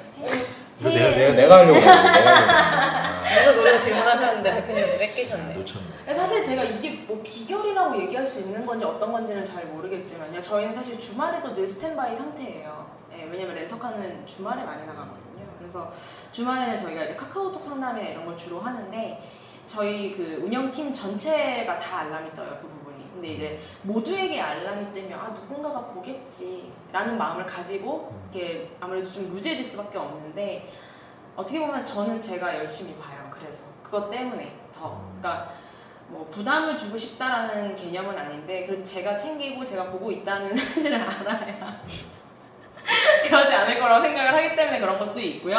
이거 0.81 0.91
내가 0.91 1.17
내가 1.17 1.35
내가 1.35 1.57
하려고 1.61 1.79
내가 1.81 1.93
하려고 1.93 3.08
했는데. 3.29 3.51
이거 3.51 3.61
노래 3.61 3.79
질문하셨는데 3.79 4.51
대표님도 4.55 4.99
뺏기셨네. 4.99 5.55
놓쳤네. 5.55 6.15
사실 6.15 6.43
제가 6.43 6.65
이게 6.65 6.91
뭐 7.07 7.21
비결이라고 7.23 8.01
얘기할 8.03 8.25
수 8.25 8.41
있는 8.41 8.65
건지 8.67 8.85
어떤 8.85 9.13
건지는 9.13 9.45
잘 9.45 9.67
모르겠지만요. 9.67 10.41
저희는 10.41 10.73
사실 10.73 10.99
주말에도 10.99 11.53
늘 11.53 11.67
스탠바이 11.69 12.17
상태예요. 12.17 12.91
예, 13.13 13.25
왜냐면 13.25 13.55
렌터카는 13.55 14.27
주말에 14.27 14.63
많이 14.63 14.87
나가거든요. 14.87 15.47
그래서 15.59 15.91
주말에는 16.33 16.77
저희가 16.77 17.05
이제 17.05 17.15
카카오톡 17.15 17.63
상담이나 17.63 18.09
이런 18.09 18.25
걸 18.25 18.37
주로 18.37 18.61
하는데 18.61 19.23
저희 19.67 20.13
그 20.13 20.41
운영팀 20.45 20.93
전체가 20.93 21.77
다 21.79 21.99
알람이 21.99 22.33
떠요. 22.33 22.59
그 22.61 22.69
부분이. 22.69 23.11
근데 23.13 23.29
이제 23.29 23.59
모두에게 23.83 24.41
알람이 24.41 24.93
뜨면 24.93 25.19
아 25.19 25.29
누군가가 25.31 25.87
보겠지라는 25.87 27.19
마음을 27.19 27.45
가지고 27.45 28.13
이렇게 28.31 28.71
아무래도 28.81 29.11
좀 29.11 29.29
루즈해질 29.29 29.65
수밖에 29.65 29.99
없는데 29.99 30.71
어떻게 31.37 31.59
보면 31.61 31.85
저는 31.85 32.21
제가 32.21 32.57
열심히 32.57 32.95
봐요. 32.97 33.18
그것 33.89 34.11
때문에 34.11 34.53
더 34.73 35.01
그러니까 35.19 35.51
뭐 36.09 36.27
부담을 36.31 36.77
주고 36.77 36.97
싶다라는 36.97 37.75
개념은 37.75 38.17
아닌데 38.17 38.65
그래도 38.67 38.83
제가 38.83 39.17
챙기고 39.17 39.65
제가 39.65 39.85
보고 39.91 40.11
있다는 40.11 40.55
사실을 40.55 41.01
알아야 41.01 41.83
그러지 43.29 43.55
않을 43.55 43.81
거라고 43.81 44.05
생각을 44.05 44.35
하기 44.35 44.57
때문에 44.57 44.79
그런 44.79 44.99
것도 44.99 45.21
있고요. 45.21 45.57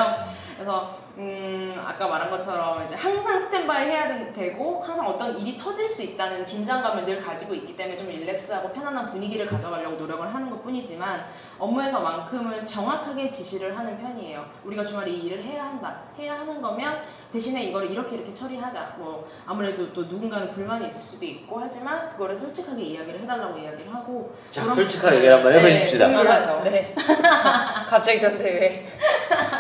그래서 0.56 0.98
음 1.20 1.76
아까 1.86 2.08
말한 2.08 2.30
것처럼 2.30 2.82
이제 2.86 2.96
항상 2.96 3.38
스탠바이 3.38 3.88
해야 3.90 4.08
된- 4.08 4.32
되고 4.32 4.82
항상 4.82 5.06
어떤 5.06 5.38
일이 5.38 5.58
터질 5.58 5.86
수 5.86 6.02
있다는 6.02 6.46
긴장감을 6.46 7.04
늘 7.04 7.20
가지고 7.20 7.54
있기 7.56 7.76
때문에 7.76 7.98
좀 7.98 8.08
릴렉스하고 8.08 8.70
편안한 8.72 9.06
분위기를 9.06 9.46
가져가려고 9.46 9.98
노력을 9.98 10.34
하는 10.34 10.50
것 10.50 10.62
뿐이지만 10.64 11.26
업무에서만큼은 11.58 12.66
정확하게 12.66 13.30
지시를 13.30 13.78
하는 13.78 13.98
편이에요. 13.98 14.46
우리가 14.64 14.82
주말에 14.86 15.12
이 15.12 15.26
일을 15.26 15.44
해야 15.44 15.66
한다. 15.66 16.04
해야 16.18 16.40
하는 16.40 16.62
거면 16.62 17.02
대신에 17.30 17.64
이거를 17.64 17.92
이렇게 17.92 18.16
이렇게 18.16 18.32
처리하자. 18.32 18.96
뭐 19.00 19.28
아무래도 19.46 19.92
또 19.92 20.04
누군가는 20.06 20.50
불만이 20.50 20.88
있을 20.88 21.02
수도 21.02 21.26
있고 21.26 21.60
하지만 21.60 22.08
그거를 22.12 22.34
솔직하게 22.34 22.82
이야기를 22.82 23.20
해달라고 23.20 23.58
이야기를 23.58 23.94
하고 23.94 24.34
자, 24.52 24.66
솔직하게 24.66 25.18
얘기를 25.18 25.36
한번 25.36 25.54
해보십시다. 25.54 26.08
네, 26.08 26.14
조율하죠. 26.14 26.62
네. 26.64 26.96
갑자기 27.90 28.18
저한테 28.18 28.44
왜? 28.52 28.86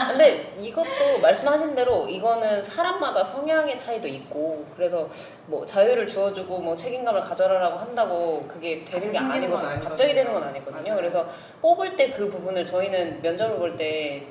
근데 0.10 0.54
이것도 0.58 1.20
말씀 1.22 1.49
하신 1.50 1.76
대로 1.76 2.08
이거는 2.08 2.62
사람마다 2.62 3.24
성향의 3.24 3.78
차이도 3.78 4.08
있고 4.08 4.66
그래서 4.76 5.10
뭐 5.48 5.66
자유를 5.66 6.06
주어주고 6.08 6.60
뭐 6.60 6.76
책임감을 6.76 7.22
가져라라고 7.22 7.78
한다고 7.78 8.46
그게 8.48 8.84
되는 8.86 9.12
게 9.12 9.18
아니거든요. 9.18 9.80
갑자기 9.82 10.14
되는 10.14 10.34
건 10.34 10.44
아니거든요. 10.44 10.82
맞아요. 10.82 10.96
그래서 10.96 11.28
뽑을 11.62 11.96
때 11.96 12.10
그 12.12 12.28
부분을 12.30 12.66
저희는 12.66 13.22
면접을 13.22 13.58
볼때 13.58 14.26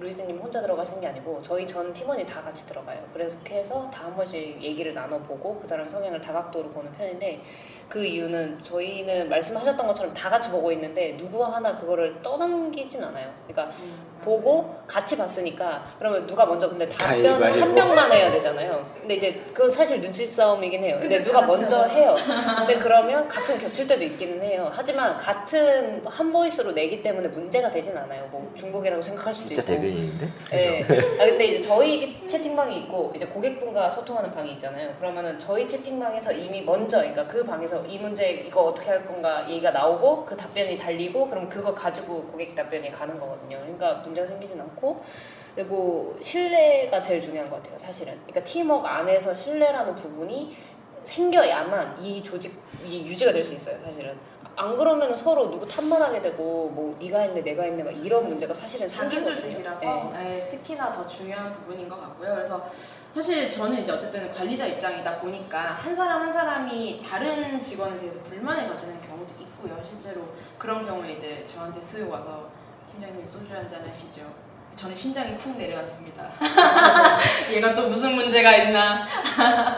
루이즈님 0.00 0.38
혼자 0.38 0.60
들어가신 0.60 1.00
게 1.00 1.06
아니고 1.06 1.40
저희 1.40 1.66
전 1.66 1.92
팀원이 1.92 2.26
다 2.26 2.40
같이 2.40 2.66
들어가요. 2.66 2.98
그래서 3.12 3.38
해서 3.48 3.88
다 3.90 4.04
한 4.04 4.14
번씩 4.16 4.60
얘기를 4.60 4.92
나눠보고 4.92 5.58
그 5.60 5.66
사람 5.68 5.88
성향을 5.88 6.20
다각도로 6.20 6.68
보는 6.70 6.92
편인데 6.92 7.40
그 7.88 8.04
이유는 8.04 8.58
저희는 8.62 9.28
말씀하셨던 9.30 9.86
것처럼 9.86 10.12
다 10.12 10.28
같이 10.28 10.50
보고 10.50 10.70
있는데 10.72 11.16
누구 11.16 11.42
하나 11.44 11.74
그거를 11.76 12.20
떠넘기진 12.22 13.02
않아요. 13.04 13.32
그러니까 13.46 13.74
음, 13.78 14.13
보고 14.24 14.74
같이 14.86 15.16
봤으니까 15.16 15.84
그러면 15.98 16.26
누가 16.26 16.46
먼저 16.46 16.68
근데 16.68 16.88
답변을 16.88 17.30
가위바위보. 17.38 17.60
한 17.60 17.74
명만 17.74 18.12
해야 18.12 18.30
되잖아요. 18.30 18.84
근데 18.98 19.14
이제 19.14 19.32
그건 19.52 19.70
사실 19.70 20.00
눈치 20.00 20.26
싸움이긴 20.26 20.82
해요. 20.82 20.96
근데 21.00 21.16
근데 21.16 21.22
누가 21.22 21.42
먼저. 21.42 21.84
해요. 21.84 22.14
근데 22.58 22.78
그러면 22.78 23.28
가끔 23.28 23.58
겹칠 23.58 23.86
때도 23.86 24.02
있기는 24.04 24.42
해요. 24.42 24.70
하지만 24.72 25.16
같은 25.16 26.02
한 26.06 26.32
보이스로 26.32 26.72
내기 26.72 27.02
때문에 27.02 27.28
문제가 27.28 27.70
되진 27.70 27.96
않아요. 27.96 28.26
뭐 28.30 28.50
중복이라고 28.54 29.00
생각할 29.02 29.34
수도 29.34 29.54
진짜 29.54 29.62
있고. 29.62 29.82
대변인인데? 29.82 30.28
네. 30.50 30.84
아, 31.20 31.24
근데 31.26 31.44
이제 31.46 31.60
저희 31.60 32.26
채팅방이 32.26 32.76
있고 32.80 33.12
이제 33.14 33.26
고객분과 33.26 33.90
소통하는 33.90 34.30
방이 34.30 34.52
있잖아요. 34.52 34.94
그러면은 34.98 35.38
저희 35.38 35.66
채팅방에서 35.68 36.32
이미 36.32 36.62
먼저 36.62 36.98
그러니까 36.98 37.26
그 37.26 37.44
방에서 37.44 37.84
이 37.86 37.98
문제 37.98 38.30
이거 38.30 38.62
어떻게 38.62 38.90
할 38.90 39.04
건가 39.04 39.44
얘기가 39.48 39.70
나오고 39.70 40.24
그 40.24 40.36
답변이 40.36 40.76
달리고 40.76 41.26
그럼 41.26 41.48
그거 41.48 41.74
가지고 41.74 42.24
고객 42.26 42.54
답변이 42.54 42.90
가는 42.90 43.18
거거든요. 43.18 43.58
그러니까 43.60 44.00
문제가 44.14 44.26
생기진 44.26 44.60
않고 44.60 44.96
그리고 45.56 46.16
신뢰가 46.20 47.00
제일 47.00 47.20
중요한 47.20 47.50
것 47.50 47.62
같아요. 47.62 47.78
사실은. 47.78 48.14
그러니까 48.26 48.42
팀워크 48.44 48.86
안에서 48.86 49.34
신뢰라는 49.34 49.94
부분이 49.94 50.56
생겨야만 51.02 52.00
이 52.00 52.22
조직이 52.22 52.54
유지가 53.04 53.30
될 53.32 53.44
수 53.44 53.52
있어요. 53.54 53.78
사실은. 53.84 54.16
안 54.56 54.76
그러면 54.76 55.14
서로 55.16 55.50
누구 55.50 55.66
탓만하게 55.66 56.22
되고 56.22 56.68
뭐 56.70 56.96
네가 57.00 57.18
했네 57.18 57.42
내가 57.42 57.64
했네 57.64 57.82
막 57.82 57.90
이런 57.90 58.28
문제가 58.28 58.54
사실은 58.54 58.86
자기. 58.86 59.22
조직이라서 59.24 59.80
네. 59.84 60.12
네, 60.22 60.48
특히나 60.48 60.92
더 60.92 61.04
중요한 61.04 61.50
부분인 61.50 61.88
것 61.88 62.00
같고요. 62.00 62.34
그래서 62.34 62.64
사실 63.10 63.50
저는 63.50 63.78
이제 63.80 63.90
어쨌든 63.90 64.30
관리자 64.32 64.64
입장이다 64.66 65.18
보니까 65.20 65.58
한 65.60 65.92
사람 65.92 66.22
한 66.22 66.30
사람이 66.30 67.00
다른 67.02 67.58
직원에 67.58 67.96
대해서 67.96 68.20
불만을 68.22 68.68
가지는 68.68 69.00
경우도 69.00 69.34
있고요. 69.40 69.76
실제로 69.82 70.22
그런 70.56 70.80
경우에 70.86 71.12
이제 71.14 71.44
저한테 71.46 71.80
쓱 71.80 72.08
와서 72.08 72.48
팀장님 72.94 73.26
소주 73.26 73.52
한 73.52 73.66
잔 73.66 73.84
하시죠. 73.86 74.43
저는 74.76 74.94
심장이 74.94 75.34
쿵 75.36 75.56
내려왔습니다. 75.56 76.28
얘가 77.54 77.74
또 77.74 77.88
무슨 77.88 78.14
문제가 78.14 78.54
있나? 78.56 79.06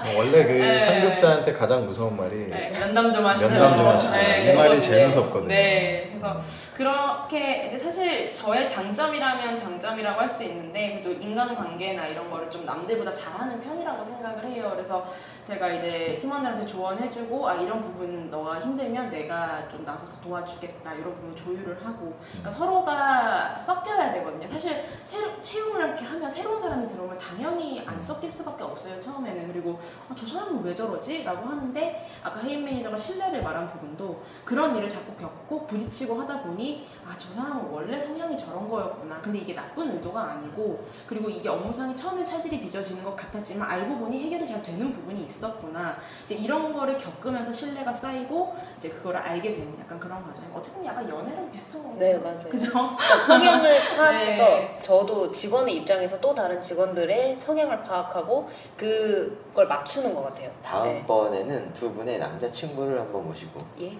뭐 0.05 0.19
원래 0.19 0.45
그 0.45 0.53
네. 0.53 0.79
상급자한테 0.79 1.53
가장 1.53 1.85
무서운 1.85 2.17
말이 2.17 2.47
네, 2.49 2.71
면담 2.73 3.11
좀 3.13 3.25
하시죠. 3.27 3.49
면담 3.49 3.77
좀 3.77 3.87
하시죠. 3.87 4.13
네, 4.13 4.51
이 4.53 4.57
말이 4.57 4.81
제일 4.81 4.99
네. 5.01 5.07
무섭거든요. 5.07 5.49
네, 5.49 6.09
그래서 6.19 6.41
그렇게 6.75 7.63
근데 7.63 7.79
사실 7.79 8.33
저의 8.33 8.67
장점이라면 8.67 9.55
장점이라고 9.57 10.21
할 10.21 10.27
수 10.31 10.43
있는데 10.43 11.01
그래도 11.03 11.23
인간관계나 11.23 12.07
이런 12.09 12.29
거를 12.31 12.51
좀 12.51 12.67
남들보다 12.67 13.13
잘하는 13.13 13.61
편이라고 13.61 14.05
생각을 14.05 14.45
해요. 14.47 14.71
그래서 14.73 15.07
제가 15.45 15.69
이제 15.69 16.19
팀원들한테 16.21 16.67
조언해주고 16.67 17.49
아 17.49 17.55
이런 17.55 17.81
부분 17.81 18.29
너가 18.29 18.59
힘들면 18.59 19.11
내가 19.11 19.69
좀 19.69 19.85
나서서 19.85 20.21
도와주겠다 20.21 20.95
이런 20.95 21.15
부분 21.15 21.35
조율을 21.37 21.79
하고 21.85 22.19
그러니까 22.29 22.51
서로가 22.51 23.57
섞여야 23.59 24.13
되거든요. 24.15 24.47
사실 24.47 24.85
새로 25.05 25.41
채용을 25.41 25.81
이렇게 25.87 26.05
하면 26.05 26.31
새로운 26.31 26.59
사람이 26.59 26.87
들어오면 26.87 27.17
당연히 27.19 27.83
안 27.87 28.01
섞일 28.01 28.31
수밖에 28.31 28.65
없어요 28.65 28.99
처음에는 29.01 29.53
그리고 29.53 29.79
아, 30.09 30.15
저 30.17 30.27
사람은 30.27 30.63
왜 30.63 30.75
저러지? 30.75 31.25
라고 31.25 31.47
하는데 31.47 32.07
아까 32.23 32.41
해임 32.41 32.65
매니저가 32.65 32.97
신뢰를 32.97 33.43
말한 33.43 33.67
부분도 33.67 34.23
그런 34.45 34.75
일을 34.77 34.89
자꾸 34.89 35.15
겪고 35.17 35.67
부딪히고 35.67 36.15
하다 36.21 36.43
보니 36.43 36.87
아 37.05 37.17
저 37.19 37.33
사람은 37.33 37.71
원래 37.71 37.99
성향이 37.99 38.37
저런 38.37 38.69
거였구나 38.69 39.21
근데 39.21 39.39
이게 39.39 39.55
나쁜 39.55 39.91
의도가 39.95 40.33
아니고 40.33 40.87
그리고 41.07 41.29
이게 41.29 41.49
업무상에 41.49 41.95
처음엔 41.95 42.25
차질이 42.25 42.61
빚어지는 42.61 43.03
것 43.03 43.17
같았지만 43.17 43.69
알고 43.69 43.97
보니 43.99 44.23
해결이 44.25 44.45
잘 44.45 44.63
되는 44.63 44.93
부분이 44.93 45.25
있었구나 45.25 45.97
이제 46.25 46.35
이런 46.35 46.73
거를 46.73 46.97
겪으면서 46.97 47.53
신뢰가 47.53 47.93
쌓이고 47.93 48.55
이제 48.77 48.91
그거를 48.91 49.21
알게 49.21 49.51
되는 49.53 49.77
약간 49.79 49.99
그런 49.99 50.23
과정 50.23 50.45
어떻게 50.55 50.75
보면 50.75 50.87
약간 50.89 51.09
연애랑 51.09 51.51
비슷한 51.51 51.83
거 51.83 51.91
같아요 51.91 52.13
네, 52.13 52.19
맞아요. 52.19 52.39
그죠? 52.49 52.71
그러니까 52.71 53.17
성향을 53.17 53.81
파악해서 53.97 54.45
네. 54.45 54.76
저도 54.81 55.33
직원의 55.33 55.77
입장에서 55.77 56.21
또 56.21 56.35
다른 56.35 56.61
직원들의 56.61 57.37
성향을 57.37 57.83
파악하고 57.83 58.49
그걸 58.77 59.67
맞추는 59.67 60.15
것 60.15 60.25
같아요. 60.25 60.49
네. 60.49 60.63
다음번에는 60.63 61.73
두 61.73 61.93
분의 61.93 62.19
남자친구를 62.19 63.01
한번 63.01 63.27
모시고 63.27 63.59
예. 63.81 63.93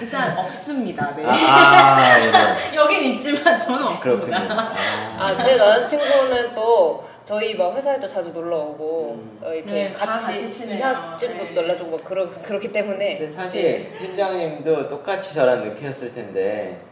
일단 0.00 0.36
없습니다 0.36 1.14
네. 1.14 1.24
아, 1.24 1.30
아 1.30 2.20
예. 2.20 2.74
여긴 2.74 3.14
있지만 3.14 3.56
저는 3.58 3.86
없습니다. 3.86 4.36
아, 4.38 4.72
아, 5.18 5.36
제 5.36 5.56
남자친구는 5.56 6.54
또 6.54 7.04
저희 7.24 7.54
막 7.54 7.74
회사에도 7.74 8.06
자주 8.06 8.30
놀러 8.30 8.56
오고 8.58 9.12
음. 9.12 9.38
어, 9.42 9.52
이렇게 9.52 9.72
네, 9.72 9.92
다 9.92 10.06
같이, 10.06 10.32
같이. 10.32 10.64
이삿짐도 10.68 11.62
네. 11.62 11.90
막 11.90 12.04
그러, 12.04 12.28
그렇기 12.28 12.72
때문에 12.72 13.30
사실 13.30 13.96
팀장님도 13.98 14.88
똑같이 14.88 15.34
저랑 15.34 15.62
느꼈을 15.62 16.12
텐데 16.12 16.89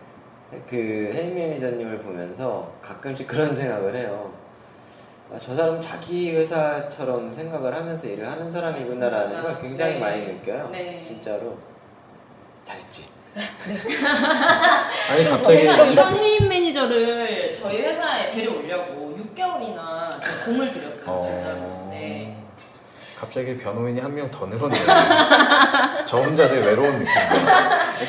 그헬 0.66 1.34
매니저님을 1.34 1.98
보면서 1.98 2.72
가끔씩 2.80 3.26
그런 3.26 3.54
생각을 3.54 3.96
해요. 3.96 4.32
아, 5.32 5.36
저 5.38 5.54
사람 5.54 5.78
자기 5.78 6.34
회사처럼 6.34 7.32
생각을 7.32 7.74
하면서 7.74 8.06
일을 8.06 8.26
하는 8.30 8.50
사람이구나라는 8.50 9.26
맞습니다. 9.28 9.42
걸 9.42 9.62
굉장히 9.62 9.94
네. 9.94 10.00
많이 10.00 10.24
느껴요. 10.24 10.70
네. 10.72 10.98
진짜로 11.00 11.58
잘했지. 12.64 13.04
아니 15.10 15.24
갑자기 15.28 15.92
이번 15.92 16.16
해임 16.16 16.48
매니저를 16.48 17.52
저희 17.52 17.82
회사에 17.82 18.30
데려오려고 18.32 19.14
6개월이나 19.16 20.10
공을 20.46 20.70
들였어요 20.70 21.14
어. 21.14 21.18
진짜로 21.20 21.60
네. 21.60 21.77
갑자기 23.18 23.56
변호인이 23.58 23.98
한 24.00 24.12
명 24.14 24.30
더 24.30 24.46
늘었네요. 24.46 24.86
저 26.06 26.18
혼자 26.18 26.48
되게 26.48 26.64
외로운 26.64 26.98
느낌. 27.00 27.06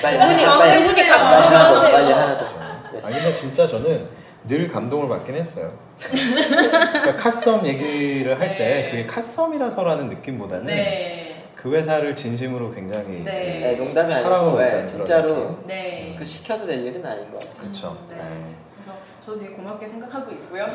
빨리 0.02 0.18
두 0.20 0.26
분이 0.26 0.44
하나, 0.44 0.56
어, 0.56 0.60
빨리 0.60 0.84
두 0.84 0.88
분이 0.94 1.02
하나 1.02 1.24
같이 1.24 1.42
더, 1.42 1.50
생각하세요. 1.50 1.92
빨리 1.92 2.12
하나 2.12 2.38
더. 2.38 2.46
네. 2.94 3.02
아니 3.04 3.16
근데 3.16 3.34
진짜 3.34 3.66
저는 3.66 4.08
늘 4.48 4.68
감동을 4.68 5.10
받긴 5.10 5.36
했어요. 5.36 5.74
그러니까 6.00 7.16
카썸 7.16 7.66
얘기를 7.66 8.40
할때 8.40 8.58
네. 8.58 8.92
그게 8.92 9.06
카썸이라서라는 9.06 10.10
느낌보다는 10.10 10.66
네. 10.66 11.44
그 11.56 11.74
회사를 11.76 12.16
진심으로 12.16 12.72
굉장히 12.72 13.24
네. 13.24 13.60
네, 13.62 13.74
농담이 13.74 14.14
아니고 14.14 14.60
네, 14.60 14.86
진짜로 14.86 15.60
네. 15.66 16.16
그 16.18 16.24
시켜서 16.24 16.66
될 16.66 16.86
일은 16.86 17.06
아닌 17.06 17.30
것 17.32 17.40
같아요. 17.40 17.62
그렇죠. 17.64 17.98
네. 18.10 18.16
네. 18.16 18.56
그래서 18.76 18.98
저도 19.26 19.40
되게 19.40 19.52
고맙게 19.54 19.86
생각하고 19.88 20.32
있고요. 20.34 20.68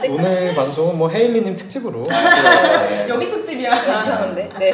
네. 0.00 0.08
오늘 0.08 0.54
방송은 0.54 0.96
뭐 0.96 1.08
헤일리님 1.08 1.56
특집으로 1.56 2.04
아, 2.10 2.86
네. 2.86 3.06
여기 3.08 3.28
특집이야. 3.28 3.98
이상한데? 3.98 4.50
네. 4.58 4.72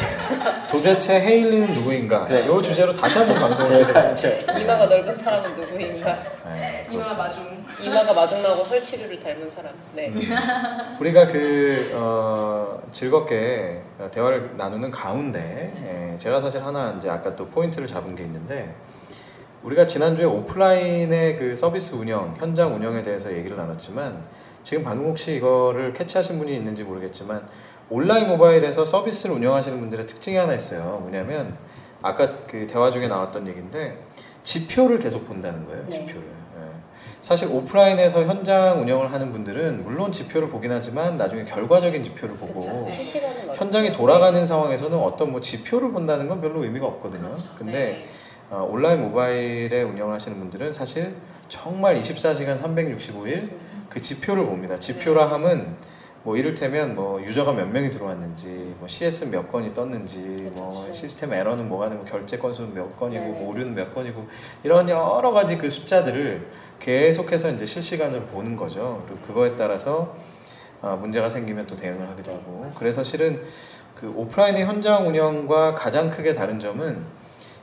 도대체 0.70 1.18
헤일리는 1.18 1.72
누구인가? 1.74 2.26
그래. 2.26 2.40
이 2.46 2.62
주제로 2.62 2.92
다시 2.92 3.18
한번 3.18 3.38
방송을 3.38 3.74
네. 3.74 3.84
그렇죠. 3.84 4.28
이마가 4.58 4.86
넓은 4.86 5.16
사람은 5.16 5.54
누구인가? 5.54 6.18
네. 6.46 6.86
이마 6.90 7.14
마중. 7.14 7.42
이마가 7.80 8.12
마중 8.14 8.42
나오고 8.42 8.64
설치류를 8.64 9.18
닮은 9.18 9.50
사람. 9.50 9.72
네. 9.94 10.12
우리가 11.00 11.26
그 11.28 11.90
어, 11.94 12.82
즐겁게 12.92 13.80
대화를 14.10 14.50
나누는 14.56 14.90
가운데 14.90 15.72
예, 16.14 16.18
제가 16.18 16.40
사실 16.40 16.62
하나 16.62 16.94
이제 16.98 17.08
아까 17.08 17.34
또 17.34 17.46
포인트를 17.48 17.86
잡은 17.86 18.14
게 18.14 18.24
있는데 18.24 18.74
우리가 19.62 19.86
지난주에 19.86 20.26
오프라인의 20.26 21.36
그 21.36 21.54
서비스 21.54 21.94
운영, 21.94 22.34
현장 22.38 22.74
운영에 22.74 23.00
대해서 23.00 23.32
얘기를 23.32 23.56
나눴지만 23.56 24.22
지금 24.64 24.82
방금 24.82 25.10
혹시 25.10 25.36
이거를 25.36 25.92
캐치하신 25.92 26.38
분이 26.38 26.56
있는지 26.56 26.82
모르겠지만 26.82 27.46
온라인 27.90 28.26
모바일에서 28.28 28.84
서비스를 28.84 29.36
운영하시는 29.36 29.78
분들의 29.78 30.06
특징이 30.06 30.36
하나 30.36 30.54
있어요. 30.54 30.98
뭐냐면 31.02 31.56
아까 32.02 32.26
그 32.46 32.66
대화 32.66 32.90
중에 32.90 33.06
나왔던 33.06 33.46
얘기인데 33.46 33.98
지표를 34.42 34.98
계속 34.98 35.28
본다는 35.28 35.66
거예요. 35.66 35.84
네. 35.84 35.90
지표를. 35.90 36.22
예. 36.22 36.70
사실 37.20 37.48
오프라인에서 37.48 38.24
현장 38.24 38.80
운영을 38.80 39.12
하는 39.12 39.32
분들은 39.32 39.84
물론 39.84 40.12
지표를 40.12 40.48
보긴 40.48 40.72
하지만 40.72 41.18
나중에 41.18 41.44
결과적인 41.44 42.02
지표를 42.02 42.34
보고 42.34 42.58
어렵죠. 42.58 43.54
현장이 43.54 43.92
돌아가는 43.92 44.44
상황에서는 44.44 44.98
어떤 44.98 45.30
뭐 45.30 45.42
지표를 45.42 45.92
본다는 45.92 46.26
건 46.26 46.40
별로 46.40 46.64
의미가 46.64 46.86
없거든요. 46.86 47.24
그렇죠. 47.24 47.48
근데 47.58 47.72
네. 47.72 48.08
어, 48.50 48.66
온라인 48.70 49.02
모바일에 49.02 49.82
운영을 49.82 50.14
하시는 50.14 50.38
분들은 50.38 50.72
사실 50.72 51.14
정말 51.48 52.00
24시간 52.00 52.58
365일 52.58 53.34
맞습니다. 53.34 53.63
그 53.94 54.00
지표를 54.00 54.44
봅니다. 54.44 54.74
네. 54.74 54.80
지표라 54.80 55.30
함은 55.30 55.76
뭐 56.24 56.36
이를테면 56.36 56.96
뭐 56.96 57.22
유저가 57.22 57.52
몇 57.52 57.66
명이 57.68 57.90
들어왔는지, 57.90 58.74
뭐 58.80 58.88
CS 58.88 59.26
몇 59.26 59.52
건이 59.52 59.72
떴는지, 59.72 60.48
그쵸, 60.48 60.64
뭐 60.64 60.86
네. 60.86 60.92
시스템 60.92 61.32
에러는 61.32 61.68
뭐가 61.68 61.90
되고 61.90 62.04
결제 62.04 62.36
건수는 62.36 62.74
몇 62.74 62.98
건이고. 62.98 63.24
뭐 63.24 63.50
오류는 63.50 63.74
몇 63.74 63.94
건이고 63.94 64.26
이런 64.64 64.88
여러 64.88 65.30
가지 65.30 65.56
그 65.56 65.68
숫자들을 65.68 66.44
계속해서 66.80 67.52
이제 67.52 67.64
실시간으로 67.64 68.22
보는 68.22 68.56
거죠. 68.56 69.04
그리고 69.06 69.22
그거에 69.26 69.54
따라서 69.54 70.16
아, 70.82 70.96
문제가 70.96 71.28
생기면 71.28 71.68
또 71.68 71.76
대응을 71.76 72.08
하기도 72.08 72.32
네, 72.32 72.36
하고. 72.36 72.52
맞습니다. 72.52 72.78
그래서 72.80 73.04
실은 73.04 73.42
그 73.94 74.12
오프라인의 74.16 74.64
현장 74.64 75.06
운영과 75.06 75.74
가장 75.74 76.10
크게 76.10 76.34
다른 76.34 76.58
점은 76.58 77.00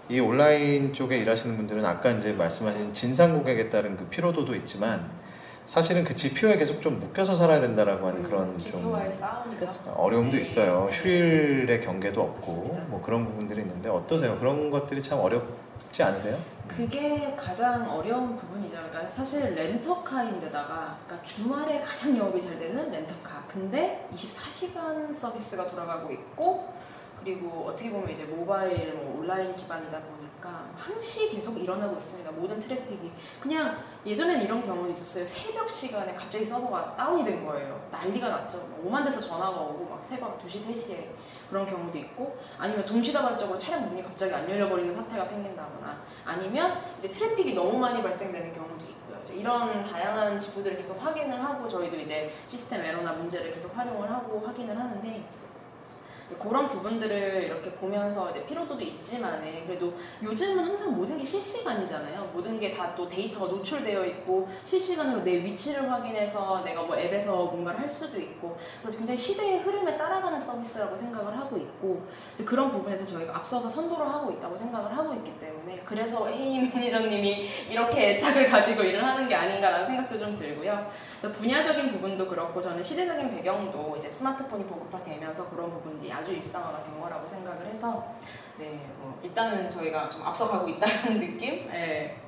이 0.08 0.22
온라인 0.22 0.94
쪽에 0.94 1.18
일하시는 1.18 1.58
분들은 1.58 1.84
아까 1.84 2.12
이제 2.12 2.32
말씀하신 2.32 2.94
진상 2.94 3.38
고객에 3.38 3.68
따른 3.68 3.98
그 3.98 4.06
피로도도 4.06 4.56
있지만 4.56 5.10
사실은 5.72 6.04
그 6.04 6.14
지표에 6.14 6.58
계속 6.58 6.82
좀 6.82 7.00
묶여서 7.00 7.34
살아야 7.34 7.62
된다라고 7.62 8.06
하는 8.06 8.20
음, 8.20 8.26
그런 8.26 8.58
좀. 8.58 8.94
어려움도 9.96 10.36
네. 10.36 10.42
있어요. 10.42 10.90
휴일의 10.92 11.80
경계도 11.80 12.20
없고 12.22 12.36
맞습니다. 12.36 12.84
뭐 12.90 13.02
그런 13.02 13.24
부분들이 13.24 13.62
있는데 13.62 13.88
어떠세요? 13.88 14.38
그런 14.38 14.70
것들이 14.70 15.02
참 15.02 15.20
어렵지 15.20 16.04
않으세요? 16.04 16.36
그게 16.68 17.34
가장 17.38 17.90
어려운 17.90 18.36
부분이죠. 18.36 18.74
그러니까 18.76 19.10
사실 19.10 19.56
렌터카인데다가 19.56 20.98
그러니까 21.06 21.22
주말에 21.22 21.80
가장 21.80 22.18
영업이 22.18 22.42
잘 22.42 22.60
되는 22.60 22.92
렌터카. 22.92 23.46
근데 23.48 24.06
24시간 24.14 25.14
서비스가 25.14 25.68
돌아가고 25.68 26.12
있고 26.12 26.68
그리고 27.24 27.66
어떻게 27.68 27.92
보면 27.92 28.10
이제 28.10 28.24
모바일 28.24 28.94
뭐 28.96 29.20
온라인 29.20 29.54
기반이다 29.54 30.00
보니까 30.00 30.72
항시 30.76 31.30
계속 31.30 31.58
일어나고 31.58 31.94
있습니다. 31.94 32.32
모든 32.32 32.58
트래픽이 32.58 33.12
그냥 33.40 33.78
예전엔 34.06 34.42
이런 34.42 34.62
경우도 34.62 34.90
있었어요. 34.90 35.24
새벽 35.24 35.70
시간에 35.70 36.16
갑자기 36.16 36.44
서버가 36.44 36.96
다운이 36.96 37.24
된 37.24 37.46
거예요. 37.46 37.88
난리가 37.92 38.28
났죠. 38.28 38.58
뭐 38.58 38.88
오만 38.88 39.04
대서 39.04 39.20
전화가 39.20 39.60
오고 39.62 39.86
막 39.86 40.04
새벽 40.04 40.40
2시, 40.40 40.66
3시에 40.66 41.10
그런 41.50 41.66
경우도 41.66 41.98
있고 42.00 42.36
아니면 42.58 42.84
동시다발적으로 42.86 43.58
차량 43.58 43.88
문이 43.90 44.02
갑자기 44.02 44.34
안 44.34 44.50
열려버리는 44.50 44.92
사태가 44.92 45.24
생긴다거나 45.24 46.02
아니면 46.26 46.80
이제 46.98 47.08
트래픽이 47.08 47.54
너무 47.54 47.78
많이 47.78 48.02
발생되는 48.02 48.52
경우도 48.52 48.86
있고요. 48.86 49.02
이런 49.34 49.82
다양한 49.82 50.40
지표들을 50.40 50.76
계속 50.76 51.02
확인을 51.02 51.42
하고 51.44 51.68
저희도 51.68 51.96
이제 51.98 52.34
시스템 52.48 52.84
에러나 52.84 53.14
문제를 53.14 53.52
계속 53.52 53.78
활용을 53.78 54.10
하고 54.12 54.42
확인을 54.44 54.78
하는데 54.78 55.24
이제 56.32 56.36
그런 56.40 56.66
부분들을 56.68 57.44
이렇게 57.44 57.72
보면서 57.74 58.30
이제 58.30 58.46
피로도도 58.46 58.82
있지만 58.82 59.42
그래도 59.66 59.94
요즘은 60.24 60.64
항상 60.64 60.96
모든 60.96 61.18
게 61.18 61.26
실시간이잖아요. 61.26 62.32
모든 62.34 62.60
게 62.60 62.72
다 62.72 62.92
또 62.96 63.08
데이터가 63.08 63.48
노출되어 63.48 64.06
있고 64.06 64.48
실시간으로 64.64 65.24
내 65.24 65.44
위치를 65.44 65.90
확인해서 65.92 66.62
내가 66.64 66.82
뭐 66.84 66.98
앱에서 66.98 67.46
뭔가를 67.46 67.80
할 67.80 67.90
수도 67.90 68.20
있고 68.20 68.58
그래서 68.80 68.98
굉장히 68.98 69.18
시대의 69.18 69.60
흐름에 69.60 69.96
따라가는 69.98 70.40
서비스라고 70.40 70.96
생각을 70.96 71.38
하고 71.38 71.58
있고 71.58 72.06
그런 72.46 72.70
부분에서 72.72 73.06
저희가 73.06 73.36
앞서서 73.38 73.68
선도를 73.70 74.08
하고 74.08 74.32
있다고 74.32 74.56
생각을 74.58 74.96
하고 74.98 75.14
있기 75.16 75.38
때문에 75.38 75.82
그래서 75.86 76.28
해임 76.28 76.70
매니저님이 76.74 77.50
이렇게 77.70 78.12
애착을 78.12 78.50
가지고 78.50 78.84
일을 78.84 79.06
하는 79.06 79.28
게 79.28 79.36
아닌가라는 79.36 79.86
생각도 79.86 80.18
좀 80.18 80.34
들고요. 80.36 80.88
그래서 81.20 81.38
분야적인 81.40 81.88
부분도 81.88 82.28
그렇고 82.28 82.60
저는 82.60 82.82
시대적인 82.84 83.30
배경도 83.30 83.96
이제 83.98 84.10
스마트폰이 84.10 84.66
보급화되면서 84.66 85.50
그런 85.50 85.70
부분들이 85.72 86.12
아주 86.22 86.34
일상화가 86.34 86.80
된 86.80 87.02
거라고 87.02 87.28
생각을 87.28 87.66
해서 87.66 88.14
네, 88.60 88.80
뭐 89.00 89.20
일단은 89.24 89.68
저희가 89.68 90.08
좀 90.08 90.22
앞서가고 90.22 90.70
있다는 90.70 91.18
느낌? 91.20 91.68
네. 91.68 92.22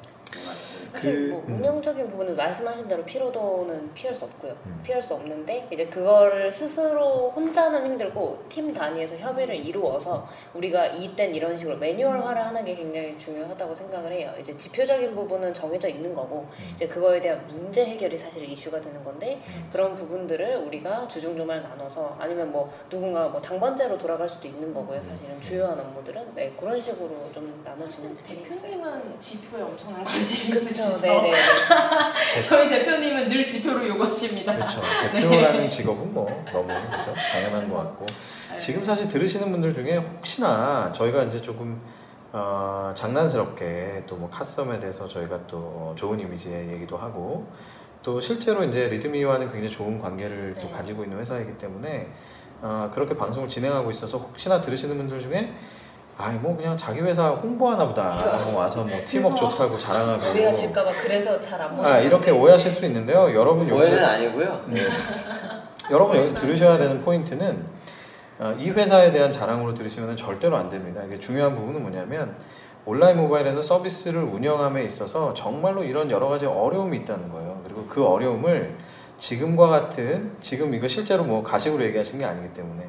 사실 0.94 1.30
그, 1.30 1.34
뭐 1.34 1.44
음. 1.48 1.56
운영적인 1.56 2.08
부분은 2.08 2.36
말씀하신 2.36 2.88
대로 2.88 3.04
피로도는 3.04 3.94
피할 3.94 4.14
수 4.14 4.26
없고요. 4.26 4.56
음. 4.66 4.80
피할 4.84 5.02
수 5.02 5.16
없는데 5.16 5.68
이제 5.72 5.88
그거를 5.88 6.52
스스로 6.52 7.32
혼자는 7.32 7.86
힘들고 7.86 8.44
팀 8.48 8.72
단위에서 8.72 9.16
협의를 9.18 9.56
이루어서 9.56 10.28
우리가 10.54 10.88
이땐 10.88 11.34
이런 11.34 11.58
식으로 11.58 11.78
매뉴얼화를 11.78 12.46
하는 12.46 12.64
게 12.64 12.76
굉장히 12.76 13.18
중요하다고 13.18 13.74
생각을 13.74 14.12
해요. 14.12 14.32
이제 14.40 14.56
지표적인 14.56 15.16
부분은 15.16 15.54
정해져 15.54 15.88
있는 15.88 16.14
거고 16.14 16.48
음. 16.50 16.72
이제 16.74 16.88
그거에 16.88 17.20
대한 17.20 17.46
문제 17.48 17.84
해결이 17.86 18.18
사실 18.18 18.48
이슈가 18.48 18.80
되는 18.80 19.04
건데 19.04 19.40
음. 19.48 19.70
그런 19.72 19.96
부분들을 19.96 20.58
우리가 20.58 21.08
주중주말 21.08 21.62
나눠서 21.62 22.18
아니면 22.20 22.52
뭐 22.52 22.70
누군가 22.90 23.28
뭐 23.30 23.42
당번제로 23.42 23.98
돌아갈 23.98 24.30
수도 24.30 24.48
있는 24.48 24.70
음. 24.70 24.74
거고요. 24.74 25.02
사실은 25.02 25.40
주요한 25.42 25.80
업무들은 25.80 26.36
네 26.36 26.54
그런 26.58 26.80
식으로 26.80 27.32
좀 27.34 27.62
나눠지는. 27.64 28.14
대표님은 28.14 29.20
지표에 29.20 29.62
엄청난 29.62 30.04
관심이 30.24 30.50
그렇죠. 30.52 30.70
있으시죠? 30.70 31.02
네네. 31.02 31.32
저희 32.42 32.70
대표님은 32.70 33.28
늘 33.28 33.46
지표로 33.46 33.86
요구하십니다. 33.88 34.56
그렇죠. 34.56 34.82
대표라는 35.12 35.68
직업은 35.68 36.14
뭐 36.14 36.44
너무 36.52 36.68
그렇죠? 36.68 37.14
당연한 37.14 37.70
것 37.70 37.78
같고 37.78 38.06
네. 38.52 38.58
지금 38.58 38.86
사실 38.86 39.08
들으시는 39.08 39.52
분들 39.52 39.74
중에 39.74 39.98
혹시나 39.98 40.92
저희가 40.94 41.24
이제 41.24 41.42
조금 41.42 41.82
어, 42.32 42.92
장난스럽게 42.96 44.06
또 44.08 44.14
뭐 44.16 44.30
카썸에 44.30 44.80
대해서 44.80 45.08
저희가 45.08 45.46
또 45.48 45.94
좋은 45.98 46.20
이미지의 46.20 46.72
얘기도 46.72 46.96
하고 46.98 47.46
또 48.02 48.20
실제로 48.22 48.64
이제 48.64 48.88
리드미와는 48.88 49.52
굉장히 49.52 49.70
좋은 49.70 50.00
관계를 50.00 50.56
또 50.56 50.68
네. 50.68 50.72
가지고 50.72 51.04
있는 51.04 51.20
회사이기 51.20 51.58
때문에 51.58 52.08
어, 52.62 52.90
그렇게 52.94 53.16
방송을 53.18 53.50
진행하고 53.50 53.92
있어서 53.92 54.18
혹시나 54.18 54.62
들으시는 54.62 54.96
분들 54.98 55.20
중에 55.20 55.54
아이 56.18 56.36
뭐 56.36 56.56
그냥 56.56 56.78
자기 56.78 57.02
회사 57.02 57.30
홍보하나 57.30 57.88
보다 57.88 58.14
뭐 58.46 58.60
와서 58.60 58.84
뭐 58.84 58.90
그래서 59.06 59.36
좋다고 59.36 59.78
자랑하고 59.78 60.30
오해하실까봐 60.30 60.92
그래서 61.02 61.40
잘 61.40 61.60
안 61.62 61.76
모시는 61.76 61.98
아 61.98 62.00
이렇게 62.00 62.30
오해하실 62.32 62.72
수 62.72 62.86
있는데요 62.86 63.34
여러분 63.34 63.70
오해는 63.72 63.92
여기서 63.94 64.06
아니고요. 64.08 64.62
네. 64.68 64.82
여러분 65.92 66.18
여기서 66.18 66.36
들으셔야 66.36 66.78
되는 66.78 67.04
포인트는 67.04 67.66
어, 68.40 68.56
이 68.58 68.70
회사에 68.72 69.12
대한 69.12 69.32
자랑으로 69.32 69.74
들으시면 69.74 70.16
절대로 70.16 70.56
안 70.58 70.70
됩니다. 70.70 71.02
이게 71.06 71.18
중요한 71.18 71.56
부분은 71.56 71.82
뭐냐면 71.82 72.36
온라인 72.86 73.18
모바일에서 73.18 73.62
서비스를 73.62 74.22
운영함에 74.24 74.84
있어서 74.84 75.34
정말로 75.34 75.84
이런 75.84 76.12
여러 76.12 76.28
가지 76.28 76.46
어려움이 76.46 76.98
있다는 76.98 77.32
거예요. 77.32 77.62
그리고 77.64 77.86
그 77.88 78.06
어려움을 78.06 78.76
지금과 79.18 79.68
같은 79.68 80.32
지금 80.42 80.74
이거 80.74 80.88
실제로 80.88 81.24
뭐 81.24 81.44
가식으로 81.44 81.84
얘기하신 81.86 82.20
게 82.20 82.26
아니기 82.26 82.52
때문에 82.54 82.84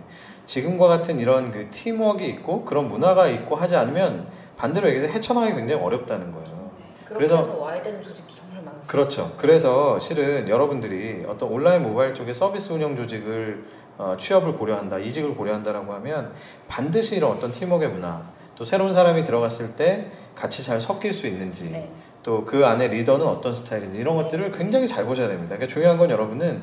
지금과 0.47 0.89
같은 0.89 1.19
이런 1.19 1.51
그 1.51 1.69
팀워크가 1.71 2.25
있고 2.25 2.65
그런 2.65 2.89
문화가 2.89 3.27
있고 3.29 3.57
하지 3.57 3.77
않으면 3.77 4.27
반대로 4.57 4.89
얘기해서 4.89 5.13
헤쳐나가기 5.13 5.55
굉장히 5.55 5.83
어렵다는 5.83 6.33
거예요. 6.33 6.71
네. 6.79 6.85
그래서- 7.05 7.59
와야 7.59 7.81
되는 7.83 8.01
조직도 8.03 8.35
정말 8.35 8.63
많습니다. 8.65 8.89
그렇죠. 8.91 9.33
그래서 9.37 9.99
실은 9.99 10.49
여러분들이 10.49 11.25
어떤 11.27 11.49
온라인 11.51 11.83
모바일 11.83 12.15
쪽에 12.15 12.33
서비스 12.33 12.73
운영 12.73 12.97
조직을 12.97 13.65
어, 13.97 14.17
취업을 14.19 14.55
고려한다, 14.57 14.99
이직을 14.99 15.37
고려한다라고 15.37 15.93
하면 15.95 16.33
반드시 16.67 17.15
이런 17.15 17.31
어떤 17.31 17.53
팀워크의 17.53 17.91
문화, 17.93 18.23
또 18.57 18.65
새로운 18.65 18.93
사람이 18.93 19.23
들어갔을 19.23 19.77
때 19.77 20.11
같이 20.35 20.65
잘 20.65 20.81
섞일 20.81 21.13
수 21.13 21.29
있는지, 21.29 21.71
네. 21.71 21.89
또그 22.25 22.67
안에 22.67 22.89
리더는 22.89 23.25
어떤 23.25 23.53
스타일인지 23.55 23.97
이런 23.99 24.17
것들을 24.17 24.51
굉장히 24.51 24.89
잘 24.89 25.05
보셔야 25.05 25.29
됩니다. 25.29 25.55
그러니까 25.55 25.73
중요한 25.73 25.97
건 25.97 26.11
여러분은 26.11 26.63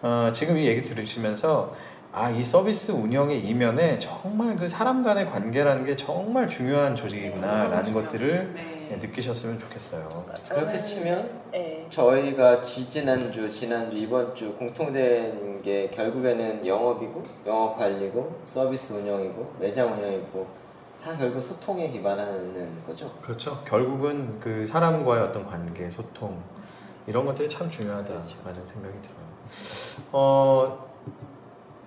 어, 0.00 0.30
지금 0.32 0.56
이 0.56 0.64
얘기 0.66 0.80
들으시면서 0.80 1.74
아, 2.12 2.28
이 2.28 2.42
서비스 2.42 2.90
운영의 2.90 3.38
이면에 3.46 3.98
정말 4.00 4.56
그 4.56 4.66
사람 4.68 5.04
간의 5.04 5.30
관계라는 5.30 5.84
게 5.84 5.94
정말 5.94 6.48
중요한 6.48 6.96
조직이구나라는 6.96 7.84
네, 7.84 7.92
것들을 7.92 8.52
네. 8.54 8.88
예, 8.90 8.96
느끼셨으면 8.96 9.60
좋겠어요. 9.60 10.08
그렇게 10.50 10.78
저는- 10.80 10.84
치면 10.84 11.30
네. 11.52 11.86
저희가 11.88 12.60
지지난주, 12.62 13.48
지난주, 13.48 13.96
이번 13.96 14.34
주 14.34 14.52
공통된 14.54 15.62
게 15.62 15.88
결국에는 15.90 16.66
영업이고 16.66 17.22
영업 17.46 17.78
관리고 17.78 18.40
서비스 18.44 18.94
운영이고 18.94 19.54
매장 19.60 19.92
운영이고 19.92 20.46
다 21.00 21.16
결국 21.16 21.40
소통에 21.40 21.88
기반하는 21.90 22.84
거죠. 22.84 23.08
그렇죠. 23.22 23.62
결국은 23.64 24.40
그 24.40 24.66
사람과의 24.66 25.22
어떤 25.22 25.46
관계, 25.46 25.88
소통. 25.88 26.42
이런 27.06 27.24
것들이 27.24 27.48
참 27.48 27.70
중요하다라는 27.70 28.26
그렇죠. 28.42 28.66
생각이 28.66 28.94
들어요. 29.00 30.10
어, 30.12 30.89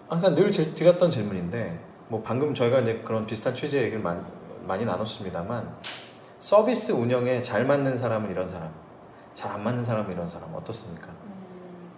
항상 0.09 0.35
늘 0.35 0.51
질- 0.51 0.73
드렸던 0.73 1.09
질문인데 1.09 1.79
뭐 2.09 2.21
방금 2.21 2.53
저희가 2.53 2.79
이제 2.81 3.01
그런 3.05 3.25
비슷한 3.25 3.53
취재 3.55 3.81
얘기를 3.81 3.99
많이, 4.01 4.21
많이 4.65 4.85
나눴습니다만 4.85 5.75
서비스 6.39 6.91
운영에 6.91 7.41
잘 7.41 7.65
맞는 7.65 7.97
사람은 7.97 8.29
이런 8.31 8.47
사람, 8.47 8.71
잘 9.33 9.51
안 9.51 9.63
맞는 9.63 9.83
사람은 9.83 10.11
이런 10.11 10.27
사람 10.27 10.53
어떻습니까? 10.53 11.07
음, 11.07 11.89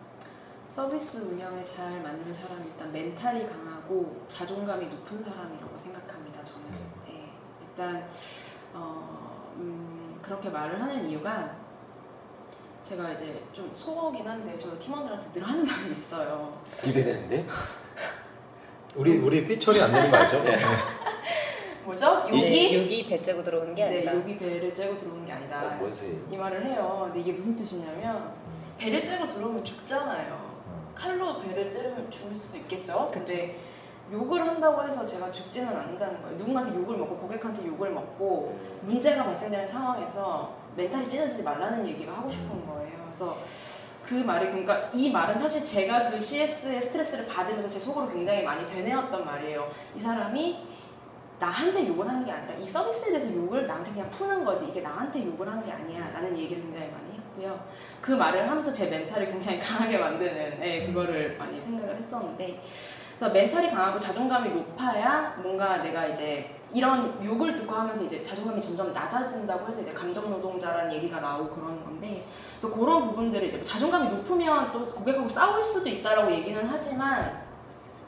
서비스 0.67 1.17
운영에 1.17 1.61
잘 1.63 2.01
맞는 2.01 2.33
사람은 2.33 2.65
일단 2.65 2.91
멘탈이 2.91 3.47
강하고 3.49 4.23
자존감이 4.27 4.85
높은 4.87 5.19
사람이라고 5.19 5.75
생각합니다. 5.75 6.43
저는 6.43 6.67
음. 6.67 6.91
네, 7.07 7.31
일단 7.61 8.07
어, 8.73 9.51
음, 9.57 10.07
그렇게 10.21 10.49
말을 10.49 10.79
하는 10.79 11.09
이유가 11.09 11.55
제가 12.85 13.11
이제 13.13 13.41
좀 13.51 13.71
속어긴 13.73 14.27
한데 14.27 14.55
저 14.55 14.77
팀원들한테 14.77 15.31
늘 15.31 15.43
하는 15.43 15.65
말이 15.65 15.89
있어요. 15.89 16.53
기대되는데? 16.83 17.47
우리 18.95 19.17
우리 19.17 19.43
삐처리 19.47 19.81
안 19.81 19.91
되는 19.91 20.11
거 20.11 20.17
알죠? 20.17 20.39
네. 20.43 20.55
뭐죠? 21.83 22.25
네, 22.29 22.43
여기 22.43 22.77
여기 22.83 23.05
배 23.07 23.19
째고 23.19 23.41
들어오는 23.41 23.73
게 23.73 23.85
네, 23.85 23.97
아니다. 23.97 24.15
여기 24.15 24.37
배를 24.37 24.71
째고 24.71 24.95
들어오는 24.95 25.25
게 25.25 25.33
아니다. 25.33 25.63
어, 25.65 25.75
뭔 25.79 25.91
소리? 25.91 26.23
이 26.29 26.37
말을 26.37 26.63
해요. 26.63 27.01
근데 27.05 27.21
이게 27.21 27.31
무슨 27.31 27.55
뜻이냐면 27.55 28.31
배를 28.77 29.03
째고 29.03 29.29
들어오면 29.29 29.63
죽잖아요. 29.63 30.63
음. 30.67 30.91
칼로 30.93 31.41
배를 31.41 31.67
찌르면 31.67 32.11
죽을 32.11 32.35
수 32.35 32.55
있겠죠. 32.57 33.09
근데 33.11 33.59
욕을 34.11 34.45
한다고 34.47 34.83
해서 34.83 35.03
제가 35.03 35.31
죽지는 35.31 35.75
않는다는 35.75 36.21
거예요. 36.21 36.37
누군가한테 36.37 36.77
욕을 36.77 36.97
먹고 36.97 37.17
고객한테 37.17 37.65
욕을 37.65 37.89
먹고 37.89 38.59
문제가 38.83 39.23
발생되는 39.23 39.65
상황에서 39.65 40.64
멘탈이 40.75 41.07
찢어지지 41.07 41.43
말라는 41.43 41.85
얘기가 41.85 42.13
하고 42.13 42.29
싶은 42.29 42.65
거예요. 42.65 43.03
그래서 43.05 43.37
그 44.03 44.15
말이 44.15 44.47
그러니까 44.47 44.89
이 44.93 45.09
말은 45.09 45.35
사실 45.35 45.63
제가 45.63 46.09
그 46.09 46.19
CS의 46.19 46.79
스트레스를 46.81 47.25
받으면서 47.25 47.67
제 47.67 47.79
속으로 47.79 48.07
굉장히 48.07 48.43
많이 48.43 48.65
되뇌었던 48.65 49.25
말이에요. 49.25 49.67
이 49.95 49.99
사람이 49.99 50.75
나한테 51.39 51.87
욕을 51.87 52.07
하는 52.07 52.23
게 52.23 52.31
아니라 52.31 52.53
이 52.55 52.65
서비스에 52.65 53.09
대해서 53.09 53.33
욕을 53.33 53.65
나한테 53.65 53.91
그냥 53.91 54.09
푸는 54.09 54.45
거지 54.45 54.67
이게 54.67 54.81
나한테 54.81 55.25
욕을 55.25 55.49
하는 55.49 55.63
게 55.63 55.71
아니야 55.71 56.09
라는 56.11 56.35
얘기를 56.37 56.61
굉장히 56.61 56.89
많이 56.91 57.11
했고요 57.13 57.59
그 58.01 58.13
말을 58.13 58.49
하면서 58.49 58.71
제 58.71 58.87
멘탈을 58.87 59.27
굉장히 59.27 59.59
강하게 59.59 59.97
만드는 59.97 60.59
예, 60.63 60.87
그거를 60.87 61.37
많이 61.37 61.61
생각을 61.61 61.97
했었는데 61.97 62.61
그래서 63.15 63.29
멘탈이 63.33 63.69
강하고 63.69 63.99
자존감이 63.99 64.49
높아야 64.49 65.35
뭔가 65.41 65.77
내가 65.77 66.05
이제 66.07 66.54
이런 66.75 67.23
욕을 67.23 67.53
듣고 67.53 67.73
하면서 67.73 68.03
이제 68.03 68.21
자존감이 68.21 68.59
점점 68.59 68.91
낮아진다고 68.91 69.65
해서 69.65 69.79
이제 69.79 69.93
감정 69.93 70.29
노동자라는 70.29 70.93
얘기가 70.93 71.21
나오고 71.21 71.55
그러는 71.55 71.81
건데 71.81 72.27
그래서 72.59 72.75
그런 72.75 73.01
부분들을 73.01 73.47
이제 73.47 73.55
뭐 73.55 73.63
자존감이 73.63 74.09
높으면 74.09 74.73
또 74.73 74.83
고객하고 74.83 75.25
싸울 75.25 75.63
수도 75.63 75.87
있다라고 75.87 76.29
얘기는 76.29 76.61
하지만 76.67 77.44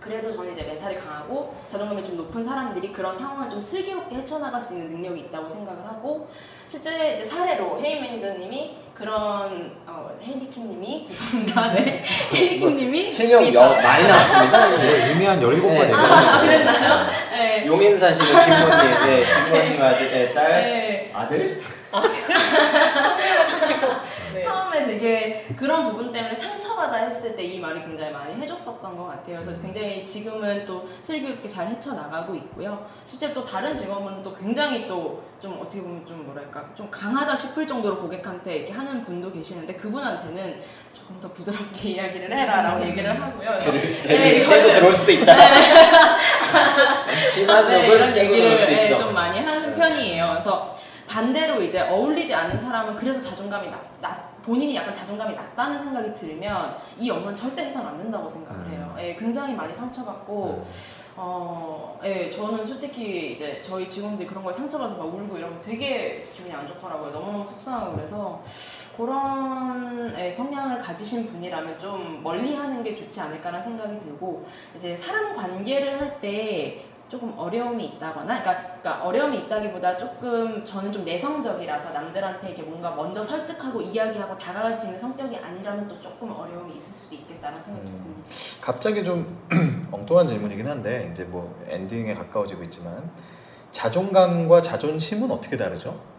그래도 0.07 0.31
저는 0.31 0.53
이제 0.53 0.63
멘탈이 0.63 0.95
강하고 0.95 1.53
자존감이 1.67 2.01
좀 2.01 2.15
높은 2.15 2.41
사람들이 2.41 2.91
그런 2.93 3.13
상황을 3.13 3.49
좀 3.49 3.59
슬기롭게 3.59 4.15
헤쳐나갈 4.15 4.61
수 4.61 4.73
있는 4.73 4.89
능력이 4.89 5.19
있다고 5.21 5.47
생각을 5.47 5.85
하고 5.85 6.29
실제 6.65 7.13
이제 7.13 7.23
사례로 7.25 7.79
헤이 7.83 8.01
매니저님이 8.01 8.77
그런 8.93 9.75
어, 9.85 10.09
헤이리킹님이 10.23 11.05
죄송합니다 11.11 11.73
네 11.73 12.03
헤이리킹님이 12.33 13.11
실력 13.11 13.53
영 13.53 13.81
많이 13.81 14.07
나왔습니다. 14.07 14.69
네, 14.77 15.11
이미 15.11 15.25
한 15.25 15.39
17번 15.39 15.67
네. 15.67 15.93
아, 15.93 16.41
그랬나요? 16.41 17.05
네. 17.31 17.67
용인 17.67 17.97
사시는 17.97 18.25
김모님, 18.25 19.05
네, 19.05 19.23
김모님 19.45 19.81
아들, 19.81 20.11
네, 20.11 20.33
딸, 20.33 20.51
네. 20.51 21.11
아들? 21.13 21.61
성공해보시고 21.91 23.87
네. 24.33 24.39
처음에 24.39 24.85
되게 24.85 25.47
그런 25.55 25.83
부분 25.83 26.11
때문에 26.11 26.33
상 26.35 26.56
처받아 26.77 26.97
했을 26.97 27.35
때 27.35 27.47
이 27.47 27.59
말이 27.59 27.81
굉장히 27.81 28.11
많이 28.11 28.35
해줬었던 28.35 28.95
것 28.97 29.05
같아요. 29.05 29.39
그래서 29.41 29.59
굉장히 29.61 30.05
지금은 30.05 30.63
또 30.65 30.85
슬기롭게 31.01 31.47
잘 31.49 31.67
헤쳐나가고 31.67 32.35
있고요. 32.35 32.85
실제로 33.05 33.33
또 33.33 33.43
다른 33.43 33.75
직원분은 33.75 34.21
또 34.21 34.33
굉장히 34.33 34.87
또 34.87 35.25
좀 35.39 35.55
어떻게 35.61 35.83
보면 35.83 36.03
좀 36.03 36.25
뭐랄까 36.25 36.65
좀 36.73 36.89
강하다 36.89 37.35
싶을 37.35 37.67
정도로 37.67 37.99
고객한테 37.99 38.55
이렇게 38.55 38.73
하는 38.73 39.03
분도 39.03 39.31
계시는데 39.31 39.75
그분한테는 39.75 40.59
조금 40.93 41.19
더 41.19 41.31
부드럽게 41.31 41.89
이야기를 41.93 42.35
해라라고 42.35 42.83
얘기를 42.83 43.21
하고요. 43.21 43.47
네, 44.07 44.43
째고 44.43 44.73
들어올 44.73 44.91
수도 44.91 45.11
있다. 45.11 45.35
심한 47.31 47.67
네, 47.69 47.87
욕을 47.87 48.11
째고 48.11 48.35
들어올 48.35 48.57
수도 48.57 48.71
네, 48.71 48.87
있어. 48.89 48.95
좀 49.03 49.13
많이 49.13 49.39
하는 49.39 49.75
편이에요. 49.75 50.29
그래서 50.31 50.75
반대로 51.07 51.61
이제 51.61 51.81
어울리지 51.81 52.33
않는 52.33 52.59
사람은 52.59 52.95
그래서 52.95 53.21
자존감이 53.21 53.69
낮, 53.69 53.79
낮 54.01 54.36
본인이 54.47 54.73
약간 54.77 54.93
자존감이 54.93 55.33
낮다는 55.33 55.77
생각이 55.77 56.13
들면 56.13 56.77
이 56.97 57.09
업무는 57.11 57.35
절대 57.35 57.65
해서는 57.65 57.85
안 57.85 57.97
된다고 57.97 58.29
생각을 58.29 58.65
음. 58.65 58.71
해요. 58.71 58.95
예, 58.97 59.13
굉장히 59.13 59.53
많이 59.53 59.73
상처받고 59.73 60.65
어, 61.17 61.99
예, 62.05 62.29
저는 62.29 62.63
솔직히 62.63 63.33
이제 63.33 63.59
저희 63.59 63.85
직원들이 63.85 64.25
그런 64.25 64.41
거에 64.45 64.53
상처받아서 64.53 64.97
막 64.97 65.13
울고 65.13 65.37
이러면 65.37 65.59
되게 65.59 66.25
기분이 66.33 66.53
안 66.53 66.65
좋더라고요. 66.65 67.11
너무 67.11 67.45
속상하고 67.45 67.97
그래서 67.97 68.41
그런 68.95 70.15
예, 70.17 70.31
성향을 70.31 70.77
가지신 70.77 71.25
분이라면 71.25 71.77
좀 71.77 72.21
멀리 72.23 72.55
하는 72.55 72.81
게 72.81 72.95
좋지 72.95 73.19
않을까라는 73.19 73.61
생각이 73.61 73.99
들고 73.99 74.45
이제 74.75 74.95
사람 74.95 75.35
관계를 75.35 75.99
할 75.99 76.07
때 76.21 76.83
조금 77.09 77.33
어려움이 77.37 77.85
있다거나, 77.85 78.41
그러니까, 78.41 78.73
그러니까 78.81 79.05
어려움이 79.05 79.37
있다기보다 79.39 79.97
조금 79.97 80.63
저는 80.63 80.91
좀 80.91 81.05
내성적이라서 81.05 81.91
남들한테 81.91 82.47
이렇게 82.47 82.63
뭔가 82.63 82.91
먼저 82.91 83.23
설득하고 83.23 83.81
이야기하고 83.81 84.35
다가갈 84.35 84.73
수 84.73 84.85
있는 84.85 84.99
성격이 84.99 85.37
아니라면 85.37 85.87
또 85.87 85.97
조금 85.99 86.31
어려움이 86.31 86.75
있을 86.75 86.93
수도 86.93 87.15
있겠다라는 87.15 87.61
생각이 87.61 87.87
음. 87.89 87.95
듭니다. 87.95 88.31
갑자기 88.61 89.03
좀 89.03 89.37
엉뚱한 89.91 90.27
질문이긴 90.27 90.67
한데 90.67 91.09
이제 91.11 91.23
뭐 91.23 91.57
엔딩에 91.69 92.13
가까워지고 92.13 92.63
있지만 92.63 93.09
자존감과 93.71 94.61
자존심은 94.61 95.31
어떻게 95.31 95.55
다르죠? 95.55 96.16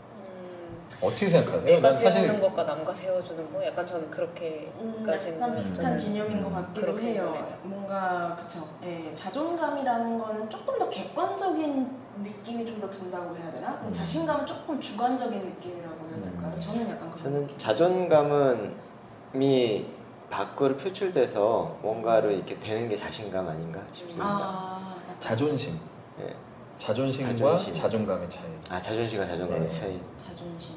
음, 1.02 1.06
어떻게 1.06 1.28
생각하세요? 1.28 1.64
내가 1.76 1.80
난 1.80 1.92
사실 1.92 2.10
세우는 2.22 2.40
것과 2.40 2.64
남과 2.64 2.92
세워주는 2.92 3.52
거 3.52 3.64
약간 3.64 3.86
저는 3.86 4.10
그렇게 4.10 4.72
음, 4.80 5.02
가 5.04 5.12
약간 5.14 5.54
비슷한. 5.56 5.98
개념인 5.98 6.42
것 6.42 6.48
음. 6.48 6.52
같기도 6.52 6.98
해요. 7.00 7.58
뭔가 7.62 8.36
그쵸. 8.36 8.66
예, 8.82 9.12
자존감이라는 9.14 10.18
거는 10.18 10.50
조금 10.50 10.78
더 10.78 10.88
객관적인 10.88 12.08
느낌이 12.22 12.66
좀 12.66 12.80
더 12.80 12.88
든다고 12.90 13.36
해야 13.36 13.52
되나? 13.52 13.80
음. 13.84 13.92
자신감은 13.92 14.44
조금 14.46 14.80
주관적인 14.80 15.38
느낌이라고 15.40 15.96
해야 16.10 16.20
될까요? 16.22 16.50
음. 16.54 16.60
저는 16.60 16.82
약간 16.90 16.98
그런 17.10 17.14
저는 17.16 17.40
느낌. 17.42 17.58
자존감은 17.58 18.74
미 19.32 19.86
밖으로 20.30 20.76
표출돼서 20.76 21.78
뭔가를 21.82 22.32
이렇게 22.32 22.58
되는 22.60 22.88
게 22.88 22.94
자신감 22.96 23.48
아닌가 23.48 23.80
싶습니다. 23.92 24.24
아, 24.26 24.96
자존심, 25.20 25.78
예. 26.20 26.34
자존심과 26.78 27.30
자존심. 27.30 27.74
자존감의 27.74 28.28
차이. 28.30 28.46
아 28.70 28.80
자존심과 28.80 29.26
자존감의 29.26 29.62
네. 29.62 29.68
차이. 29.68 30.00
자존심. 30.16 30.74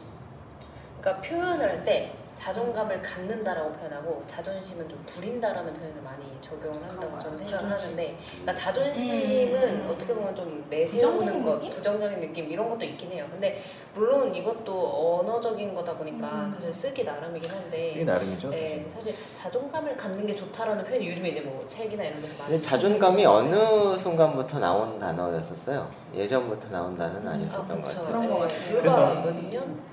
그러니까 1.02 1.22
표현을 1.22 1.68
할 1.70 1.84
때 1.84 2.14
자존감을 2.36 3.02
갖는다라고 3.04 3.72
표현하고 3.74 4.24
자존심은 4.26 4.90
좀 4.90 5.04
부린다라는 5.06 5.74
표현을 5.76 6.02
많이 6.02 6.24
적용을 6.42 6.82
한다고 6.88 7.20
저는 7.20 7.36
것 7.38 7.38
생각을. 7.38 7.72
하는데 7.72 8.18
그러니까 8.30 8.56
자존심은 8.56 9.54
음. 9.56 9.88
어떻게 9.92 10.14
보면 10.14 10.36
좀 10.36 10.66
내세우는 10.68 11.44
것, 11.44 11.56
느낌? 11.60 11.70
부정적인 11.70 12.20
느낌 12.20 12.50
이런 12.50 12.68
것도 12.70 12.84
있긴 12.84 13.12
해요. 13.12 13.28
근데 13.30 13.62
물론 13.94 14.34
이것도 14.34 15.20
언어적인 15.20 15.76
거다 15.76 15.94
보니까 15.98 16.28
음. 16.46 16.50
사실 16.50 16.74
쓰기 16.74 17.04
나름이긴 17.04 17.48
한데 17.52 17.88
쓰기 17.88 18.06
나름이죠. 18.06 18.50
네, 18.50 18.86
사실. 18.90 19.14
사실 19.14 19.16
자존감을 19.36 19.96
갖는 19.96 20.26
게 20.26 20.34
좋다라는 20.34 20.84
표현이 20.86 21.10
요즘에 21.10 21.30
이제 21.30 21.42
뭐 21.42 21.64
책이나 21.68 22.04
이런 22.06 22.20
데서 22.22 22.42
많이 22.42 22.60
자존감이 22.60 23.24
어느 23.24 23.96
순간부터 23.96 24.58
나온 24.58 25.00
단어였었어요? 25.00 26.01
예전부터 26.14 26.68
나온 26.70 26.94
단어는 26.96 27.26
아니었었던 27.28 27.68
것 27.82 27.84
그쵸. 27.88 28.00
같아요. 28.02 28.08
그런 28.08 28.30
것 28.30 28.34
네, 28.36 28.42
같아요. 28.42 28.82
불과 28.82 28.82
그래서? 28.82 29.34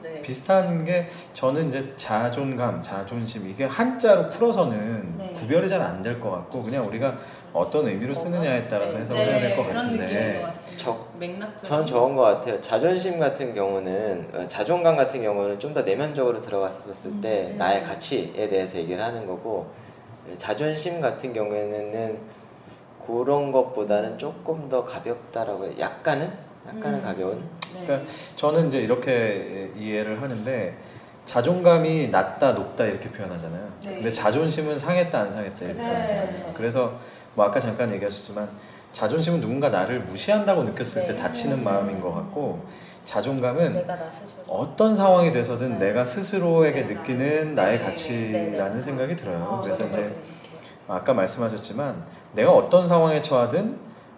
네. 0.02 0.20
비슷한 0.22 0.84
게 0.84 1.06
저는 1.32 1.68
이제 1.68 1.92
자존감, 1.96 2.82
자존심 2.82 3.48
이게 3.48 3.64
한자로 3.64 4.28
풀어서는 4.28 5.12
네. 5.16 5.32
구별이 5.34 5.68
잘 5.68 5.80
안 5.80 6.02
될 6.02 6.18
것 6.20 6.30
같고 6.30 6.62
그냥 6.62 6.86
우리가 6.86 7.18
어떤 7.52 7.86
의미로 7.86 8.12
쓰느냐에 8.12 8.66
따라서 8.68 8.94
네. 8.94 9.00
해석을 9.02 9.20
해야 9.20 9.38
될것 9.40 9.66
그런 9.68 9.86
느낌인 9.92 10.08
것 10.40 10.42
같은데. 10.46 10.76
저-. 10.76 11.08
전 11.62 11.86
저건 11.86 12.16
것 12.16 12.22
같아요. 12.22 12.60
자존심 12.60 13.18
같은 13.18 13.54
경우는 13.54 14.30
어, 14.34 14.46
자존감 14.48 14.96
같은 14.96 15.22
경우는 15.22 15.58
좀 15.60 15.68
더 15.74 15.82
내면적으로 15.82 16.40
들어갔었을 16.40 17.20
때 17.20 17.50
음. 17.52 17.58
나의 17.58 17.84
가치에 17.84 18.48
대해서 18.48 18.78
얘기를 18.78 19.02
하는 19.02 19.26
거고 19.26 19.66
예, 20.30 20.36
자존심 20.36 21.00
같은 21.00 21.32
경우에는 21.32 22.18
그런 23.08 23.50
것보다는 23.50 24.18
조금 24.18 24.68
더 24.68 24.84
가볍다라고 24.84 25.64
해요. 25.64 25.72
약간은 25.78 26.30
약간은 26.66 26.98
음. 26.98 27.02
가벼운. 27.02 27.42
네. 27.74 27.86
그러니까 27.86 28.10
저는 28.36 28.68
이제 28.68 28.80
이렇게 28.80 29.70
이해를 29.78 30.20
하는데 30.20 30.76
자존감이 31.24 32.08
낮다 32.08 32.52
높다 32.52 32.84
이렇게 32.84 33.08
표현하잖아요. 33.10 33.68
네. 33.84 33.94
근데 33.94 34.10
자존심은 34.10 34.78
상했다 34.78 35.20
안 35.20 35.30
상했다 35.32 35.58
그쵸, 35.58 35.74
표현하잖아요. 35.74 36.28
그쵸. 36.28 36.52
그래서 36.54 36.92
뭐 37.34 37.46
아까 37.46 37.58
잠깐 37.58 37.90
얘기하셨지만 37.94 38.48
자존심은 38.92 39.40
누군가 39.40 39.70
나를 39.70 40.00
무시한다고 40.00 40.64
느꼈을 40.64 41.06
때 41.06 41.12
네, 41.14 41.16
다치는 41.16 41.64
맞아요. 41.64 41.80
마음인 41.80 42.00
것 42.00 42.12
같고 42.12 42.62
자존감은 43.06 43.86
어떤 44.48 44.94
상황이 44.94 45.32
돼서든 45.32 45.78
네. 45.78 45.86
내가 45.86 46.04
스스로에게 46.04 46.84
네, 46.84 46.94
느끼는 46.94 47.54
나의 47.54 47.78
네, 47.78 47.84
가치라는 47.84 48.52
네, 48.52 48.70
네. 48.70 48.78
생각이 48.78 49.16
들어요. 49.16 49.44
어, 49.44 49.60
그래서 49.62 49.86
이제. 49.86 50.12
아까 50.88 51.12
말씀하셨지만 51.14 52.02
내가 52.32 52.52
어떤 52.52 52.86
상황에 52.86 53.20
처하든 53.22 53.76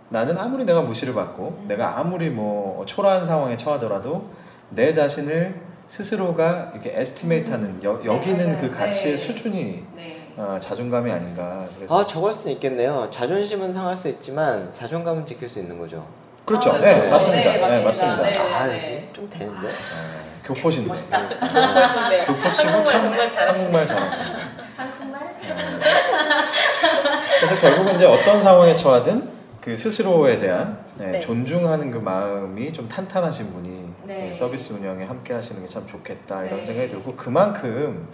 나는 0.08 0.38
아무리 0.38 0.64
내가 0.64 0.82
무시를 0.82 1.14
받고 1.14 1.58
음. 1.62 1.68
내가 1.68 1.98
아무리 1.98 2.30
뭐 2.30 2.84
초라한 2.86 3.26
상황에 3.26 3.56
처하더라도 3.56 4.28
내 4.70 4.92
자신을 4.92 5.60
스스로가 5.88 6.70
이렇게 6.72 6.92
에스티메이트하는 6.98 7.82
여, 7.82 8.00
여기는 8.04 8.46
맞아요. 8.46 8.60
그 8.60 8.70
가치의 8.76 9.16
네. 9.16 9.16
수준이 9.16 9.84
네. 9.96 10.16
어, 10.36 10.56
자존감이 10.60 11.10
아닌가. 11.10 11.64
그래서 11.76 11.98
아 11.98 12.06
저걸 12.06 12.32
수 12.32 12.48
있겠네요. 12.50 13.08
자존심은 13.10 13.72
상할 13.72 13.96
수 13.96 14.08
있지만 14.08 14.72
자존감은 14.72 15.26
지킬 15.26 15.48
수 15.48 15.58
있는 15.58 15.78
거죠. 15.78 16.06
그렇죠. 16.44 16.70
아, 16.70 16.78
네, 16.78 16.92
그렇죠. 16.94 17.10
맞습니다. 17.10 17.44
네, 17.52 17.56
네, 17.56 17.60
맞습니다. 17.60 17.88
맞습니다. 18.16 18.22
네. 18.22 18.54
아 18.54 18.66
네. 18.66 19.02
이거 19.04 19.12
좀 19.12 19.28
되는데. 19.28 19.66
어, 19.68 19.70
교포신데. 20.44 20.88
멋있다. 20.88 21.28
네. 21.28 21.36
교포치고 22.26 22.68
한국말 22.68 22.84
참 22.84 23.00
정말 23.00 23.28
잘하시네. 23.28 23.78
한국말 23.78 23.86
잘하시네. 23.86 24.24
한국말? 24.76 25.20
그래서 27.40 27.54
결국은 27.56 27.94
이제 27.96 28.04
어떤 28.04 28.38
상황에 28.38 28.76
처하든 28.76 29.28
그 29.62 29.74
스스로에 29.74 30.38
대한 30.38 30.78
네, 30.98 31.12
네. 31.12 31.20
존중하는 31.20 31.90
그 31.90 31.98
마음이 31.98 32.72
좀 32.72 32.86
탄탄하신 32.86 33.52
분이 33.52 33.90
네. 34.04 34.26
네, 34.26 34.32
서비스 34.32 34.74
운영에 34.74 35.04
함께 35.04 35.32
하시는 35.32 35.60
게 35.62 35.66
참 35.66 35.86
좋겠다 35.86 36.44
이런 36.44 36.60
네. 36.60 36.64
생각이 36.66 36.88
들고 36.88 37.14
그만큼 37.16 38.08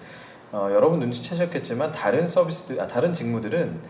어, 0.53 0.69
여러분 0.73 1.01
눈치채셨겠지만 1.01 1.91
다른 1.91 2.27
서비스들 2.27 2.81
아, 2.81 2.87
다른 2.87 3.13
직무들은 3.13 3.81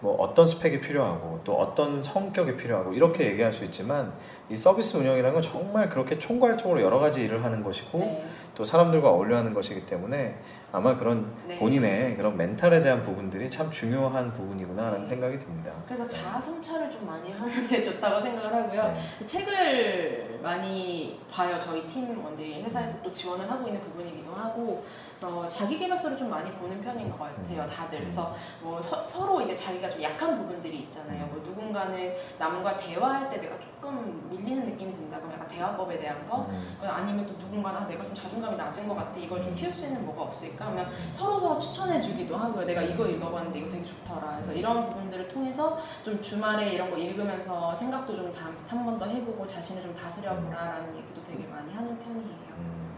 뭐 0.00 0.16
어떤 0.16 0.46
스펙이 0.46 0.80
필요하고 0.80 1.40
또 1.44 1.56
어떤 1.56 2.02
성격이 2.02 2.56
필요하고 2.56 2.92
이렇게 2.94 3.26
얘기할 3.26 3.52
수 3.52 3.64
있지만 3.64 4.12
이 4.48 4.56
서비스 4.56 4.96
운영이라는 4.96 5.34
건 5.34 5.42
정말 5.42 5.88
그렇게 5.88 6.18
총괄적으로 6.18 6.82
여러 6.82 6.98
가지 6.98 7.22
일을 7.22 7.44
하는 7.44 7.62
것이고 7.62 7.98
네. 7.98 8.24
또 8.56 8.64
사람들과 8.64 9.10
어울려 9.10 9.36
하는 9.36 9.54
것이기 9.54 9.86
때문에 9.86 10.36
아마 10.72 10.96
그런 10.96 11.32
네. 11.46 11.58
본인의 11.58 12.16
그런 12.16 12.36
멘탈에 12.36 12.80
대한 12.80 13.02
부분들이 13.02 13.50
참 13.50 13.70
중요한 13.70 14.32
부분이구나라는 14.32 15.00
네. 15.00 15.06
생각이 15.06 15.38
듭니다. 15.38 15.72
그래서 15.86 16.06
자아 16.06 16.40
성찰을 16.40 16.90
좀 16.90 17.06
많이 17.06 17.32
하는 17.32 17.66
게 17.66 17.80
좋다고 17.80 18.20
생각을 18.20 18.54
하고요. 18.54 18.94
네. 19.18 19.26
책을 19.26 20.40
많이 20.42 21.20
봐요. 21.30 21.58
저희 21.58 21.84
팀원들이 21.84 22.62
회사에서 22.62 23.02
또 23.02 23.10
지원을 23.10 23.50
하고 23.50 23.66
있는 23.66 23.80
부분이기도 23.80 24.32
하고, 24.32 24.84
그래서 25.16 25.46
자기 25.46 25.76
계발서를 25.76 26.16
좀 26.16 26.30
많이 26.30 26.50
보는 26.52 26.80
편인 26.80 27.10
것 27.10 27.18
같아요, 27.18 27.66
다들. 27.66 28.00
그래서 28.00 28.32
뭐 28.62 28.80
서, 28.80 29.26
로 29.26 29.40
이제 29.40 29.54
자기가 29.54 29.90
좀 29.90 30.02
약한 30.02 30.34
부분들이 30.34 30.78
있잖아요. 30.80 31.26
뭐 31.26 31.40
누군가는 31.44 32.12
남과 32.38 32.76
대화할 32.76 33.28
때 33.28 33.38
내가 33.38 33.58
조금 33.58 34.28
밀리는 34.30 34.64
느낌이 34.66 34.92
든다. 34.92 35.18
그럼 35.18 35.32
약간 35.32 35.46
대화법에 35.46 35.98
대한 35.98 36.26
거. 36.26 36.46
음. 36.48 36.78
아니면 36.82 37.26
또 37.26 37.34
누군가는 37.34 37.80
아, 37.80 37.86
내가 37.86 38.04
좀 38.04 38.14
자존감이 38.14 38.56
낮은 38.56 38.88
것 38.88 38.94
같아. 38.94 39.18
이걸 39.18 39.42
좀 39.42 39.52
키울 39.52 39.72
수 39.72 39.84
있는 39.86 40.04
뭐가 40.04 40.22
없을까? 40.22 40.59
하면 40.64 40.86
음. 40.86 41.08
서로 41.12 41.36
서로 41.36 41.58
추천해주기도 41.58 42.36
하고요. 42.36 42.64
내가 42.64 42.82
이거 42.82 43.06
읽어봤는데 43.06 43.58
이거 43.60 43.68
되게 43.68 43.84
좋더라. 43.84 44.32
그래서 44.32 44.52
이런 44.52 44.82
부분들을 44.82 45.28
통해서 45.28 45.76
좀 46.04 46.20
주말에 46.20 46.70
이런 46.70 46.90
거 46.90 46.96
읽으면서 46.96 47.74
생각도 47.74 48.14
좀 48.16 48.32
한 48.68 48.84
번 48.84 48.98
더 48.98 49.06
해보고 49.06 49.46
자신을 49.46 49.82
좀 49.82 49.94
다스려보라라는 49.94 50.96
얘기도 50.96 51.22
되게 51.22 51.46
많이 51.46 51.72
하는 51.72 51.98
편이에요. 51.98 52.54
음. 52.58 52.90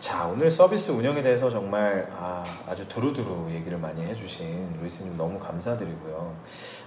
자 0.00 0.26
오늘 0.26 0.50
서비스 0.50 0.90
운영에 0.90 1.22
대해서 1.22 1.48
정말 1.48 2.08
아, 2.16 2.44
아주 2.68 2.86
두루두루 2.88 3.50
얘기를 3.50 3.78
많이 3.78 4.02
해주신 4.04 4.78
루이스님 4.80 5.16
너무 5.16 5.38
감사드리고요. 5.38 6.34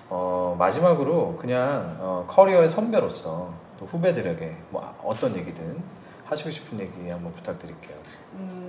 어, 0.10 0.56
마지막으로 0.58 1.36
그냥 1.36 1.96
어, 2.00 2.26
커리어의 2.28 2.68
선배로서 2.70 3.54
또 3.80 3.86
후배들에게 3.86 4.58
뭐 4.70 4.96
어떤 5.04 5.36
얘기든 5.36 5.82
하시고 6.26 6.50
싶은 6.50 6.80
얘기 6.80 7.10
한번 7.10 7.34
부탁드릴게요. 7.34 7.98
음, 8.34 8.67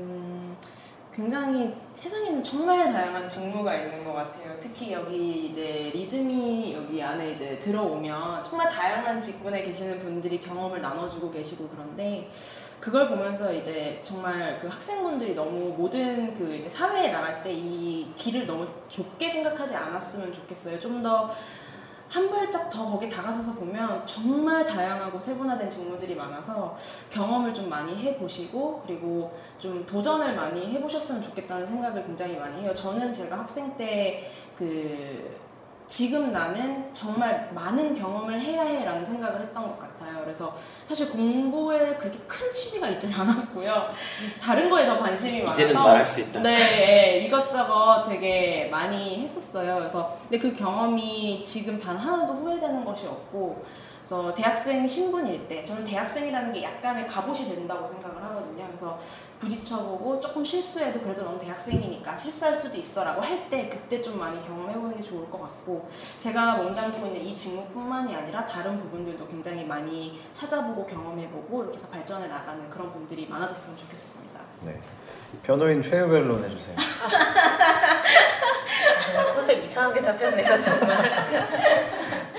굉장히 1.19 1.75
세상에는 1.95 2.41
정말 2.41 2.87
다양한 2.87 3.29
직무가 3.29 3.75
있는 3.75 4.05
것 4.05 4.12
같아요. 4.12 4.57
특히 4.61 4.93
여기 4.93 5.47
이제 5.47 5.91
리듬이 5.93 6.73
여기 6.73 7.03
안에 7.03 7.33
이제 7.33 7.59
들어오면 7.59 8.41
정말 8.45 8.69
다양한 8.69 9.21
직군에 9.21 9.61
계시는 9.62 9.99
분들이 9.99 10.39
경험을 10.39 10.81
나눠주고 10.81 11.29
계시고 11.29 11.69
그런데 11.71 12.31
그걸 12.79 13.09
보면서 13.09 13.53
이제 13.53 13.99
정말 14.05 14.61
그 14.61 14.69
학생분들이 14.69 15.35
너무 15.35 15.75
모든 15.77 16.33
그 16.33 16.55
이제 16.55 16.69
사회에 16.69 17.09
나갈 17.09 17.43
때 17.43 17.53
이 17.53 18.07
길을 18.14 18.47
너무 18.47 18.69
좁게 18.89 19.29
생각하지 19.29 19.75
않았으면 19.75 20.33
좋겠어요. 20.33 20.79
좀더 20.79 21.29
한 22.09 22.31
발짝 22.31 22.71
더 22.71 22.85
거기 22.91 23.09
다가서서 23.09 23.55
보면 23.55 24.05
정말 24.07 24.65
다양하고 24.65 25.21
세분화된 25.21 25.69
직무들이 25.69 26.15
많아서 26.15 26.75
경험을 27.11 27.53
좀 27.53 27.69
많이 27.69 27.95
해보시고 27.97 28.83
그리고 28.87 29.37
좀 29.59 29.85
도전을 29.85 30.35
많이 30.35 30.73
해보셨으면 30.73 31.23
좋겠다는 31.23 31.67
생각을 31.67 32.05
굉장히 32.07 32.37
많이 32.37 32.63
해요. 32.63 32.73
저는 32.73 33.13
제가 33.13 33.41
학생 33.41 33.77
때그 33.77 35.47
지금 35.89 36.32
나는 36.32 36.93
정말 36.93 37.51
많은 37.55 37.95
경험을 37.95 38.39
해야 38.39 38.62
해라는 38.62 39.03
생각을 39.03 39.41
했던 39.41 39.66
것 39.66 39.78
같아요. 39.78 40.20
그래서 40.22 40.55
사실 40.84 41.09
공부에 41.09 41.97
그렇게 41.97 42.18
큰 42.26 42.53
취미가 42.53 42.89
있진 42.91 43.11
않았고요. 43.12 43.95
다른 44.41 44.68
거에 44.68 44.84
더 44.84 44.99
관심이 44.99 45.41
많아서 45.41 45.62
이제는 45.62 45.74
말할 45.74 46.05
수 46.05 46.20
있다. 46.20 46.41
네, 46.41 46.57
네, 46.59 47.18
이것저것 47.24 48.05
되게 48.07 48.68
많이 48.70 49.22
했었어요. 49.22 49.76
그래서 49.76 50.18
근데 50.28 50.39
그 50.39 50.55
경험이 50.55 51.43
지금 51.43 51.78
단 51.78 51.97
하나도 51.97 52.34
후회되는 52.34 52.84
것이 52.84 53.07
없고, 53.07 53.64
그래서 54.09 54.33
대학생 54.33 54.87
신분일 54.87 55.47
때 55.49 55.63
저는 55.63 55.85
대학생이라는 55.85 56.51
게 56.51 56.63
약간의 56.63 57.07
갑옷이 57.07 57.47
된다고 57.47 57.87
생각을 57.87 58.25
하거든요. 58.25 58.65
그래서 58.67 58.99
부딪혀보고 59.39 60.19
조금 60.19 60.43
실수해도 60.43 61.01
그래도 61.01 61.25
넌 61.25 61.39
대학생이니까 61.39 62.17
실수할 62.17 62.55
수도 62.55 62.79
있어라고 62.79 63.21
할 63.21 63.51
때 63.51 63.69
그때 63.69 64.01
좀 64.03 64.19
많이 64.19 64.41
경험해보는 64.43 64.97
게 64.97 65.03
좋을 65.03 65.31
것 65.31 65.41
같고 65.41 65.89
제가 66.19 66.57
몸담고 66.57 67.07
있는 67.07 67.23
이 67.23 67.35
직무뿐만이 67.37 68.15
아니라 68.15 68.45
다른 68.47 68.77
부분들도 68.79 69.27
굉장히 69.27 69.65
많이 69.65 70.19
찾아보고 70.33 70.85
경험해보고 70.87 71.63
이렇게 71.65 71.77
해서 71.79 71.87
발전해 71.89 72.27
나가는 72.29 72.69
그런 72.71 72.91
분들이 72.91 73.27
많아졌으면 73.29 73.77
좋겠습니다. 73.79 74.41
네. 74.63 74.81
변호인 75.43 75.83
최유별론 75.83 76.45
해주세요. 76.45 76.77
정말 79.13 79.27
컨셉 79.35 79.65
이상하게 79.65 80.03
잡혔네요 80.03 80.59
정말. 80.59 81.11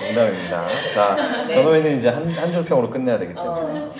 농담입니다. 0.00 0.66
자, 0.94 1.14
네. 1.46 1.54
변호인은 1.56 1.98
이제 1.98 2.08
한, 2.08 2.28
한 2.30 2.52
줄 2.52 2.64
평으로 2.64 2.88
끝내야 2.90 3.18
되기 3.18 3.34
때문에. 3.34 3.78
어, 3.80 3.94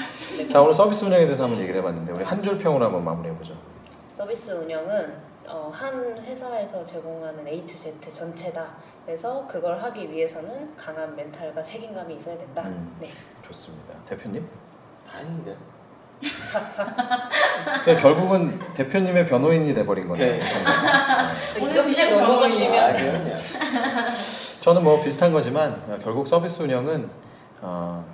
자, 0.48 0.60
오늘 0.62 0.74
서비스 0.74 1.04
운영에 1.04 1.24
대해서 1.26 1.44
한번 1.44 1.60
얘기를 1.60 1.80
해봤는데, 1.80 2.12
우리 2.12 2.24
한 2.24 2.42
줄 2.42 2.56
평으로 2.58 2.84
한번 2.84 3.04
마무리해보죠. 3.04 3.54
서비스 4.08 4.50
운영은 4.52 5.30
어, 5.48 5.70
한 5.72 6.16
회사에서 6.24 6.84
제공하는 6.84 7.46
A 7.46 7.66
to 7.66 7.76
Z 7.76 7.98
전체다. 8.10 8.70
그래서 9.04 9.46
그걸 9.48 9.82
하기 9.82 10.10
위해서는 10.10 10.74
강한 10.76 11.14
멘탈과 11.16 11.60
책임감이 11.60 12.14
있어야 12.14 12.36
된다. 12.38 12.62
음. 12.66 12.96
네. 13.00 13.08
좋습니다. 13.46 13.94
대표님? 14.06 14.46
다 15.06 15.18
했는데요. 15.18 15.56
그러니까 17.84 17.96
결국은 18.02 18.58
대표님의 18.74 19.26
변호인이 19.26 19.72
돼버린 19.74 20.08
거네요. 20.08 20.32
네. 20.32 20.42
오늘 21.60 21.72
이렇게 21.74 21.90
그냥 22.06 22.18
아, 22.18 22.26
넘어가시면 22.26 22.92
그럼요. 22.96 23.34
저는 24.60 24.84
뭐 24.84 25.02
비슷한 25.02 25.32
거지만 25.32 25.82
어, 25.88 25.98
결국 26.02 26.26
서비스 26.28 26.62
운영은 26.62 27.08
어, 27.62 28.04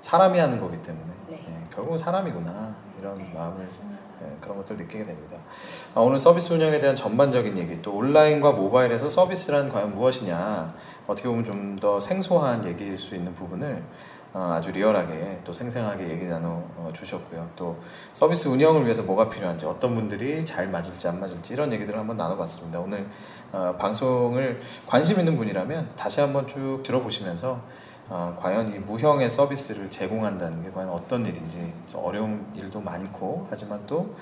사람이 0.00 0.38
하는 0.38 0.60
거기 0.60 0.80
때문에 0.80 1.06
네. 1.28 1.44
예, 1.48 1.74
결국은 1.74 1.98
사람이구나 1.98 2.74
이런 3.00 3.18
네, 3.18 3.32
마음을 3.34 3.58
맞습니다. 3.58 3.98
예, 4.22 4.36
그런 4.40 4.56
것들 4.58 4.76
느끼게 4.76 5.04
됩니다. 5.04 5.36
아, 5.94 6.00
오늘 6.00 6.18
서비스 6.18 6.52
운영에 6.52 6.78
대한 6.78 6.94
전반적인 6.94 7.58
얘기 7.58 7.82
또 7.82 7.92
온라인과 7.96 8.52
모바일에서 8.52 9.08
서비스란 9.08 9.70
과연 9.72 9.94
무엇이냐 9.94 10.72
어떻게 11.06 11.28
보면 11.28 11.44
좀 11.44 11.66
더 11.80 12.00
생소한 12.00 12.64
얘기일 12.66 12.96
수 12.96 13.14
있는 13.14 13.34
부분을 13.34 13.76
어, 13.76 13.82
아주 14.38 14.70
리얼하게 14.70 15.40
또 15.44 15.52
생생하게 15.52 16.10
얘기 16.10 16.26
나눠 16.26 16.62
어, 16.76 16.90
주셨고요. 16.92 17.48
또 17.56 17.78
서비스 18.12 18.48
운영을 18.48 18.84
위해서 18.84 19.02
뭐가 19.02 19.30
필요한지 19.30 19.64
어떤 19.64 19.94
분들이 19.94 20.44
잘 20.44 20.68
맞을지 20.68 21.08
안 21.08 21.18
맞을지 21.18 21.54
이런 21.54 21.72
얘기들을 21.72 21.98
한번 21.98 22.18
나눠봤습니다. 22.18 22.78
오늘 22.80 23.06
어, 23.52 23.74
방송을 23.78 24.60
관심 24.86 25.18
있는 25.18 25.38
분이라면 25.38 25.92
다시 25.96 26.20
한번 26.20 26.46
쭉 26.46 26.82
들어보시면서 26.82 27.60
어, 28.08 28.36
과연 28.38 28.72
이 28.74 28.78
무형의 28.78 29.30
서비스를 29.30 29.90
제공한다는 29.90 30.62
게 30.62 30.70
과연 30.70 30.90
어떤 30.90 31.24
일인지 31.24 31.72
좀 31.86 32.04
어려운 32.04 32.46
일도 32.54 32.80
많고 32.80 33.46
하지만 33.50 33.80
또 33.86 34.14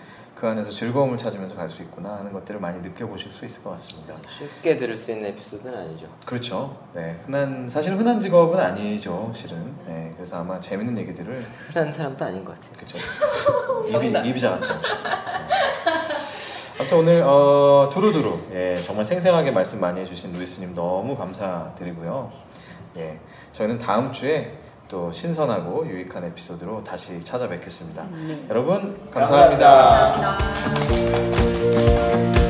그 0.45 0.49
안에서 0.51 0.71
즐거움을 0.73 1.17
찾으면서 1.17 1.57
갈 1.57 1.71
수 1.71 1.81
있구나 1.81 2.19
하는 2.19 2.31
것들을 2.31 2.61
많이 2.61 2.79
느껴보실 2.83 3.31
수 3.31 3.47
있을 3.47 3.65
것 3.65 3.71
같습니다. 3.71 4.15
쉽게 4.29 4.77
들을 4.77 4.95
수 4.95 5.11
있는 5.13 5.29
에피소드는 5.31 5.75
아니죠. 5.75 6.07
그렇죠. 6.27 6.77
네, 6.93 7.19
흔한 7.25 7.67
사실 7.67 7.97
흔한 7.97 8.21
직업은 8.21 8.61
아니죠, 8.61 9.33
실은. 9.35 9.75
네, 9.87 10.13
그래서 10.15 10.41
아마 10.41 10.61
재밌는 10.61 10.99
얘기들을 10.99 11.35
흔한 11.39 11.91
사람도 11.91 12.23
아닌 12.27 12.45
것 12.45 12.55
같아요. 12.55 12.73
그렇죠. 12.77 12.99
정답. 13.91 14.27
입이 14.27 14.39
작았다. 14.39 14.81
아무튼 16.79 16.99
오늘 16.99 17.23
어, 17.23 17.89
두루두루 17.91 18.39
예, 18.53 18.83
정말 18.85 19.07
생생하게 19.07 19.51
말씀 19.51 19.81
많이 19.81 19.99
해주신 20.01 20.35
루이스님 20.35 20.75
너무 20.75 21.17
감사드리고요. 21.17 22.31
예, 22.99 23.19
저희는 23.55 23.79
다음 23.79 24.13
주에 24.13 24.59
또 24.89 25.13
신선하고 25.13 25.87
유익한 25.87 26.25
에피소드로 26.25 26.83
다시 26.85 27.21
찾아뵙겠습니다. 27.21 28.07
여러분 28.51 28.99
감사합니다. 29.11 30.13
감사합니다. 30.13 32.44